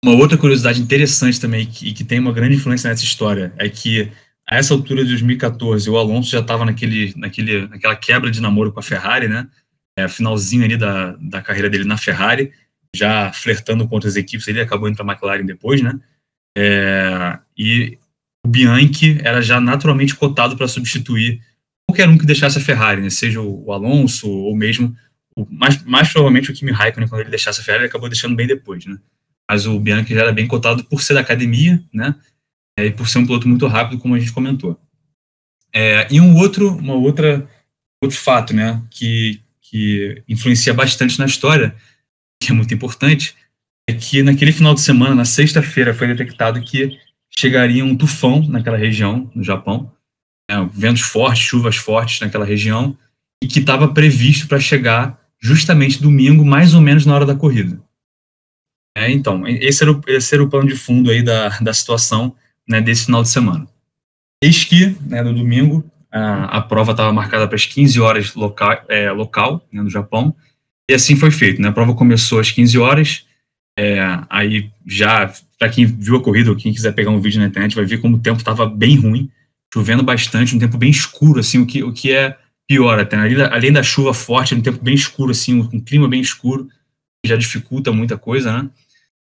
uma 0.04 0.16
outra 0.16 0.38
curiosidade 0.38 0.82
interessante 0.82 1.40
também, 1.40 1.66
que, 1.66 1.94
que 1.94 2.04
tem 2.04 2.20
uma 2.20 2.34
grande 2.34 2.56
influência 2.56 2.90
nessa 2.90 3.04
história, 3.04 3.54
é 3.58 3.70
que 3.70 4.12
a 4.50 4.58
essa 4.58 4.74
altura 4.74 5.04
de 5.04 5.10
2014, 5.10 5.90
o 5.90 5.98
Alonso 5.98 6.32
já 6.32 6.40
estava 6.40 6.64
naquele, 6.64 7.14
naquele, 7.16 7.68
naquela 7.68 7.96
quebra 7.96 8.32
de 8.32 8.42
namoro 8.42 8.72
com 8.72 8.80
a 8.80 8.84
Ferrari, 8.84 9.28
né? 9.28 9.48
é, 9.98 10.08
finalzinho 10.08 10.64
ali 10.64 10.78
da, 10.78 11.14
da 11.20 11.42
carreira 11.42 11.70
dele 11.70 11.84
na 11.84 11.98
Ferrari, 11.98 12.54
já 12.96 13.34
flertando 13.34 13.88
com 13.88 13.96
outras 13.96 14.16
equipes, 14.16 14.48
ele 14.48 14.62
acabou 14.62 14.88
indo 14.88 14.96
para 14.96 15.04
a 15.04 15.12
McLaren 15.12 15.46
depois, 15.46 15.82
né? 15.82 16.00
É, 16.60 17.38
e 17.56 18.00
o 18.44 18.50
Bianchi 18.50 19.20
era 19.24 19.44
já 19.44 19.62
naturalmente 19.62 20.16
cotado 20.16 20.58
para 20.58 20.68
substituir 20.68 21.40
qualquer 21.88 22.10
um 22.10 22.18
que 22.18 22.26
deixasse 22.26 22.58
a 22.58 22.62
Ferrari, 22.62 23.00
né? 23.00 23.12
seja 23.12 23.40
o 23.40 23.72
Alonso 23.72 24.28
ou 24.28 24.56
mesmo, 24.56 24.96
o, 25.36 25.46
mais, 25.52 25.84
mais 25.84 26.12
provavelmente 26.12 26.50
o 26.50 26.54
Kimi 26.56 26.72
Raikkonen, 26.72 27.08
quando 27.08 27.22
ele 27.22 27.30
deixasse 27.30 27.62
a 27.62 27.64
Ferrari, 27.64 27.84
ele 27.84 27.90
acabou 27.90 28.10
deixando 28.10 28.36
bem 28.36 28.48
depois, 28.48 28.84
né? 28.88 28.98
Mas 29.48 29.68
o 29.68 29.80
Bianchi 29.80 30.16
já 30.16 30.22
era 30.22 30.32
bem 30.32 30.48
cotado 30.48 30.84
por 30.86 31.04
ser 31.04 31.14
da 31.14 31.20
academia, 31.20 31.82
né? 31.94 32.16
É, 32.78 32.88
e 32.88 32.92
por 32.92 33.08
ser 33.08 33.20
um 33.20 33.26
piloto 33.26 33.48
muito 33.48 33.68
rápido, 33.68 34.00
como 34.00 34.16
a 34.16 34.20
gente 34.20 34.32
comentou. 34.32 34.80
É, 35.72 36.08
e 36.12 36.20
um 36.20 36.36
outro, 36.36 36.76
uma 36.76 36.96
outra, 36.96 37.48
outro 38.02 38.18
fato, 38.18 38.54
né, 38.54 38.82
que, 38.90 39.42
que 39.62 40.24
influencia 40.28 40.74
bastante 40.74 41.20
na 41.20 41.26
história, 41.26 41.76
que 42.42 42.52
é 42.52 42.56
muito 42.56 42.74
importante, 42.74 43.36
é 43.88 43.94
que 43.94 44.22
naquele 44.22 44.52
final 44.52 44.74
de 44.74 44.82
semana, 44.82 45.16
na 45.16 45.26
sexta-feira, 45.26 45.94
foi 45.94 46.08
detectado 46.08 46.62
que 46.62 47.00
chegaria 47.30 47.86
um 47.86 47.96
tufão 47.96 48.42
naquela 48.48 48.78
região, 48.78 49.32
no 49.34 49.44
Japão, 49.44 49.92
né, 50.50 50.70
ventos 50.74 51.02
fortes, 51.02 51.44
chuvas 51.44 51.78
fortes 51.78 52.20
naquela 52.20 52.46
região, 52.46 52.98
e 53.42 53.48
que 53.48 53.60
estava 53.60 53.88
previsto 53.88 54.48
para 54.48 54.60
chegar 54.60 55.20
justamente 55.40 56.02
domingo, 56.02 56.44
mais 56.44 56.74
ou 56.74 56.82
menos 56.82 57.06
na 57.06 57.16
hora 57.16 57.26
da 57.26 57.36
corrida. 57.36 57.80
É, 58.98 59.12
então, 59.12 59.48
esse 59.48 59.84
era, 59.84 59.92
o, 59.92 60.02
esse 60.08 60.34
era 60.34 60.44
o 60.44 60.50
plano 60.50 60.68
de 60.68 60.76
fundo 60.76 61.12
aí 61.12 61.22
da, 61.22 61.50
da 61.60 61.74
situação 61.74 62.36
né, 62.68 62.82
desse 62.82 63.06
final 63.06 63.22
de 63.22 63.30
semana. 63.30 63.68
Eis 64.44 64.64
que, 64.64 64.98
né, 65.02 65.22
no 65.22 65.34
domingo, 65.34 65.84
a, 66.12 66.58
a 66.58 66.62
prova 66.62 66.92
estava 66.92 67.14
marcada 67.14 67.48
para 67.48 67.56
as 67.56 67.66
15 67.66 68.00
horas 68.02 68.34
local, 68.34 68.84
é, 68.90 69.12
local 69.12 69.64
né, 69.72 69.84
no 69.84 69.90
Japão, 69.90 70.36
e 70.90 70.96
assim 70.96 71.16
foi 71.16 71.30
feito. 71.30 71.62
Né? 71.62 71.68
A 71.68 71.72
prova 71.72 71.94
começou 71.94 72.40
às 72.40 72.50
15 72.50 72.80
horas, 72.80 73.27
É, 73.78 74.00
aí 74.28 74.72
já, 74.86 75.32
para 75.60 75.70
quem 75.70 75.86
viu 75.86 76.18
a 76.18 76.24
corrida 76.24 76.50
ou 76.50 76.56
quem 76.56 76.74
quiser 76.74 76.94
pegar 76.94 77.12
um 77.12 77.22
vídeo 77.22 77.40
na 77.40 77.48
internet, 77.48 77.76
vai 77.76 77.86
ver 77.86 78.00
como 78.00 78.18
o 78.18 78.20
tempo 78.20 78.40
estava 78.40 78.66
bem 78.66 78.98
ruim, 78.98 79.30
chovendo 79.72 80.02
bastante, 80.02 80.56
um 80.56 80.60
tempo 80.60 80.78
bem 80.78 80.90
escuro, 80.90 81.40
assim, 81.40 81.60
o 81.60 81.66
que, 81.66 81.84
o 81.84 81.94
que 81.94 82.12
é 82.12 82.38
pior 82.68 83.00
até. 83.00 83.16
Além 83.16 83.36
da, 83.36 83.54
além 83.54 83.72
da 83.72 83.84
chuva 83.84 84.14
forte, 84.14 84.56
um 84.56 84.62
tempo 84.62 84.84
bem 84.84 84.96
escuro, 84.96 85.32
assim, 85.32 85.62
um, 85.62 85.70
um 85.74 85.80
clima 85.80 86.08
bem 86.08 86.20
escuro, 86.20 86.68
que 87.24 87.30
já 87.30 87.36
dificulta 87.36 87.92
muita 87.92 88.18
coisa, 88.18 88.52
né? 88.52 88.70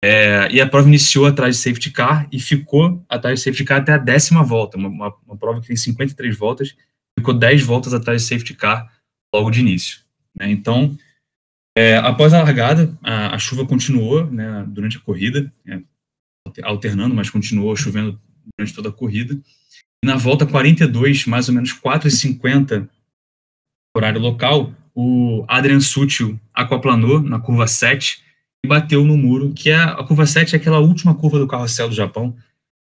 É, 0.04 0.48
e 0.52 0.62
a 0.62 0.68
prova 0.68 0.88
iniciou 0.88 1.26
atrás 1.26 1.56
de 1.56 1.62
safety 1.62 1.90
car 1.90 2.28
e 2.32 2.40
ficou 2.40 3.04
atrás 3.10 3.40
de 3.40 3.44
safety 3.44 3.64
car 3.66 3.82
até 3.82 3.94
a 3.94 3.98
décima 3.98 4.44
volta, 4.44 4.78
uma, 4.78 4.90
uma, 4.90 5.14
uma 5.26 5.36
prova 5.36 5.60
que 5.60 5.68
tem 5.68 5.76
53 5.76 6.38
voltas, 6.38 6.76
ficou 7.18 7.34
10 7.34 7.64
voltas 7.64 7.94
atrás 7.94 8.22
de 8.22 8.28
safety 8.28 8.54
car 8.54 8.88
logo 9.34 9.50
de 9.50 9.60
início. 9.60 10.00
Né? 10.38 10.52
Então, 10.52 10.96
é, 11.78 11.96
após 11.98 12.34
a 12.34 12.42
largada, 12.42 12.98
a, 13.04 13.36
a, 13.36 13.38
chuva 13.38 13.64
continuou 13.64 14.26
né, 14.26 14.66
durante 14.68 14.98
a 14.98 15.00
corrida, 15.00 15.54
é, 15.68 15.80
alternando, 16.64 17.14
mas 17.14 17.30
continuou 17.30 17.76
chovendo 17.76 18.20
durante 18.58 18.74
toda 18.74 18.90
a 18.90 18.92
corrida. 18.92 19.40
E 20.04 20.08
na 20.08 20.16
volta 20.16 20.44
42, 20.44 21.28
mais 21.28 21.48
ou 21.50 21.54
menos 21.54 21.72
4h50, 21.74 22.90
horário 23.96 24.20
local, 24.20 24.74
o 24.96 25.46
Adrian 25.48 25.80
Sutil 25.80 26.40
aquaplanou 26.52 27.22
na 27.22 27.40
curva 27.40 27.68
7 27.68 28.24
e 28.66 28.68
bateu 28.68 29.06
no 29.06 29.16
muro, 29.16 29.54
que 29.54 29.70
é 29.70 29.76
a 29.76 30.04
curva 30.04 30.26
7 30.26 30.56
é 30.56 30.58
aquela 30.58 30.80
última 30.80 31.14
curva 31.14 31.38
do 31.38 31.48
carrossel 31.48 31.90
do 31.90 31.96
Japão. 31.96 32.36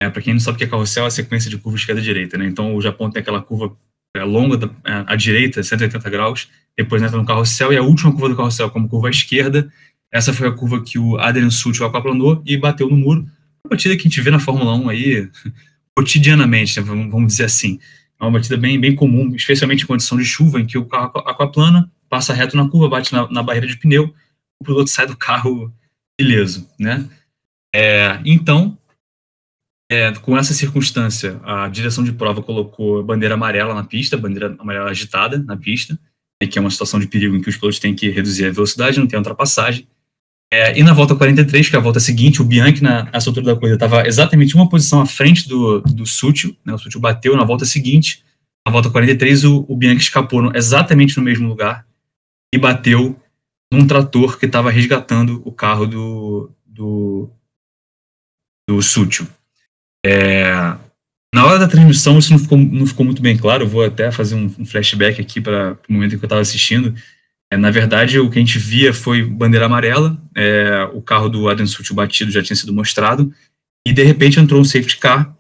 É, 0.02 0.10
Para 0.10 0.20
quem 0.20 0.32
não 0.32 0.40
sabe 0.40 0.56
o 0.56 0.58
que 0.58 0.64
é 0.64 0.66
carrossel, 0.66 1.04
é 1.04 1.06
a 1.06 1.10
sequência 1.10 1.48
de 1.48 1.58
curvas 1.58 1.82
esquerda 1.82 2.00
e 2.00 2.04
direita. 2.04 2.36
Né? 2.36 2.46
Então 2.46 2.74
o 2.74 2.80
Japão 2.80 3.08
tem 3.08 3.22
aquela 3.22 3.40
curva 3.40 3.76
é, 4.16 4.24
longa 4.24 4.56
da, 4.56 4.66
é, 4.84 5.04
à 5.06 5.14
direita, 5.14 5.62
180 5.62 6.10
graus, 6.10 6.48
depois 6.82 7.02
entra 7.02 7.16
no 7.16 7.26
carrossel, 7.26 7.72
e 7.72 7.76
a 7.76 7.82
última 7.82 8.10
curva 8.10 8.30
do 8.30 8.36
carrossel 8.36 8.70
como 8.70 8.88
curva 8.88 9.08
à 9.08 9.10
esquerda, 9.10 9.70
essa 10.10 10.32
foi 10.32 10.48
a 10.48 10.52
curva 10.52 10.82
que 10.82 10.98
o 10.98 11.18
Adrian 11.18 11.50
Sutil 11.50 11.86
aquaplanou 11.86 12.42
e 12.44 12.56
bateu 12.56 12.88
no 12.88 12.96
muro. 12.96 13.20
Uma 13.64 13.70
batida 13.70 13.94
que 13.94 14.00
a 14.00 14.04
gente 14.04 14.20
vê 14.20 14.30
na 14.30 14.40
Fórmula 14.40 14.74
1 14.74 14.88
aí 14.88 15.30
cotidianamente, 15.96 16.80
né? 16.80 16.86
vamos 16.86 17.26
dizer 17.26 17.44
assim. 17.44 17.78
É 18.18 18.24
uma 18.24 18.32
batida 18.32 18.56
bem, 18.56 18.78
bem 18.80 18.94
comum, 18.94 19.34
especialmente 19.34 19.84
em 19.84 19.86
condição 19.86 20.18
de 20.18 20.24
chuva, 20.24 20.60
em 20.60 20.66
que 20.66 20.76
o 20.76 20.84
carro 20.84 21.12
aquaplana, 21.26 21.90
passa 22.08 22.34
reto 22.34 22.56
na 22.56 22.68
curva, 22.68 22.88
bate 22.88 23.12
na, 23.12 23.30
na 23.30 23.42
barreira 23.42 23.66
de 23.66 23.76
pneu, 23.76 24.12
o 24.60 24.64
piloto 24.64 24.90
sai 24.90 25.06
do 25.06 25.16
carro 25.16 25.72
ileso, 26.20 26.68
né? 26.78 27.08
É, 27.74 28.20
então, 28.24 28.76
é, 29.90 30.12
com 30.12 30.36
essa 30.36 30.52
circunstância, 30.52 31.40
a 31.44 31.68
direção 31.68 32.04
de 32.04 32.12
prova 32.12 32.42
colocou 32.42 33.02
bandeira 33.02 33.34
amarela 33.34 33.74
na 33.74 33.84
pista, 33.84 34.16
bandeira 34.16 34.54
amarela 34.58 34.90
agitada 34.90 35.38
na 35.38 35.56
pista, 35.56 35.98
né, 36.40 36.48
que 36.48 36.58
é 36.58 36.60
uma 36.60 36.70
situação 36.70 36.98
de 36.98 37.06
perigo 37.06 37.36
em 37.36 37.40
que 37.40 37.48
os 37.48 37.56
pilotos 37.56 37.78
têm 37.78 37.94
que 37.94 38.08
reduzir 38.10 38.46
a 38.46 38.50
velocidade, 38.50 38.98
não 38.98 39.06
tem 39.06 39.18
ultrapassagem. 39.18 39.86
É, 40.52 40.76
e 40.76 40.82
na 40.82 40.92
volta 40.92 41.14
43, 41.14 41.68
que 41.68 41.76
é 41.76 41.78
a 41.78 41.82
volta 41.82 42.00
seguinte, 42.00 42.42
o 42.42 42.44
Bianchi, 42.44 42.82
na, 42.82 43.08
altura 43.12 43.42
da 43.42 43.54
corrida, 43.54 43.74
estava 43.74 44.06
exatamente 44.06 44.54
uma 44.56 44.68
posição 44.68 45.00
à 45.00 45.06
frente 45.06 45.48
do, 45.48 45.80
do 45.80 46.04
Sutil, 46.04 46.56
né, 46.64 46.74
o 46.74 46.78
Sutil 46.78 47.00
bateu 47.00 47.36
na 47.36 47.44
volta 47.44 47.64
seguinte, 47.64 48.24
na 48.66 48.72
volta 48.72 48.90
43 48.90 49.44
o, 49.44 49.64
o 49.68 49.76
Bianchi 49.76 50.02
escapou 50.02 50.42
no, 50.42 50.56
exatamente 50.56 51.16
no 51.16 51.22
mesmo 51.22 51.48
lugar 51.48 51.86
e 52.52 52.58
bateu 52.58 53.18
num 53.72 53.86
trator 53.86 54.38
que 54.38 54.46
estava 54.46 54.70
resgatando 54.70 55.40
o 55.44 55.52
carro 55.52 55.86
do, 55.86 56.50
do, 56.66 57.30
do 58.68 58.82
Sutil. 58.82 59.26
É, 60.04 60.76
na 61.34 61.46
hora 61.46 61.58
da 61.58 61.68
transmissão 61.68 62.18
isso 62.18 62.32
não 62.32 62.38
ficou, 62.38 62.58
não 62.58 62.86
ficou 62.86 63.06
muito 63.06 63.22
bem 63.22 63.36
claro, 63.36 63.64
eu 63.64 63.68
vou 63.68 63.84
até 63.84 64.10
fazer 64.10 64.34
um, 64.34 64.52
um 64.58 64.64
flashback 64.64 65.20
aqui 65.20 65.40
para 65.40 65.78
o 65.88 65.92
momento 65.92 66.14
em 66.14 66.18
que 66.18 66.24
eu 66.24 66.26
estava 66.26 66.42
assistindo. 66.42 66.94
É, 67.52 67.56
na 67.56 67.70
verdade, 67.70 68.18
o 68.18 68.30
que 68.30 68.38
a 68.38 68.40
gente 68.40 68.58
via 68.58 68.94
foi 68.94 69.24
bandeira 69.24 69.66
amarela, 69.66 70.20
é, 70.36 70.88
o 70.92 71.02
carro 71.02 71.28
do 71.28 71.48
Adam 71.48 71.66
Sutil 71.66 71.96
batido 71.96 72.30
já 72.30 72.42
tinha 72.42 72.56
sido 72.56 72.72
mostrado, 72.72 73.32
e 73.86 73.92
de 73.92 74.02
repente 74.04 74.38
entrou 74.38 74.60
um 74.60 74.64
safety 74.64 74.98
car, 74.98 75.36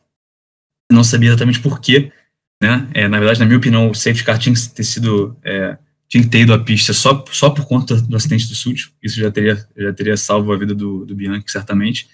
não 0.90 1.04
sabia 1.04 1.28
exatamente 1.28 1.60
por 1.60 1.80
quê, 1.80 2.10
né? 2.60 2.88
É, 2.92 3.08
na 3.08 3.18
verdade, 3.18 3.38
na 3.38 3.46
minha 3.46 3.58
opinião, 3.58 3.88
o 3.88 3.94
safety 3.94 4.24
car 4.24 4.38
tinha 4.38 4.54
que 4.54 4.68
ter 4.68 4.82
sido, 4.82 5.36
é, 5.44 5.78
tinha 6.08 6.22
que 6.22 6.28
ter 6.28 6.40
ido 6.40 6.52
à 6.52 6.58
pista 6.58 6.92
só, 6.92 7.24
só 7.30 7.50
por 7.50 7.64
conta 7.64 7.94
do 8.00 8.16
acidente 8.16 8.48
do 8.48 8.54
Sutil, 8.56 8.90
isso 9.00 9.20
já 9.20 9.30
teria, 9.30 9.64
já 9.76 9.92
teria 9.92 10.16
salvo 10.16 10.52
a 10.52 10.56
vida 10.56 10.74
do, 10.74 11.06
do 11.06 11.14
Bianchi, 11.14 11.44
certamente, 11.46 12.08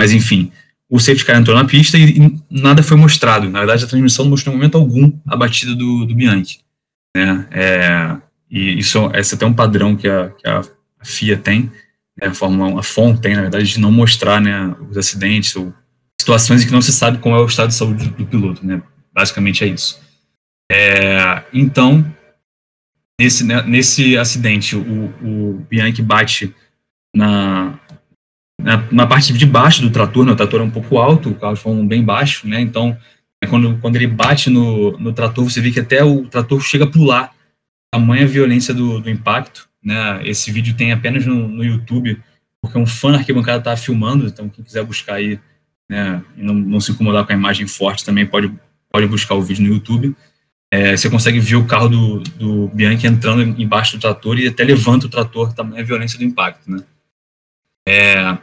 mas 0.00 0.12
enfim, 0.12 0.50
o 0.92 1.00
safety 1.00 1.24
car 1.24 1.40
entrou 1.40 1.56
na 1.56 1.64
pista 1.64 1.96
e, 1.96 2.18
e, 2.18 2.38
nada 2.50 2.82
foi 2.82 2.98
mostrado, 2.98 3.48
na 3.48 3.60
verdade 3.60 3.82
a 3.82 3.88
transmissão 3.88 4.26
não 4.26 4.32
mostrou 4.32 4.52
em 4.52 4.58
momento 4.58 4.76
algum 4.76 5.10
a 5.26 5.34
batida 5.34 5.74
do, 5.74 6.04
do 6.04 6.14
Bianchi, 6.14 6.60
né? 7.16 7.48
É, 7.50 8.16
e 8.50 8.78
isso 8.78 9.10
esse 9.14 9.32
é 9.32 9.36
até 9.36 9.46
um 9.46 9.54
padrão 9.54 9.96
que 9.96 10.06
a, 10.06 10.28
que 10.28 10.46
a 10.46 10.60
FIA 11.02 11.38
tem, 11.38 11.72
né, 12.20 12.28
a 12.28 12.34
Fórmula 12.34 12.74
1, 12.74 12.78
a 12.78 12.82
FOM 12.82 13.16
tem, 13.16 13.34
na 13.34 13.40
verdade, 13.40 13.64
de 13.72 13.80
não 13.80 13.90
mostrar 13.90 14.38
né, 14.38 14.76
os 14.90 14.98
acidentes 14.98 15.56
ou 15.56 15.72
situações 16.20 16.62
em 16.62 16.66
que 16.66 16.72
não 16.72 16.82
se 16.82 16.92
sabe 16.92 17.16
qual 17.16 17.36
é 17.36 17.40
o 17.40 17.46
estado 17.46 17.68
de 17.68 17.74
saúde 17.74 18.10
do, 18.10 18.14
do 18.14 18.26
piloto, 18.26 18.66
né? 18.66 18.82
Basicamente 19.14 19.64
é 19.64 19.68
isso. 19.68 19.98
É, 20.70 21.42
então, 21.54 22.04
nesse, 23.18 23.44
né, 23.44 23.62
nesse 23.62 24.18
acidente, 24.18 24.76
o, 24.76 25.06
o 25.22 25.66
Bianchi 25.70 26.02
bate 26.02 26.54
na, 27.14 27.78
na, 28.62 28.86
na, 28.90 29.06
parte 29.06 29.32
de 29.32 29.46
baixo 29.46 29.82
do 29.82 29.90
trator, 29.90 30.24
né, 30.24 30.32
o 30.32 30.36
trator 30.36 30.60
é 30.60 30.64
um 30.64 30.70
pouco 30.70 30.98
alto, 30.98 31.30
o 31.30 31.34
carro 31.34 31.54
de 31.54 31.86
bem 31.86 32.04
baixo, 32.04 32.46
né? 32.46 32.60
Então, 32.60 32.96
quando, 33.48 33.78
quando 33.78 33.96
ele 33.96 34.06
bate 34.06 34.50
no, 34.50 34.96
no 34.98 35.12
trator, 35.12 35.44
você 35.44 35.60
vê 35.60 35.70
que 35.70 35.80
até 35.80 36.04
o 36.04 36.26
trator 36.26 36.60
chega 36.60 36.84
a 36.84 36.90
pular 36.90 37.32
tamanha 37.90 38.26
violência 38.26 38.72
do, 38.72 39.00
do 39.00 39.10
impacto, 39.10 39.68
né? 39.82 40.20
Esse 40.24 40.50
vídeo 40.50 40.74
tem 40.74 40.92
apenas 40.92 41.26
no, 41.26 41.48
no 41.48 41.64
YouTube, 41.64 42.20
porque 42.60 42.78
um 42.78 42.86
fã 42.86 43.10
na 43.10 43.18
arquibancada 43.18 43.58
estava 43.58 43.76
filmando, 43.76 44.26
então 44.26 44.48
quem 44.48 44.64
quiser 44.64 44.84
buscar 44.84 45.14
aí, 45.14 45.38
né, 45.90 46.22
e 46.36 46.42
não, 46.42 46.54
não, 46.54 46.80
se 46.80 46.92
incomodar 46.92 47.26
com 47.26 47.32
a 47.32 47.36
imagem 47.36 47.66
forte 47.66 48.04
também 48.04 48.24
pode, 48.24 48.52
pode 48.90 49.06
buscar 49.06 49.34
o 49.34 49.42
vídeo 49.42 49.64
no 49.64 49.74
YouTube. 49.74 50.14
É, 50.72 50.96
você 50.96 51.10
consegue 51.10 51.38
ver 51.38 51.56
o 51.56 51.66
carro 51.66 51.88
do, 51.88 52.20
do 52.20 52.68
Bianchi 52.68 53.06
entrando 53.06 53.42
embaixo 53.60 53.98
do 53.98 54.00
trator 54.00 54.38
e 54.38 54.46
até 54.46 54.64
levanta 54.64 55.06
o 55.06 55.10
trator, 55.10 55.52
tamanha 55.52 55.84
violência 55.84 56.18
do 56.18 56.24
impacto, 56.24 56.70
né? 56.70 56.82
É, 57.86 58.38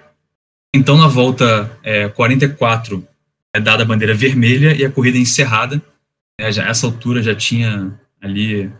então, 0.74 0.97
na 0.97 1.07
volta 1.07 1.78
é, 1.84 2.07
44, 2.09 3.05
é 3.53 3.59
dada 3.59 3.84
a 3.84 3.86
bandeira 3.86 4.13
vermelha 4.13 4.76
e 4.76 4.86
a 4.86 4.91
corrida 4.91 5.17
é 5.17 5.22
encerrada. 5.22 5.82
É, 6.39 6.51
já, 6.51 6.67
essa 6.67 6.86
altura 6.86 7.22
já 7.22 7.36
tinha 7.36 7.91
ali 8.22 8.72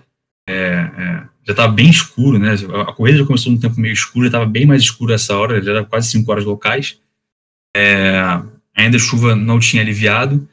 é, 0.48 0.54
é, 0.54 1.24
já 1.44 1.54
estava 1.54 1.72
bem 1.72 1.90
escuro, 1.90 2.38
né? 2.38 2.56
A 2.88 2.94
corrida 2.94 3.20
já 3.20 3.26
começou 3.26 3.52
num 3.52 3.60
tempo 3.60 3.80
meio 3.80 3.94
escuro, 3.94 4.26
já 4.26 4.30
estava 4.30 4.46
bem 4.46 4.66
mais 4.66 4.84
escuro 4.84 5.14
essa 5.14 5.36
hora, 5.36 5.62
já 5.62 5.72
era 5.72 5.84
quase 5.84 6.10
5 6.10 6.32
horas 6.32 6.46
locais. 6.46 6.98
É, 7.76 8.22
ainda 8.76 8.98
a 8.98 9.00
chuva 9.00 9.36
não 9.36 9.60
tinha 9.60 9.82
aliviado, 9.82 10.48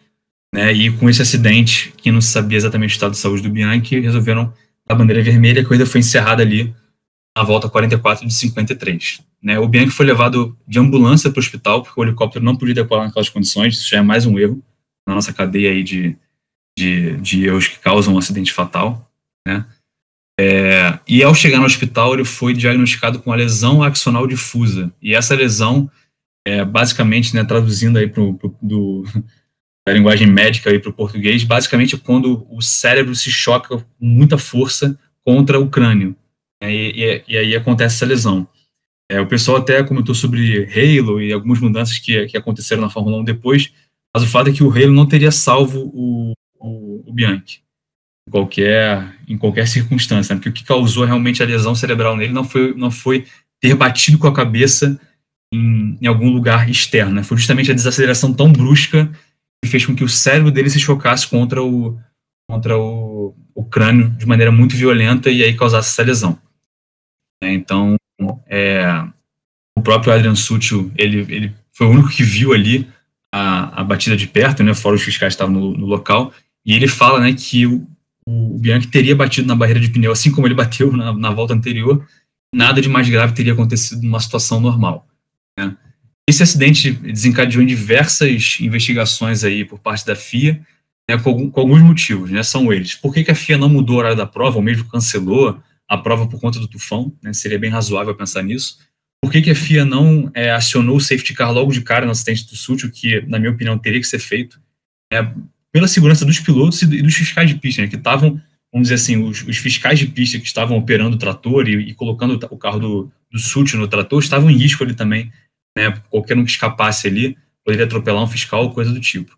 né? 0.55 0.72
E 0.72 0.91
com 0.93 1.09
esse 1.09 1.20
acidente, 1.20 1.93
que 1.97 2.11
não 2.11 2.20
se 2.20 2.28
sabia 2.28 2.57
exatamente 2.57 2.93
o 2.93 2.95
estado 2.95 3.12
de 3.12 3.18
saúde 3.18 3.43
do 3.43 3.51
Bianchi, 3.51 4.01
resolveram 4.01 4.53
a 4.89 4.95
bandeira 4.95 5.22
vermelha, 5.22 5.61
a 5.62 5.64
corrida 5.64 5.84
foi 5.84 6.01
encerrada 6.01 6.43
ali 6.43 6.74
na 7.37 7.43
volta 7.43 7.68
44 7.68 8.26
de 8.26 8.32
53. 8.32 9.20
Né? 9.43 9.59
O 9.59 9.68
Bianchi 9.68 9.91
foi 9.91 10.07
levado 10.07 10.57
de 10.66 10.78
ambulância 10.78 11.30
para 11.30 11.39
o 11.39 11.43
hospital, 11.43 11.82
porque 11.82 12.01
o 12.01 12.03
helicóptero 12.03 12.43
não 12.43 12.57
podia 12.57 12.74
decolar 12.74 13.05
naquelas 13.05 13.28
condições, 13.28 13.74
isso 13.74 13.91
já 13.91 13.99
é 13.99 14.03
mais 14.03 14.24
um 14.24 14.39
erro 14.39 14.62
na 15.07 15.14
nossa 15.14 15.34
cadeia 15.34 15.70
aí 15.70 15.82
de, 15.82 16.16
de, 16.76 17.18
de 17.18 17.45
erros 17.45 17.68
que 17.68 17.78
causam 17.78 18.14
um 18.14 18.18
acidente 18.18 18.53
fatal, 18.53 19.12
né? 19.47 19.66
É, 20.39 20.99
e 21.09 21.22
ao 21.22 21.34
chegar 21.34 21.59
no 21.59 21.64
hospital, 21.64 22.12
ele 22.12 22.24
foi 22.24 22.53
diagnosticado 22.53 23.20
com 23.20 23.30
uma 23.30 23.37
lesão 23.37 23.82
axonal 23.82 24.26
difusa. 24.26 24.93
E 25.01 25.14
essa 25.14 25.34
lesão, 25.34 25.91
é, 26.47 26.62
basicamente, 26.62 27.34
né, 27.34 27.43
traduzindo 27.43 27.99
aí 27.99 28.07
pro, 28.07 28.34
pro, 28.34 28.55
do, 28.61 29.05
da 29.87 29.95
linguagem 29.95 30.26
médica 30.26 30.78
para 30.78 30.91
o 30.91 30.93
português, 30.93 31.43
basicamente 31.45 31.95
é 31.95 31.99
quando 31.99 32.47
o 32.51 32.61
cérebro 32.61 33.14
se 33.14 33.30
choca 33.30 33.78
com 33.78 33.87
muita 33.99 34.37
força 34.37 34.99
contra 35.24 35.59
o 35.59 35.70
crânio. 35.70 36.14
Né, 36.62 36.74
e, 36.74 37.04
e, 37.04 37.24
e, 37.28 37.36
aí 37.36 37.57
acontece 37.57 37.96
essa 37.96 38.07
lesão. 38.07 38.46
É, 39.11 39.20
o 39.20 39.26
pessoal 39.26 39.59
até 39.59 39.82
comentou 39.84 40.14
sobre 40.14 40.64
Halo 40.64 41.20
e 41.20 41.32
algumas 41.32 41.61
mudanças 41.61 41.98
que, 41.98 42.26
que 42.26 42.36
aconteceram 42.36 42.82
na 42.82 42.90
Fórmula 42.90 43.18
1 43.18 43.24
depois, 43.24 43.72
mas 44.14 44.24
o 44.24 44.28
fato 44.28 44.50
é 44.50 44.52
que 44.52 44.64
o 44.64 44.70
Halo 44.70 44.92
não 44.92 45.07
teria 45.07 45.30
salvo 45.30 45.90
o, 45.94 46.32
o, 46.59 47.11
o 47.11 47.12
Bianchi 47.12 47.66
qualquer, 48.30 49.16
em 49.28 49.38
qualquer 49.38 49.68
circunstância, 49.68 50.34
né? 50.34 50.38
porque 50.38 50.48
o 50.48 50.52
que 50.52 50.64
causou 50.64 51.04
realmente 51.04 51.42
a 51.42 51.46
lesão 51.46 51.74
cerebral 51.74 52.16
nele 52.16 52.32
não 52.32 52.44
foi, 52.44 52.74
não 52.74 52.90
foi 52.90 53.26
ter 53.61 53.74
batido 53.74 54.18
com 54.18 54.26
a 54.26 54.34
cabeça 54.34 54.98
em, 55.52 55.96
em 56.00 56.07
algum 56.07 56.28
lugar 56.30 56.68
externo, 56.68 57.14
né? 57.14 57.22
foi 57.22 57.36
justamente 57.36 57.70
a 57.70 57.74
desaceleração 57.74 58.32
tão 58.32 58.52
brusca 58.52 59.11
que 59.62 59.70
fez 59.70 59.86
com 59.86 59.94
que 59.94 60.04
o 60.04 60.09
cérebro 60.09 60.50
dele 60.50 60.70
se 60.70 60.80
chocasse 60.80 61.26
contra 61.26 61.62
o, 61.62 61.98
contra 62.48 62.76
o, 62.76 63.34
o 63.54 63.64
crânio 63.64 64.11
de 64.11 64.26
maneira 64.26 64.50
muito 64.52 64.76
violenta 64.76 65.30
e 65.30 65.42
aí 65.42 65.57
causasse 65.57 65.90
essa 65.90 66.02
lesão. 66.02 66.38
É, 67.43 67.53
então, 67.53 67.97
é, 68.47 69.05
o 69.76 69.82
próprio 69.82 70.12
Adrian 70.12 70.34
Sutil, 70.34 70.91
ele, 70.97 71.18
ele 71.34 71.55
foi 71.72 71.87
o 71.87 71.91
único 71.91 72.09
que 72.09 72.22
viu 72.22 72.53
ali 72.53 72.89
a, 73.32 73.80
a 73.80 73.84
batida 73.84 74.16
de 74.16 74.26
perto, 74.26 74.62
né, 74.62 74.72
fora 74.74 74.97
os 74.97 75.03
fiscais 75.03 75.34
que 75.34 75.43
estavam 75.43 75.55
no, 75.55 75.76
no 75.76 75.87
local, 75.87 76.32
e 76.64 76.74
ele 76.74 76.89
fala 76.89 77.20
né, 77.20 77.34
que 77.34 77.66
o, 77.66 77.87
o 78.26 78.59
Bianchi 78.59 78.89
teria 78.89 79.14
batido 79.14 79.47
na 79.47 79.55
barreira 79.55 79.78
de 79.78 79.89
pneu, 79.89 80.12
assim 80.12 80.32
como 80.32 80.47
ele 80.47 80.55
bateu 80.55 80.91
na, 80.93 81.12
na 81.12 81.30
volta 81.30 81.53
anterior, 81.53 82.07
nada 82.55 82.80
de 82.80 82.89
mais 82.89 83.09
grave 83.09 83.34
teria 83.34 83.53
acontecido 83.53 84.03
numa 84.03 84.20
situação 84.20 84.61
normal. 84.61 85.07
Né? 85.59 85.76
Esse 86.28 86.43
acidente 86.43 86.91
desencadeou 86.91 87.62
em 87.62 87.66
diversas 87.66 88.59
investigações 88.61 89.45
aí 89.45 89.64
por 89.64 89.78
parte 89.78 90.07
da 90.07 90.16
FIA, 90.16 90.61
né, 91.09 91.18
com, 91.18 91.51
com, 91.51 91.61
alguns 91.61 91.82
motivos, 91.82 92.30
né, 92.30 92.43
são 92.43 92.72
eles. 92.72 92.95
Por 92.95 93.12
que, 93.12 93.22
que, 93.22 93.30
a 93.30 93.34
FIA 93.34 93.59
não 93.59 93.68
mudou 93.68 93.97
o 93.97 93.99
horário 93.99 94.16
da 94.16 94.26
prova, 94.26 94.57
ou 94.57 94.62
mesmo 94.62 94.89
cancelou 94.89 95.61
a 95.89 95.97
prova 95.99 96.26
por 96.26 96.41
conta 96.41 96.59
do 96.59 96.68
tufão? 96.68 97.12
Né, 97.22 97.32
seria 97.32 97.59
bem 97.59 97.70
razoável 97.70 98.14
pensar 98.14 98.43
nisso. 98.43 98.78
Por 99.22 99.32
que, 99.32 99.43
que 99.43 99.51
a 99.51 99.55
FIA 99.55 99.84
não 99.84 100.30
é, 100.34 100.51
acionou 100.51 100.97
o 100.97 101.01
safety 101.01 101.34
car 101.34 101.53
logo 101.53 101.72
de 101.72 101.80
cara 101.80 102.05
no 102.05 102.12
acidente 102.12 102.47
do 102.47 102.57
Sútil, 102.57 102.91
que, 102.91 103.22
na 103.22 103.39
minha 103.39 103.51
opinião, 103.51 103.78
teria 103.78 104.01
que 104.01 104.07
ser 104.07 104.18
feito? 104.18 104.61
É, 105.12 105.26
pela 105.72 105.89
segurança 105.89 106.24
dos 106.24 106.41
pilotos 106.41 106.80
e 106.82 107.03
dos 107.03 107.14
fiscais 107.14 107.49
de 107.49 107.57
pista, 107.57 107.82
né, 107.82 107.89
que 107.89 107.97
estavam, 107.97 108.41
vamos 108.72 108.89
dizer 108.89 108.95
assim, 108.95 109.22
os, 109.22 109.43
os, 109.43 109.57
fiscais 109.59 109.99
de 109.99 110.07
pista 110.07 110.39
que 110.39 110.47
estavam 110.47 110.76
operando 110.78 111.16
o 111.16 111.18
trator 111.18 111.68
e, 111.68 111.91
e 111.91 111.95
colocando 111.95 112.39
o 112.51 112.57
carro 112.57 112.78
do, 112.78 113.12
do 113.30 113.76
no 113.76 113.89
trator 113.89 114.22
estavam 114.22 114.51
em 114.51 114.57
risco 114.57 114.84
ali 114.84 114.95
também. 114.95 115.30
Né, 115.76 115.91
qualquer 116.09 116.39
um 116.39 116.45
que 116.45 116.51
escapasse 116.51 117.07
ali 117.07 117.37
poderia 117.64 117.84
atropelar 117.84 118.22
um 118.22 118.28
fiscal 118.28 118.62
ou 118.62 118.72
coisa 118.72 118.93
do 118.93 119.01
tipo. 119.01 119.37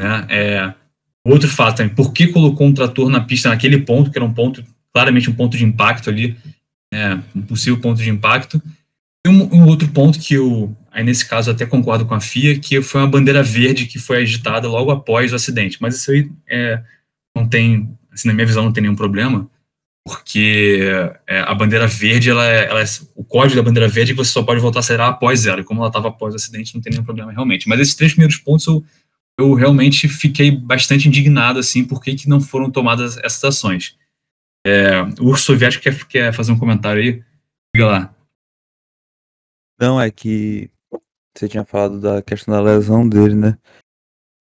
Né, 0.00 0.26
é, 0.30 0.74
outro 1.24 1.48
fato 1.48 1.78
também, 1.78 1.94
por 1.94 2.12
que 2.12 2.28
colocou 2.28 2.66
um 2.66 2.72
trator 2.72 3.08
na 3.10 3.20
pista 3.20 3.48
naquele 3.48 3.78
ponto, 3.78 4.10
que 4.10 4.16
era 4.16 4.24
um 4.24 4.32
ponto, 4.32 4.64
claramente 4.94 5.28
um 5.28 5.34
ponto 5.34 5.56
de 5.56 5.64
impacto 5.64 6.08
ali, 6.08 6.36
né, 6.92 7.20
um 7.34 7.42
possível 7.42 7.80
ponto 7.80 8.00
de 8.00 8.08
impacto, 8.08 8.62
e 9.26 9.30
um, 9.30 9.54
um, 9.54 9.66
outro 9.66 9.88
ponto 9.88 10.18
que 10.20 10.34
eu, 10.34 10.76
aí 10.92 11.02
nesse 11.02 11.26
caso 11.26 11.50
até 11.50 11.66
concordo 11.66 12.06
com 12.06 12.14
a 12.14 12.20
FIA, 12.20 12.58
que 12.58 12.80
foi 12.80 13.00
uma 13.00 13.08
bandeira 13.08 13.42
verde 13.42 13.86
que 13.86 13.98
foi 13.98 14.18
agitada 14.18 14.68
logo 14.68 14.90
após 14.90 15.32
o 15.32 15.36
acidente. 15.36 15.78
Mas 15.80 15.96
isso 15.96 16.10
aí 16.10 16.30
é, 16.46 16.82
não 17.34 17.48
tem, 17.48 17.90
assim, 18.12 18.28
na 18.28 18.34
minha 18.34 18.46
visão, 18.46 18.64
não 18.64 18.72
tem 18.72 18.82
nenhum 18.82 18.94
problema, 18.94 19.50
porque 20.06 20.86
é, 21.26 21.40
a 21.40 21.54
bandeira 21.54 21.86
verde, 21.86 22.28
ela, 22.28 22.46
é, 22.46 22.66
ela 22.66 22.82
é, 22.82 22.84
o 23.16 23.24
código 23.24 23.56
da 23.56 23.62
bandeira 23.62 23.88
verde 23.88 24.12
é 24.12 24.14
você 24.14 24.30
só 24.30 24.42
pode 24.42 24.60
voltar 24.60 24.78
a 24.78 24.80
acelerar 24.80 25.08
após 25.08 25.46
ela, 25.46 25.62
e 25.62 25.64
como 25.64 25.80
ela 25.80 25.88
estava 25.88 26.08
após 26.08 26.34
o 26.34 26.36
acidente, 26.36 26.74
não 26.74 26.82
tem 26.82 26.92
nenhum 26.92 27.04
problema 27.04 27.32
realmente. 27.32 27.66
Mas 27.66 27.80
esses 27.80 27.94
três 27.94 28.12
primeiros 28.12 28.36
pontos 28.36 28.66
eu, 28.66 28.84
eu 29.38 29.54
realmente 29.54 30.06
fiquei 30.06 30.50
bastante 30.50 31.08
indignado, 31.08 31.58
assim, 31.58 31.82
por 31.82 32.02
que, 32.02 32.14
que 32.14 32.28
não 32.28 32.40
foram 32.40 32.70
tomadas 32.70 33.16
essas 33.16 33.42
ações. 33.42 33.96
É, 34.66 35.02
o 35.20 35.26
Urso 35.26 35.44
Soviético 35.44 35.84
quer, 35.84 36.04
quer 36.06 36.32
fazer 36.32 36.52
um 36.52 36.58
comentário 36.58 37.02
aí? 37.02 37.22
Diga 37.74 37.86
lá. 37.86 38.14
Não, 39.78 40.00
é 40.00 40.10
que 40.10 40.70
você 41.36 41.48
tinha 41.48 41.64
falado 41.64 42.00
da 42.00 42.22
questão 42.22 42.54
da 42.54 42.60
lesão 42.60 43.06
dele, 43.08 43.34
né? 43.34 43.58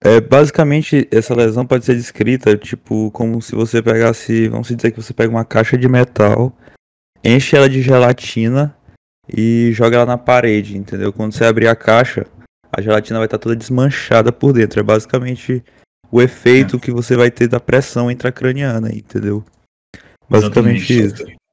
É, 0.05 0.19
basicamente, 0.19 1.07
essa 1.11 1.33
lesão 1.33 1.65
pode 1.65 1.85
ser 1.85 1.95
descrita, 1.95 2.57
tipo, 2.57 3.09
como 3.11 3.41
se 3.41 3.55
você 3.55 3.81
pegasse, 3.81 4.47
vamos 4.49 4.67
dizer 4.67 4.91
que 4.91 5.01
você 5.01 5.13
pega 5.13 5.31
uma 5.31 5.45
caixa 5.45 5.77
de 5.77 5.87
metal, 5.87 6.55
enche 7.23 7.55
ela 7.55 7.69
de 7.69 7.81
gelatina 7.81 8.75
e 9.27 9.71
joga 9.71 9.97
ela 9.97 10.05
na 10.05 10.17
parede, 10.17 10.77
entendeu? 10.77 11.13
Quando 11.13 11.33
você 11.33 11.45
abrir 11.45 11.67
a 11.67 11.75
caixa, 11.75 12.27
a 12.69 12.81
gelatina 12.81 13.19
vai 13.19 13.27
estar 13.27 13.37
toda 13.37 13.55
desmanchada 13.55 14.31
por 14.31 14.51
dentro. 14.51 14.79
É 14.79 14.83
basicamente 14.83 15.63
o 16.11 16.21
efeito 16.21 16.75
é. 16.75 16.79
que 16.79 16.91
você 16.91 17.15
vai 17.15 17.31
ter 17.31 17.47
da 17.47 17.59
pressão 17.59 18.11
intracraniana, 18.11 18.93
entendeu? 18.93 19.43
Basicamente 20.33 20.93
Exatamente. 20.93 21.31
isso. 21.31 21.43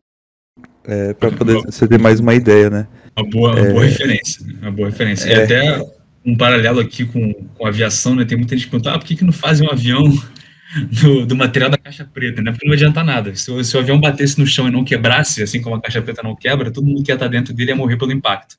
É, 0.85 1.13
para 1.13 1.31
poder 1.31 1.55
você 1.63 1.87
ter 1.87 1.99
mais 1.99 2.21
uma 2.21 2.35
ideia, 2.35 2.71
né? 2.71 2.89
Uma 3.17 3.29
boa, 3.29 3.53
uma 3.53 3.61
é... 3.61 3.73
boa 3.73 3.85
referência. 3.85 4.47
Né? 4.47 4.55
Uma 4.63 4.71
boa 4.71 4.89
referência. 4.89 5.29
É... 5.29 5.37
E 5.37 5.43
até 5.43 5.87
um 6.25 6.37
paralelo 6.37 6.81
aqui 6.81 7.05
com, 7.05 7.33
com 7.33 7.67
aviação, 7.67 8.15
né? 8.15 8.25
Tem 8.25 8.39
muita 8.39 8.57
gente 8.57 8.65
que 8.65 8.71
pergunta, 8.71 8.93
ah, 8.93 8.99
por 8.99 9.07
que, 9.07 9.17
que 9.17 9.25
não 9.25 9.33
fazem 9.33 9.67
um 9.67 9.71
avião 9.71 10.05
do, 11.03 11.27
do, 11.27 11.37
material 11.37 11.71
da 11.71 11.77
caixa 11.77 12.09
preta, 12.11 12.41
né? 12.41 12.53
Porque 12.53 12.67
não 12.67 12.73
adianta 12.73 13.05
nada. 13.05 13.35
Se, 13.35 13.65
se, 13.65 13.77
o 13.77 13.81
avião 13.81 14.01
batesse 14.01 14.39
no 14.39 14.47
chão 14.47 14.67
e 14.67 14.71
não 14.71 14.83
quebrasse, 14.83 15.43
assim 15.43 15.61
como 15.61 15.77
a 15.77 15.81
caixa 15.81 16.01
preta 16.01 16.23
não 16.23 16.35
quebra, 16.35 16.71
todo 16.71 16.87
mundo 16.87 17.03
que 17.03 17.11
ia 17.11 17.15
estar 17.15 17.29
dentro 17.29 17.53
dele 17.53 17.73
ia 17.73 17.77
morrer 17.77 17.99
pelo 17.99 18.13
impacto. 18.13 18.57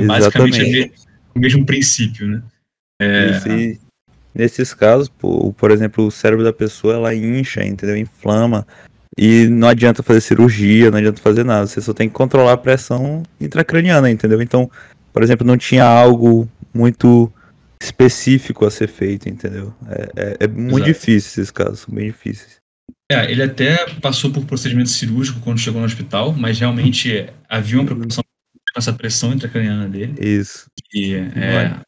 Exatamente. 0.00 0.58
Basicamente 0.58 0.80
é 0.82 0.90
o 1.34 1.38
mesmo 1.38 1.64
princípio, 1.64 2.26
né? 2.26 2.42
É... 3.00 3.76
nesses 4.34 4.74
casos, 4.74 5.08
por, 5.08 5.54
por 5.54 5.70
exemplo, 5.70 6.06
o 6.06 6.10
cérebro 6.10 6.44
da 6.44 6.52
pessoa 6.52 6.94
ela 6.94 7.14
incha, 7.14 7.64
entendeu? 7.64 7.96
Inflama. 7.96 8.66
E 9.18 9.46
não 9.48 9.68
adianta 9.68 10.02
fazer 10.02 10.20
cirurgia, 10.20 10.90
não 10.90 10.98
adianta 10.98 11.20
fazer 11.20 11.44
nada. 11.44 11.66
Você 11.66 11.80
só 11.80 11.92
tem 11.92 12.08
que 12.08 12.14
controlar 12.14 12.52
a 12.52 12.56
pressão 12.56 13.22
intracraniana, 13.40 14.10
entendeu? 14.10 14.40
Então, 14.40 14.70
por 15.12 15.22
exemplo, 15.22 15.46
não 15.46 15.56
tinha 15.56 15.84
algo 15.84 16.48
muito 16.72 17.32
específico 17.82 18.64
a 18.64 18.70
ser 18.70 18.88
feito, 18.88 19.28
entendeu? 19.28 19.74
É, 19.88 20.10
é, 20.16 20.36
é 20.40 20.48
muito 20.48 20.78
Exato. 20.78 20.92
difícil 20.92 21.42
esses 21.42 21.50
casos, 21.50 21.80
são 21.80 21.94
bem 21.94 22.06
difíceis. 22.06 22.60
É, 23.10 23.30
ele 23.30 23.42
até 23.42 23.88
passou 24.00 24.30
por 24.30 24.44
procedimento 24.44 24.88
cirúrgico 24.88 25.40
quando 25.40 25.58
chegou 25.58 25.80
no 25.80 25.86
hospital, 25.86 26.32
mas 26.32 26.60
realmente 26.60 27.26
havia 27.48 27.80
uma 27.80 27.86
preocupação 27.86 28.22
com 28.22 28.78
essa 28.78 28.92
pressão 28.92 29.32
intracraniana 29.32 29.88
dele. 29.88 30.14
Isso. 30.20 30.66
E 30.94 31.14
é, 31.14 31.80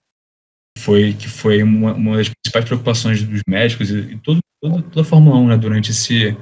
foi 0.78 1.12
que 1.12 1.28
foi 1.28 1.62
uma, 1.62 1.92
uma, 1.92 2.16
das 2.16 2.28
principais 2.28 2.64
preocupações 2.64 3.22
dos 3.22 3.42
médicos 3.46 3.90
e, 3.90 3.98
e 3.98 4.18
todo, 4.18 4.40
toda, 4.60 4.82
toda 4.82 5.00
a 5.02 5.04
Fórmula 5.04 5.38
1 5.38 5.48
né, 5.48 5.56
durante 5.56 5.92
esse, 5.92 6.36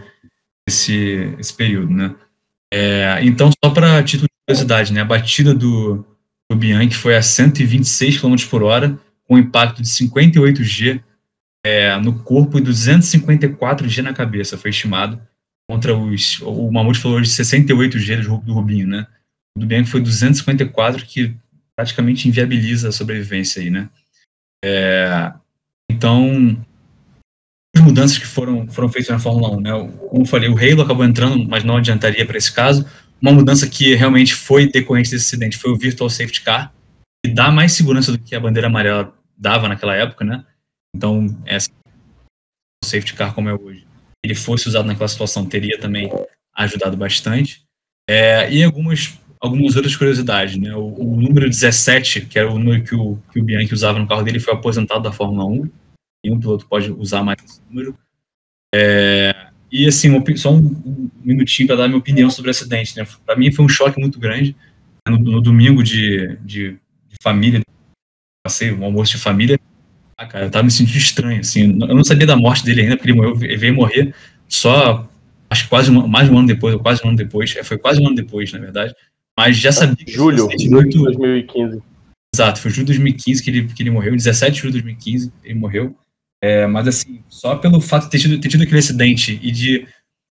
esse, 0.71 1.35
esse 1.39 1.53
período, 1.53 1.93
né? 1.93 2.15
É, 2.73 3.19
então, 3.23 3.51
só 3.63 3.71
para 3.71 4.03
título 4.03 4.29
de 4.29 4.47
curiosidade, 4.47 4.93
né, 4.93 5.01
a 5.01 5.05
batida 5.05 5.53
do, 5.53 6.05
do 6.49 6.57
Bianchi 6.57 6.97
foi 6.97 7.17
a 7.17 7.23
126 7.23 8.21
km 8.21 8.37
por 8.49 8.63
hora, 8.63 8.99
com 9.25 9.39
impacto 9.39 9.83
de 9.83 9.89
58 9.89 10.63
G 10.63 11.01
é, 11.65 11.97
no 11.99 12.21
corpo 12.21 12.59
e 12.59 12.61
254 12.61 13.89
G 13.89 14.03
na 14.03 14.13
cabeça, 14.13 14.57
foi 14.57 14.71
estimado, 14.71 15.21
contra 15.69 15.97
os, 15.97 16.41
o 16.41 16.71
Mamute 16.71 16.99
falou 16.99 17.21
de 17.21 17.29
68 17.29 17.99
G 17.99 18.17
do, 18.17 18.39
do 18.39 18.55
Rubinho, 18.55 18.87
né? 18.87 19.07
O 19.57 19.61
do 19.61 19.67
Bianchi 19.67 19.91
foi 19.91 20.01
254, 20.01 21.05
que 21.05 21.37
praticamente 21.77 22.29
inviabiliza 22.29 22.89
a 22.89 22.93
sobrevivência 22.93 23.63
aí, 23.63 23.71
né? 23.71 23.89
É, 24.65 25.33
então, 25.91 26.65
as 27.77 27.83
mudanças 27.83 28.19
que 28.19 28.27
foram, 28.27 28.67
foram 28.69 28.89
feitas 28.89 29.11
na 29.11 29.19
Fórmula 29.19 29.57
1, 29.57 29.61
né? 29.61 29.71
Como 30.09 30.23
eu 30.23 30.27
falei, 30.27 30.49
o 30.49 30.59
Halo 30.59 30.83
acabou 30.83 31.05
entrando, 31.05 31.49
mas 31.49 31.65
não 31.65 31.77
adiantaria 31.77 32.27
para 32.27 32.37
esse 32.37 32.53
caso. 32.53 32.87
Uma 33.21 33.33
mudança 33.33 33.69
que 33.69 33.95
realmente 33.95 34.35
foi 34.35 34.71
decorrente 34.71 35.11
desse 35.11 35.27
acidente 35.27 35.57
foi 35.57 35.71
o 35.71 35.77
Virtual 35.77 36.09
Safety 36.09 36.43
Car, 36.43 36.73
que 37.25 37.33
dá 37.33 37.51
mais 37.51 37.73
segurança 37.73 38.13
do 38.13 38.19
que 38.19 38.35
a 38.35 38.41
bandeira 38.41 38.67
amarela 38.67 39.15
dava 39.37 39.69
naquela 39.69 39.95
época, 39.95 40.25
né? 40.25 40.45
Então, 40.95 41.27
essa 41.47 41.71
safety 42.85 43.15
car 43.15 43.35
como 43.35 43.49
é 43.49 43.55
hoje, 43.55 43.87
ele 44.25 44.35
fosse 44.35 44.69
usado 44.69 44.87
naquela 44.87 45.09
situação, 45.09 45.47
teria 45.47 45.79
também 45.79 46.11
ajudado 46.55 46.97
bastante. 46.97 47.63
É, 48.09 48.51
e 48.53 48.63
algumas, 48.65 49.19
algumas 49.41 49.77
outras 49.77 49.95
curiosidades, 49.97 50.57
né? 50.57 50.75
O, 50.75 50.95
o, 50.99 51.21
número 51.21 51.49
17, 51.49 52.23
que 52.23 52.39
era 52.39 52.51
o 52.51 52.59
número 52.59 52.83
que 52.83 52.95
o, 52.95 53.19
que 53.33 53.41
o 53.41 53.45
Bianchi 53.45 53.73
usava 53.73 53.99
no 53.99 54.09
carro 54.09 54.23
dele, 54.23 54.41
foi 54.41 54.53
aposentado 54.53 55.03
da 55.03 55.13
Fórmula 55.13 55.45
1. 55.45 55.71
Nenhum 56.25 56.39
piloto 56.39 56.67
pode 56.67 56.91
usar 56.93 57.23
mais 57.23 57.39
esse 57.45 57.61
número. 57.69 57.97
É, 58.75 59.35
e 59.73 59.87
assim, 59.87 60.11
só 60.37 60.53
um 60.53 61.11
minutinho 61.23 61.69
para 61.69 61.77
dar 61.77 61.89
minha 61.89 61.99
opinião 61.99 62.31
sobre 62.31 62.49
o 62.49 62.53
acidente. 62.53 62.97
Né? 62.97 63.07
Para 63.25 63.37
mim 63.37 63.53
foi 63.53 63.65
um 63.65 63.69
choque 63.69 64.01
muito 64.01 64.19
grande. 64.19 64.57
No, 65.09 65.19
no 65.19 65.41
domingo 65.41 65.83
de, 65.83 66.37
de, 66.45 66.73
de, 67.09 67.17
família, 67.23 67.61
passei 68.45 68.73
um 68.73 68.85
almoço 68.85 69.13
de 69.13 69.23
família. 69.23 69.59
Ah, 70.17 70.27
cara, 70.27 70.45
eu 70.47 70.51
tava 70.51 70.65
me 70.65 70.71
sentindo 70.71 70.99
estranho. 70.99 71.41
Assim, 71.41 71.79
eu 71.81 71.95
não 71.95 72.05
sabia 72.05 72.27
da 72.27 72.37
morte 72.37 72.65
dele 72.65 72.83
ainda, 72.83 72.97
porque 72.97 73.11
ele, 73.11 73.19
morreu, 73.19 73.43
ele 73.43 73.57
veio 73.57 73.75
morrer 73.75 74.15
só, 74.47 75.09
acho 75.49 75.65
que 75.65 75.71
quase 75.71 75.91
um, 75.91 76.07
mais 76.07 76.29
de 76.29 76.35
um 76.35 76.39
ano 76.39 76.49
depois, 76.49 76.75
ou 76.75 76.81
quase 76.81 77.01
um 77.05 77.09
ano 77.09 77.17
depois. 77.17 77.55
É, 77.57 77.65
foi 77.65 77.79
quase 77.79 78.01
um 78.01 78.07
ano 78.07 78.17
depois, 78.17 78.53
na 78.53 78.59
verdade. 78.59 78.95
Mas 79.39 79.57
já 79.57 79.73
sabia. 79.73 80.05
Julho, 80.07 80.49
de 80.49 80.69
muito... 80.69 81.03
2015. 81.03 81.83
Exato, 82.35 82.61
foi 82.61 82.71
julho 82.71 82.87
de 82.87 82.93
2015 82.93 83.43
que 83.43 83.51
ele, 83.51 83.65
que 83.69 83.83
ele 83.83 83.91
morreu, 83.91 84.15
17 84.15 84.53
de 84.53 84.59
julho 84.61 84.73
de 84.73 84.83
2015 84.83 85.33
ele 85.43 85.55
morreu. 85.59 85.97
É, 86.43 86.67
mas 86.67 86.89
assim, 86.89 87.23
só 87.29 87.57
pelo 87.57 87.81
fato 87.81 88.05
de 88.05 88.11
ter 88.11 88.19
tido, 88.19 88.41
ter 88.41 88.49
tido 88.49 88.63
aquele 88.63 88.79
acidente 88.79 89.39
e 89.43 89.51
de 89.51 89.87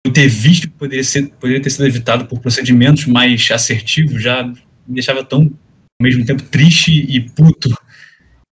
eu 0.07 0.13
ter 0.13 0.29
visto 0.29 0.69
que 0.69 0.75
poderia, 0.75 1.03
ser, 1.03 1.29
poderia 1.41 1.63
ter 1.63 1.71
sido 1.71 1.87
evitado 1.87 2.27
por 2.27 2.41
procedimentos 2.41 3.07
mais 3.07 3.51
assertivos, 3.51 4.23
já 4.23 4.45
me 4.45 4.57
deixava 4.87 5.25
tão, 5.25 5.41
ao 5.41 6.03
mesmo 6.03 6.25
tempo, 6.25 6.43
triste 6.43 6.93
e 6.93 7.21
puto. 7.21 7.71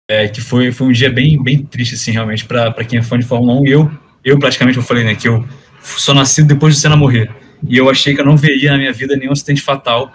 É, 0.09 0.27
que 0.27 0.41
foi, 0.41 0.73
foi 0.73 0.87
um 0.87 0.91
dia 0.91 1.09
bem, 1.09 1.41
bem 1.41 1.63
triste, 1.63 1.95
assim, 1.95 2.11
realmente, 2.11 2.43
para 2.43 2.83
quem 2.83 2.99
é 2.99 3.01
fã 3.01 3.17
de 3.17 3.25
Fórmula 3.25 3.61
1. 3.61 3.65
E 3.65 3.71
eu, 3.71 3.91
eu, 4.25 4.39
praticamente, 4.39 4.77
eu 4.77 4.83
falei, 4.83 5.05
né, 5.05 5.15
que 5.15 5.27
eu 5.27 5.47
sou 5.81 6.13
nascido 6.13 6.47
depois 6.47 6.75
de 6.75 6.81
Senna 6.81 6.97
morrer. 6.97 7.33
E 7.67 7.77
eu 7.77 7.89
achei 7.89 8.13
que 8.13 8.19
eu 8.19 8.25
não 8.25 8.35
veria 8.35 8.71
na 8.71 8.77
minha 8.77 8.91
vida 8.91 9.15
nenhum 9.15 9.31
acidente 9.31 9.61
fatal 9.61 10.13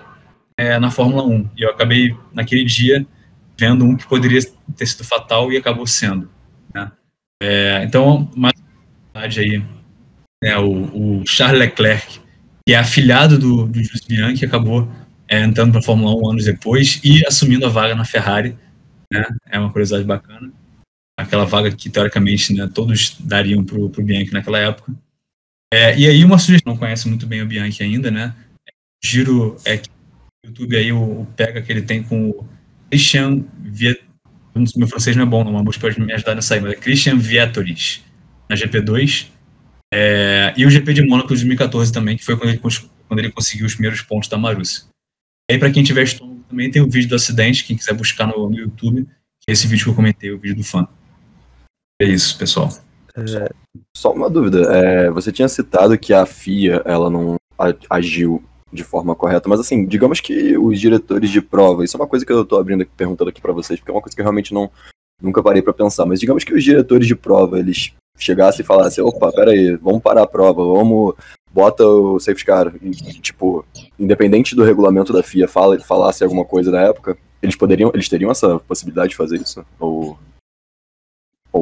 é, 0.57 0.79
na 0.79 0.91
Fórmula 0.91 1.25
1. 1.25 1.51
E 1.57 1.63
eu 1.63 1.71
acabei, 1.71 2.15
naquele 2.35 2.65
dia, 2.65 3.07
vendo 3.59 3.85
um 3.85 3.97
que 3.97 4.07
poderia 4.07 4.41
ter 4.77 4.87
sido 4.87 5.05
fatal 5.05 5.51
e 5.51 5.57
acabou 5.57 5.87
sendo. 5.87 6.31
Né? 6.75 6.91
É, 7.43 7.85
então, 7.85 8.31
mais 8.37 8.55
verdade 9.13 9.41
aí, 9.41 9.65
né, 10.43 10.57
o, 10.59 11.21
o, 11.21 11.27
Charles 11.27 11.59
Leclerc, 11.59 12.21
que 12.67 12.75
é 12.75 12.77
afilhado 12.77 13.39
do, 13.39 13.67
do 13.67 13.83
Jules 13.83 14.05
Bianchi, 14.07 14.45
acabou 14.45 14.91
é, 15.29 15.41
entrando 15.43 15.73
para 15.73 15.81
a 15.81 15.85
Fórmula 15.85 16.15
1 16.15 16.31
anos 16.31 16.45
depois 16.45 17.01
e 17.05 17.27
assumindo 17.27 17.67
a 17.67 17.71
vaga 17.71 17.95
na 17.95 18.05
Ferrari. 18.05 18.57
Né, 19.13 19.25
é 19.47 19.59
uma 19.59 19.71
curiosidade 19.71 20.05
bacana. 20.05 20.51
Aquela 21.19 21.45
vaga 21.45 21.71
que, 21.71 21.89
teoricamente, 21.89 22.53
né, 22.53 22.69
todos 22.73 23.17
dariam 23.21 23.65
para 23.65 23.79
o 23.79 23.89
Bianchi 23.89 24.33
naquela 24.33 24.59
época. 24.59 24.93
É, 25.73 25.99
e 25.99 26.07
aí, 26.07 26.25
uma 26.25 26.39
sugestão, 26.39 26.73
não 26.73 26.79
conhece 26.79 27.09
muito 27.09 27.27
bem 27.27 27.43
o 27.43 27.47
Bianchi 27.47 27.83
ainda, 27.83 28.11
né? 28.11 28.35
Giro 29.05 29.57
é 29.65 29.79
que 29.79 29.89
o 29.89 30.49
YouTube 30.49 30.77
aí 30.77 30.93
o, 30.93 31.23
o 31.23 31.27
pega 31.37 31.61
que 31.63 31.73
ele 31.73 31.83
tem 31.83 32.03
com 32.03 32.31
o 32.31 32.49
Christian 32.91 33.45
Viet... 33.59 34.06
Meu 34.77 34.89
francês 34.89 35.17
não 35.17 35.25
é 35.25 35.27
bom, 35.27 35.45
não, 35.45 35.63
mas 35.63 35.77
pode 35.77 36.01
me 36.01 36.13
ajudar 36.13 36.35
nessa 36.35 36.55
aí, 36.55 36.61
mas 36.61 36.73
é 36.73 36.77
Christian 36.77 37.19
Vietoris, 37.19 38.03
na 38.49 38.57
GP2. 38.57 39.29
É, 39.93 40.53
e 40.57 40.67
o 40.67 40.71
GP 40.71 40.95
de 40.95 41.03
Mônaco 41.03 41.29
de 41.29 41.35
2014 41.35 41.93
também, 41.93 42.17
que 42.17 42.25
foi 42.25 42.37
quando 42.37 42.51
ele, 42.51 42.61
quando 42.61 43.19
ele 43.19 43.31
conseguiu 43.31 43.67
os 43.67 43.75
primeiros 43.75 44.03
pontos 44.03 44.29
da 44.29 44.37
Marussia. 44.37 44.85
E 45.49 45.55
aí, 45.55 45.59
para 45.59 45.71
quem 45.71 45.85
tiver 45.85 46.03
estômago, 46.03 46.45
também 46.49 46.71
tem 46.71 46.83
o 46.83 46.91
vídeo 46.91 47.09
do 47.09 47.15
acidente, 47.15 47.65
quem 47.65 47.77
quiser 47.77 47.95
buscar 47.95 48.27
no, 48.27 48.51
no 48.51 48.57
YouTube, 48.57 49.07
é 49.49 49.53
esse 49.53 49.67
vídeo 49.67 49.85
que 49.85 49.91
eu 49.91 49.95
comentei, 49.95 50.31
o 50.33 50.39
vídeo 50.39 50.57
do 50.57 50.65
fã. 50.65 50.89
É 52.03 52.05
isso, 52.05 52.37
pessoal. 52.37 52.69
É, 53.17 53.49
só 53.97 54.13
uma 54.13 54.29
dúvida, 54.29 54.63
é, 54.77 55.11
você 55.11 55.31
tinha 55.31 55.49
citado 55.49 55.97
que 55.97 56.13
a 56.13 56.27
FIA 56.27 56.83
ela 56.85 57.09
não 57.09 57.37
agiu 57.89 58.45
de 58.77 58.85
forma 58.85 59.15
correta, 59.17 59.49
mas 59.49 59.59
assim, 59.59 59.85
digamos 59.87 60.21
que 60.21 60.57
os 60.57 60.81
diretores 60.81 61.31
de 61.31 61.41
prova, 61.41 61.85
isso 61.85 61.97
é 61.97 62.01
uma 62.01 62.07
coisa 62.07 62.25
que 62.25 62.33
eu 62.33 62.45
tô 62.45 62.59
abrindo 62.59 62.83
aqui, 62.83 62.93
perguntando 62.97 63.31
aqui 63.31 63.41
para 63.41 63.53
vocês, 63.53 63.81
porque 63.81 63.91
é 63.91 63.95
uma 63.95 64.03
coisa 64.03 64.15
que 64.15 64.21
eu 64.21 64.25
realmente 64.25 64.55
não 64.55 64.71
nunca 65.21 65.43
parei 65.43 65.63
para 65.63 65.73
pensar, 65.73 66.07
mas 66.07 66.21
digamos 66.21 66.45
que 66.45 66.55
os 66.55 66.63
diretores 66.63 67.07
de 67.07 67.17
prova, 67.17 67.59
eles 67.59 67.93
chegassem 68.19 68.63
e 68.63 68.67
falassem, 68.67 69.03
opa, 69.03 69.33
pera 69.33 69.51
aí, 69.51 69.75
vamos 69.77 70.03
parar 70.03 70.23
a 70.23 70.27
prova, 70.27 70.65
vamos 70.65 71.15
bota 71.53 71.87
o 71.87 72.21
safety 72.21 72.45
car, 72.45 72.71
e, 72.83 72.91
tipo, 72.91 73.65
independente 73.99 74.55
do 74.55 74.63
regulamento 74.63 75.11
da 75.11 75.23
FIA 75.23 75.49
fala, 75.49 75.81
falasse 75.81 76.23
alguma 76.23 76.45
coisa 76.45 76.71
na 76.71 76.83
época, 76.83 77.17
eles 77.43 77.57
poderiam, 77.57 77.91
eles 77.95 78.11
teriam 78.11 78.31
essa 78.31 78.59
possibilidade 78.61 79.11
de 79.11 79.17
fazer 79.17 79.41
isso? 79.41 79.65
Ou 79.81 80.19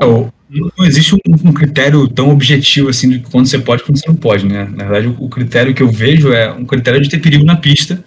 não, 0.01 0.32
não 0.76 0.86
existe 0.86 1.14
um, 1.14 1.18
um, 1.26 1.53
critério 1.53 2.07
tão 2.09 2.30
objetivo 2.30 2.88
assim 2.88 3.09
de 3.09 3.18
quando 3.20 3.47
você 3.47 3.59
pode 3.59 3.82
e 3.82 3.84
quando 3.84 3.99
você 3.99 4.09
não 4.09 4.16
pode, 4.16 4.47
né? 4.47 4.64
Na 4.64 4.84
verdade, 4.84 5.09
o, 5.09 5.24
o, 5.24 5.28
critério 5.28 5.74
que 5.74 5.82
eu 5.82 5.90
vejo 5.90 6.32
é 6.32 6.53
um 6.53 6.64
critério 6.64 7.01
de 7.01 7.09
ter 7.09 7.18
perigo 7.18 7.45
na 7.45 7.57
pista, 7.57 8.05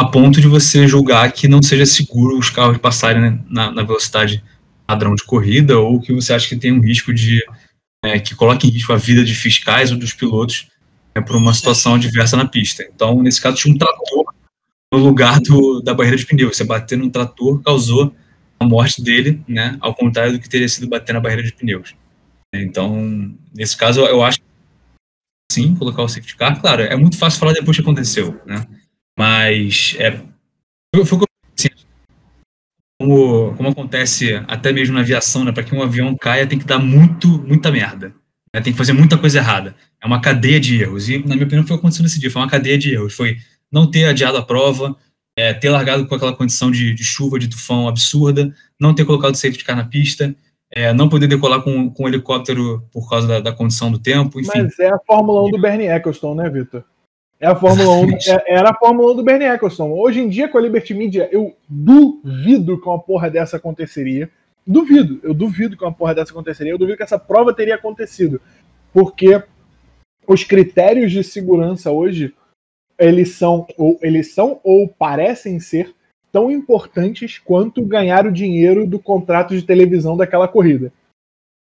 a 0.00 0.06
ponto 0.06 0.40
de 0.40 0.48
você 0.48 0.86
julgar 0.88 1.30
que 1.32 1.46
não 1.46 1.62
seja 1.62 1.84
seguro 1.84 2.38
os 2.38 2.50
carros 2.50 2.78
passarem 2.78 3.20
né, 3.20 3.38
na, 3.48 3.70
na, 3.70 3.82
velocidade 3.82 4.42
padrão 4.86 5.14
de 5.14 5.24
corrida, 5.24 5.78
ou 5.78 6.00
que 6.00 6.12
você 6.12 6.32
acha 6.32 6.48
que 6.48 6.56
tem 6.56 6.72
um 6.72 6.80
risco 6.80 7.12
de. 7.12 7.44
É, 8.02 8.18
que 8.18 8.34
coloque 8.34 8.66
em 8.66 8.70
risco 8.70 8.94
a 8.94 8.96
vida 8.96 9.22
de 9.22 9.34
fiscais 9.34 9.92
ou 9.92 9.98
dos 9.98 10.14
pilotos 10.14 10.68
é, 11.14 11.20
por 11.20 11.36
uma 11.36 11.52
situação 11.52 11.96
adversa 11.96 12.34
na 12.34 12.46
pista. 12.46 12.82
Então, 12.94 13.22
nesse 13.22 13.40
caso, 13.40 13.58
tinha 13.58 13.74
um 13.74 13.78
trator 13.78 14.24
no 14.92 14.98
lugar 14.98 15.38
do, 15.38 15.82
da 15.82 15.92
barreira 15.92 16.16
de 16.16 16.24
pneu. 16.24 16.52
Você 16.52 16.64
bater 16.64 16.96
num 16.96 17.10
trator 17.10 17.62
causou 17.62 18.14
a 18.60 18.66
morte 18.66 19.02
dele, 19.02 19.42
né, 19.48 19.76
ao 19.80 19.94
contrário 19.94 20.32
do 20.32 20.38
que 20.38 20.48
teria 20.48 20.68
sido 20.68 20.88
bater 20.88 21.14
na 21.14 21.20
barreira 21.20 21.42
de 21.42 21.52
pneus. 21.52 21.94
Então, 22.54 23.34
nesse 23.54 23.76
caso, 23.76 24.00
eu 24.02 24.22
acho 24.22 24.38
sim, 25.50 25.74
colocar 25.74 26.02
o 26.02 26.08
safety 26.08 26.36
car, 26.36 26.60
claro, 26.60 26.82
é 26.82 26.94
muito 26.94 27.18
fácil 27.18 27.40
falar 27.40 27.52
depois 27.52 27.76
que 27.76 27.82
aconteceu, 27.82 28.40
né, 28.46 28.66
mas 29.18 29.96
é, 29.98 30.20
como, 33.00 33.54
como 33.56 33.68
acontece 33.68 34.34
até 34.46 34.72
mesmo 34.72 34.94
na 34.94 35.00
aviação, 35.00 35.42
né, 35.42 35.52
para 35.52 35.64
que 35.64 35.74
um 35.74 35.82
avião 35.82 36.14
caia 36.14 36.46
tem 36.46 36.58
que 36.58 36.66
dar 36.66 36.78
muito, 36.78 37.26
muita 37.42 37.72
merda, 37.72 38.14
né, 38.54 38.60
tem 38.60 38.72
que 38.72 38.78
fazer 38.78 38.92
muita 38.92 39.18
coisa 39.18 39.38
errada, 39.38 39.74
é 40.00 40.06
uma 40.06 40.20
cadeia 40.20 40.60
de 40.60 40.80
erros, 40.80 41.08
e 41.08 41.18
na 41.18 41.34
minha 41.34 41.46
opinião 41.46 41.66
foi 41.66 41.74
o 41.74 41.78
que 41.78 41.80
aconteceu 41.80 42.02
nesse 42.02 42.20
dia, 42.20 42.30
foi 42.30 42.42
uma 42.42 42.48
cadeia 42.48 42.78
de 42.78 42.92
erros, 42.92 43.14
foi 43.14 43.38
não 43.72 43.90
ter 43.90 44.04
adiado 44.04 44.36
a 44.38 44.42
prova, 44.42 44.96
é, 45.40 45.54
ter 45.54 45.70
largado 45.70 46.06
com 46.06 46.14
aquela 46.14 46.36
condição 46.36 46.70
de, 46.70 46.92
de, 46.92 47.02
chuva, 47.02 47.38
de 47.38 47.48
tufão 47.48 47.88
absurda, 47.88 48.54
não 48.78 48.94
ter 48.94 49.06
colocado 49.06 49.32
o 49.32 49.36
safety 49.36 49.64
car 49.64 49.74
na 49.74 49.84
pista, 49.84 50.34
é, 50.70 50.92
não 50.92 51.08
poder 51.08 51.26
decolar 51.26 51.62
com, 51.62 51.88
com 51.90 52.04
o 52.04 52.08
helicóptero 52.08 52.86
por 52.92 53.08
causa 53.08 53.26
da, 53.26 53.40
da, 53.40 53.52
condição 53.52 53.90
do 53.90 53.98
tempo, 53.98 54.38
enfim. 54.38 54.62
Mas 54.62 54.78
é 54.78 54.90
a 54.90 54.98
Fórmula 54.98 55.42
1 55.46 55.50
do 55.52 55.60
Bernie 55.60 55.88
Eccleston, 55.88 56.34
né, 56.34 56.48
Vitor? 56.50 56.84
É 57.40 57.46
a 57.46 57.56
Fórmula 57.56 57.90
1, 57.90 58.10
é, 58.10 58.58
era 58.58 58.70
a 58.70 58.74
Fórmula 58.74 59.12
1 59.12 59.16
do 59.16 59.22
Bernie 59.22 59.48
Eccleston. 59.48 59.90
Hoje 59.90 60.20
em 60.20 60.28
dia, 60.28 60.46
com 60.46 60.58
a 60.58 60.60
Liberty 60.60 60.92
Media, 60.92 61.26
eu 61.32 61.56
duvido 61.66 62.78
que 62.78 62.86
uma 62.86 62.98
porra 62.98 63.30
dessa 63.30 63.56
aconteceria. 63.56 64.30
Duvido, 64.66 65.20
eu 65.22 65.32
duvido 65.32 65.74
que 65.74 65.82
uma 65.82 65.92
porra 65.92 66.14
dessa 66.14 66.32
aconteceria. 66.32 66.72
Eu 66.72 66.78
duvido 66.78 66.98
que 66.98 67.02
essa 67.02 67.18
prova 67.18 67.54
teria 67.54 67.76
acontecido. 67.76 68.42
Porque 68.92 69.42
os 70.26 70.44
critérios 70.44 71.10
de 71.10 71.24
segurança 71.24 71.90
hoje 71.90 72.34
eles 73.00 73.30
são 73.32 73.66
ou 73.76 73.98
eles 74.02 74.34
são 74.34 74.60
ou 74.62 74.86
parecem 74.86 75.58
ser 75.58 75.94
tão 76.30 76.50
importantes 76.50 77.38
quanto 77.38 77.84
ganhar 77.84 78.26
o 78.26 78.32
dinheiro 78.32 78.86
do 78.86 78.98
contrato 78.98 79.54
de 79.54 79.62
televisão 79.62 80.16
daquela 80.16 80.46
corrida. 80.46 80.92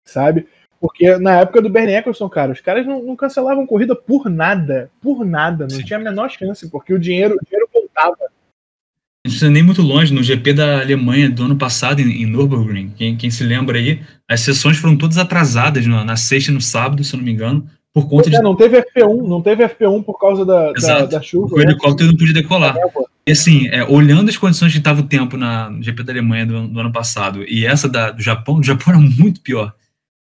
Sabe? 0.04 0.48
Porque 0.80 1.18
na 1.18 1.40
época 1.40 1.60
do 1.60 1.68
Bernie 1.68 1.94
Eccleston, 1.94 2.28
cara, 2.28 2.52
os 2.52 2.60
caras 2.60 2.86
não, 2.86 3.02
não 3.02 3.14
cancelavam 3.14 3.66
corrida 3.66 3.94
por 3.94 4.30
nada. 4.30 4.90
Por 5.00 5.24
nada. 5.24 5.64
Não 5.70 5.76
Sim. 5.76 5.84
tinha 5.84 5.98
a 5.98 6.02
menor 6.02 6.30
chance, 6.30 6.68
porque 6.70 6.94
o 6.94 6.98
dinheiro, 6.98 7.36
o 7.40 7.44
dinheiro 7.44 7.68
voltava. 7.72 8.16
A 8.24 9.28
gente 9.28 9.36
precisa 9.36 9.50
nem 9.50 9.62
muito 9.62 9.82
longe, 9.82 10.14
no 10.14 10.22
GP 10.22 10.54
da 10.54 10.80
Alemanha 10.80 11.28
do 11.28 11.44
ano 11.44 11.56
passado, 11.56 12.00
em, 12.00 12.22
em 12.22 12.26
Nürburgring, 12.26 12.94
quem, 12.96 13.14
quem 13.14 13.30
se 13.30 13.44
lembra 13.44 13.76
aí, 13.76 14.02
as 14.26 14.40
sessões 14.40 14.78
foram 14.78 14.96
todas 14.96 15.18
atrasadas 15.18 15.86
na, 15.86 16.02
na 16.02 16.16
sexta 16.16 16.50
e 16.50 16.54
no 16.54 16.60
sábado, 16.62 17.04
se 17.04 17.14
eu 17.14 17.18
não 17.18 17.24
me 17.26 17.30
engano, 17.30 17.68
por 17.92 18.08
conta 18.08 18.30
de... 18.30 18.36
É, 18.36 18.42
não 18.42 18.54
teve 18.54 18.80
FP1, 18.80 19.26
não 19.26 19.42
teve 19.42 19.66
FP1 19.66 20.04
por 20.04 20.18
causa 20.18 20.44
da, 20.44 20.72
da, 20.72 21.06
da, 21.06 21.22
chuva. 21.22 21.54
O 21.54 21.58
né? 21.58 21.64
helicóptero 21.64 22.10
não 22.10 22.16
podia 22.16 22.34
decolar. 22.34 22.76
É, 22.76 22.90
e 23.26 23.32
assim, 23.32 23.68
é, 23.68 23.84
olhando 23.84 24.28
as 24.28 24.36
condições 24.36 24.72
que 24.72 24.78
estava 24.78 25.00
o 25.00 25.06
tempo 25.06 25.36
na 25.36 25.70
GP 25.80 26.02
da 26.02 26.12
Alemanha 26.12 26.46
do, 26.46 26.68
do, 26.68 26.80
ano 26.80 26.92
passado 26.92 27.44
e 27.44 27.66
essa 27.66 27.88
da, 27.88 28.10
do 28.10 28.22
Japão, 28.22 28.56
o 28.56 28.62
Japão 28.62 28.94
era 28.94 29.02
muito 29.02 29.40
pior 29.40 29.74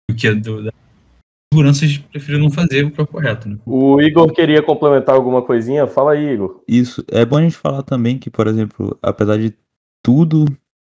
do 0.09 0.17
que 0.17 0.29
a 0.29 0.35
do, 0.35 0.65
da 0.65 0.73
segurança, 1.53 1.85
eles 1.85 1.99
preferiram 1.99 2.45
não 2.45 2.51
fazer 2.51 2.85
o 2.85 2.91
que 2.91 3.01
é 3.01 3.07
correto. 3.07 3.49
Né? 3.49 3.59
O 3.67 4.01
Igor 4.01 4.33
queria 4.33 4.63
complementar 4.63 5.15
alguma 5.15 5.43
coisinha? 5.43 5.87
Fala 5.87 6.13
aí, 6.13 6.33
Igor. 6.33 6.63
Isso. 6.67 7.05
É 7.11 7.25
bom 7.25 7.37
a 7.37 7.43
gente 7.43 7.57
falar 7.57 7.83
também 7.83 8.19
que, 8.19 8.31
por 8.31 8.47
exemplo, 8.47 8.97
apesar 9.03 9.37
de 9.37 9.55
tudo 10.03 10.47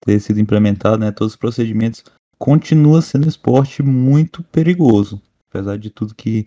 ter 0.06 0.20
sido 0.20 0.40
implementado, 0.40 0.98
né, 0.98 1.12
todos 1.12 1.34
os 1.34 1.40
procedimentos, 1.40 2.04
continua 2.38 3.02
sendo 3.02 3.26
um 3.26 3.30
esporte 3.30 3.84
muito 3.84 4.44
perigoso. 4.44 5.22
Apesar 5.50 5.78
de 5.78 5.90
tudo 5.90 6.16
que 6.16 6.46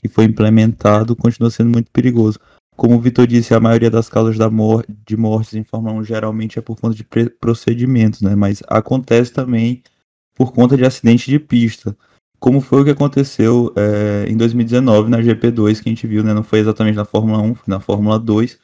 que 0.00 0.08
foi 0.08 0.24
implementado 0.24 1.14
continua 1.14 1.50
sendo 1.50 1.70
muito 1.70 1.90
perigoso. 1.90 2.38
Como 2.76 2.96
o 2.96 3.00
Vitor 3.00 3.26
disse, 3.26 3.52
a 3.52 3.60
maioria 3.60 3.90
das 3.90 4.08
causas 4.08 4.38
da 4.38 4.48
mor 4.48 4.86
de 4.88 5.16
mortes 5.16 5.52
em 5.54 5.62
Fórmula 5.62 5.94
1 5.96 6.04
geralmente 6.04 6.58
é 6.58 6.62
por 6.62 6.80
conta 6.80 6.96
de 6.96 7.04
procedimentos, 7.38 8.22
né? 8.22 8.34
Mas 8.34 8.62
acontece 8.68 9.32
também 9.32 9.82
por 10.34 10.52
conta 10.52 10.76
de 10.76 10.84
acidente 10.86 11.30
de 11.30 11.38
pista. 11.38 11.94
Como 12.38 12.62
foi 12.62 12.80
o 12.80 12.84
que 12.84 12.90
aconteceu 12.90 13.70
é, 13.76 14.24
em 14.26 14.34
2019 14.34 15.10
na 15.10 15.18
GP2 15.18 15.82
que 15.82 15.90
a 15.90 15.92
gente 15.92 16.06
viu, 16.06 16.24
né? 16.24 16.32
Não 16.32 16.42
foi 16.42 16.60
exatamente 16.60 16.96
na 16.96 17.04
Fórmula 17.04 17.42
1, 17.42 17.54
foi 17.54 17.64
na 17.66 17.80
Fórmula 17.80 18.18
2. 18.18 18.58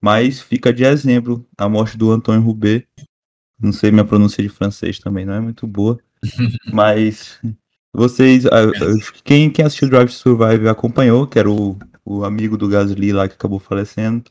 Mas 0.00 0.40
fica 0.40 0.72
de 0.72 0.84
exemplo 0.84 1.44
a 1.58 1.68
morte 1.68 1.98
do 1.98 2.12
Antônio 2.12 2.42
Roubaix. 2.42 2.86
Não 3.60 3.72
sei 3.72 3.90
minha 3.90 4.04
pronúncia 4.04 4.40
de 4.40 4.48
francês 4.48 5.00
também, 5.00 5.24
não 5.24 5.34
é 5.34 5.40
muito 5.40 5.66
boa. 5.66 5.98
mas 6.72 7.40
vocês, 7.96 8.44
ah, 8.46 8.70
quem, 9.24 9.50
quem 9.50 9.64
assistiu 9.64 9.88
Drive 9.88 10.08
to 10.08 10.14
Survive 10.14 10.68
acompanhou, 10.68 11.26
que 11.26 11.38
era 11.38 11.50
o, 11.50 11.78
o 12.04 12.24
amigo 12.24 12.56
do 12.58 12.68
Gasly 12.68 13.10
lá 13.10 13.26
que 13.26 13.34
acabou 13.34 13.58
falecendo, 13.58 14.30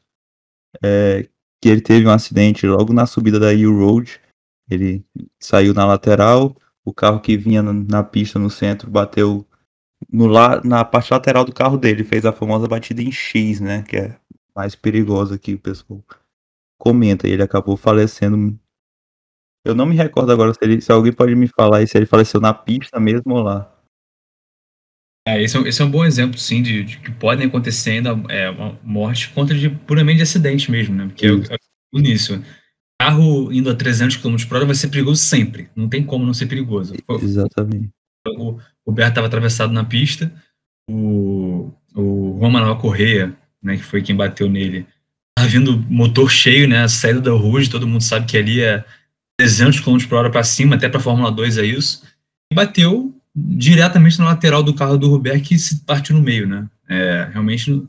é, 0.83 1.27
que 1.59 1.67
ele 1.67 1.81
teve 1.81 2.05
um 2.05 2.11
acidente 2.11 2.67
logo 2.67 2.93
na 2.93 3.07
subida 3.07 3.39
da 3.39 3.47
U 3.47 3.75
Road. 3.75 4.21
Ele 4.69 5.03
saiu 5.41 5.73
na 5.73 5.83
lateral, 5.83 6.55
o 6.85 6.93
carro 6.93 7.19
que 7.19 7.35
vinha 7.35 7.63
na, 7.63 7.73
na 7.73 8.03
pista 8.03 8.37
no 8.37 8.51
centro 8.51 8.91
bateu 8.91 9.43
no 10.11 10.27
la, 10.27 10.61
na 10.63 10.85
parte 10.85 11.11
lateral 11.11 11.43
do 11.43 11.53
carro 11.53 11.77
dele, 11.77 12.03
fez 12.03 12.23
a 12.23 12.31
famosa 12.31 12.67
batida 12.67 13.01
em 13.01 13.11
X, 13.11 13.59
né? 13.59 13.81
Que 13.81 13.97
é 13.97 14.19
mais 14.55 14.75
perigosa 14.75 15.39
que 15.39 15.55
o 15.55 15.59
pessoal 15.59 16.03
comenta. 16.77 17.27
E 17.27 17.31
ele 17.31 17.41
acabou 17.41 17.75
falecendo 17.75 18.59
eu 19.65 19.73
não 19.73 19.85
me 19.85 19.95
recordo 19.95 20.31
agora 20.31 20.53
se, 20.53 20.59
ele, 20.61 20.79
se 20.79 20.91
alguém 20.91 21.11
pode 21.11 21.35
me 21.35 21.47
falar 21.47 21.85
se 21.87 21.97
ele 21.97 22.05
faleceu 22.05 22.39
na 22.39 22.53
pista 22.53 22.99
mesmo 22.99 23.33
ou 23.33 23.41
lá. 23.41 23.71
É, 25.27 25.41
esse, 25.41 25.57
é, 25.57 25.61
esse 25.61 25.81
é 25.81 25.85
um 25.85 25.89
bom 25.89 26.05
exemplo, 26.05 26.37
sim, 26.37 26.61
de, 26.61 26.83
de 26.83 26.99
que 26.99 27.11
podem 27.11 27.47
acontecer 27.47 27.91
ainda 27.91 28.11
é, 28.29 28.49
uma 28.49 28.79
morte 28.83 29.29
contra 29.31 29.57
de 29.57 29.69
puramente 29.69 30.17
de 30.17 30.23
acidente 30.23 30.69
mesmo, 30.69 30.95
né? 30.95 31.07
Porque 31.07 31.25
é, 31.25 31.55
é 31.55 31.99
nisso. 31.99 32.41
Carro 33.01 33.51
indo 33.51 33.69
a 33.69 33.75
300 33.75 34.17
km 34.17 34.35
por 34.47 34.57
hora 34.57 34.65
vai 34.65 34.75
ser 34.75 34.89
perigoso 34.89 35.21
sempre. 35.21 35.67
Não 35.75 35.89
tem 35.89 36.03
como 36.03 36.25
não 36.25 36.33
ser 36.33 36.45
perigoso. 36.45 36.93
Exatamente. 37.21 37.89
O 38.27 38.59
Roberto 38.85 39.09
estava 39.09 39.27
atravessado 39.27 39.73
na 39.73 39.83
pista, 39.83 40.31
o, 40.89 41.71
o 41.95 42.37
Juan 42.39 42.51
Manuel 42.51 42.77
Correia, 42.77 43.35
né, 43.61 43.77
que 43.77 43.83
foi 43.83 44.01
quem 44.01 44.15
bateu 44.15 44.49
nele, 44.49 44.87
estava 45.37 45.51
vindo 45.51 45.77
motor 45.89 46.31
cheio, 46.31 46.67
né? 46.67 46.83
A 46.83 46.87
saída 46.87 47.19
da 47.19 47.31
Rouge, 47.31 47.69
todo 47.69 47.87
mundo 47.87 48.01
sabe 48.01 48.25
que 48.25 48.37
ali 48.37 48.61
é 48.61 48.85
300 49.37 49.79
km 49.81 49.97
por 50.07 50.15
hora 50.15 50.29
para 50.29 50.43
cima, 50.43 50.75
até 50.75 50.87
para 50.87 50.99
Fórmula 50.99 51.31
2 51.31 51.57
é 51.57 51.65
isso, 51.65 52.03
e 52.51 52.55
bateu 52.55 53.13
diretamente 53.35 54.17
na 54.19 54.25
lateral 54.25 54.63
do 54.63 54.73
carro 54.73 54.97
do 54.97 55.09
Rubert, 55.09 55.41
que 55.41 55.57
se 55.57 55.81
partiu 55.81 56.15
no 56.15 56.21
meio, 56.21 56.47
né? 56.47 56.67
É, 56.87 57.29
realmente, 57.33 57.83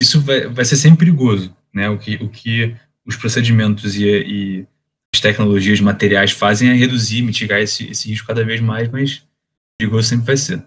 isso 0.00 0.20
vai, 0.20 0.46
vai 0.46 0.64
ser 0.64 0.76
sempre 0.76 1.06
perigoso, 1.06 1.54
né? 1.74 1.88
O 1.88 1.98
que, 1.98 2.14
o 2.16 2.28
que 2.28 2.76
os 3.04 3.16
procedimentos 3.16 3.96
e, 3.96 4.06
e 4.06 4.66
as 5.12 5.20
tecnologias 5.20 5.80
materiais 5.80 6.30
fazem 6.30 6.68
é 6.68 6.74
reduzir, 6.74 7.22
mitigar 7.22 7.60
esse, 7.60 7.90
esse 7.90 8.08
risco 8.08 8.26
cada 8.26 8.44
vez 8.44 8.60
mais, 8.60 8.88
mas 8.88 9.22
perigoso 9.78 10.08
sempre 10.08 10.26
vai 10.26 10.36
ser. 10.36 10.62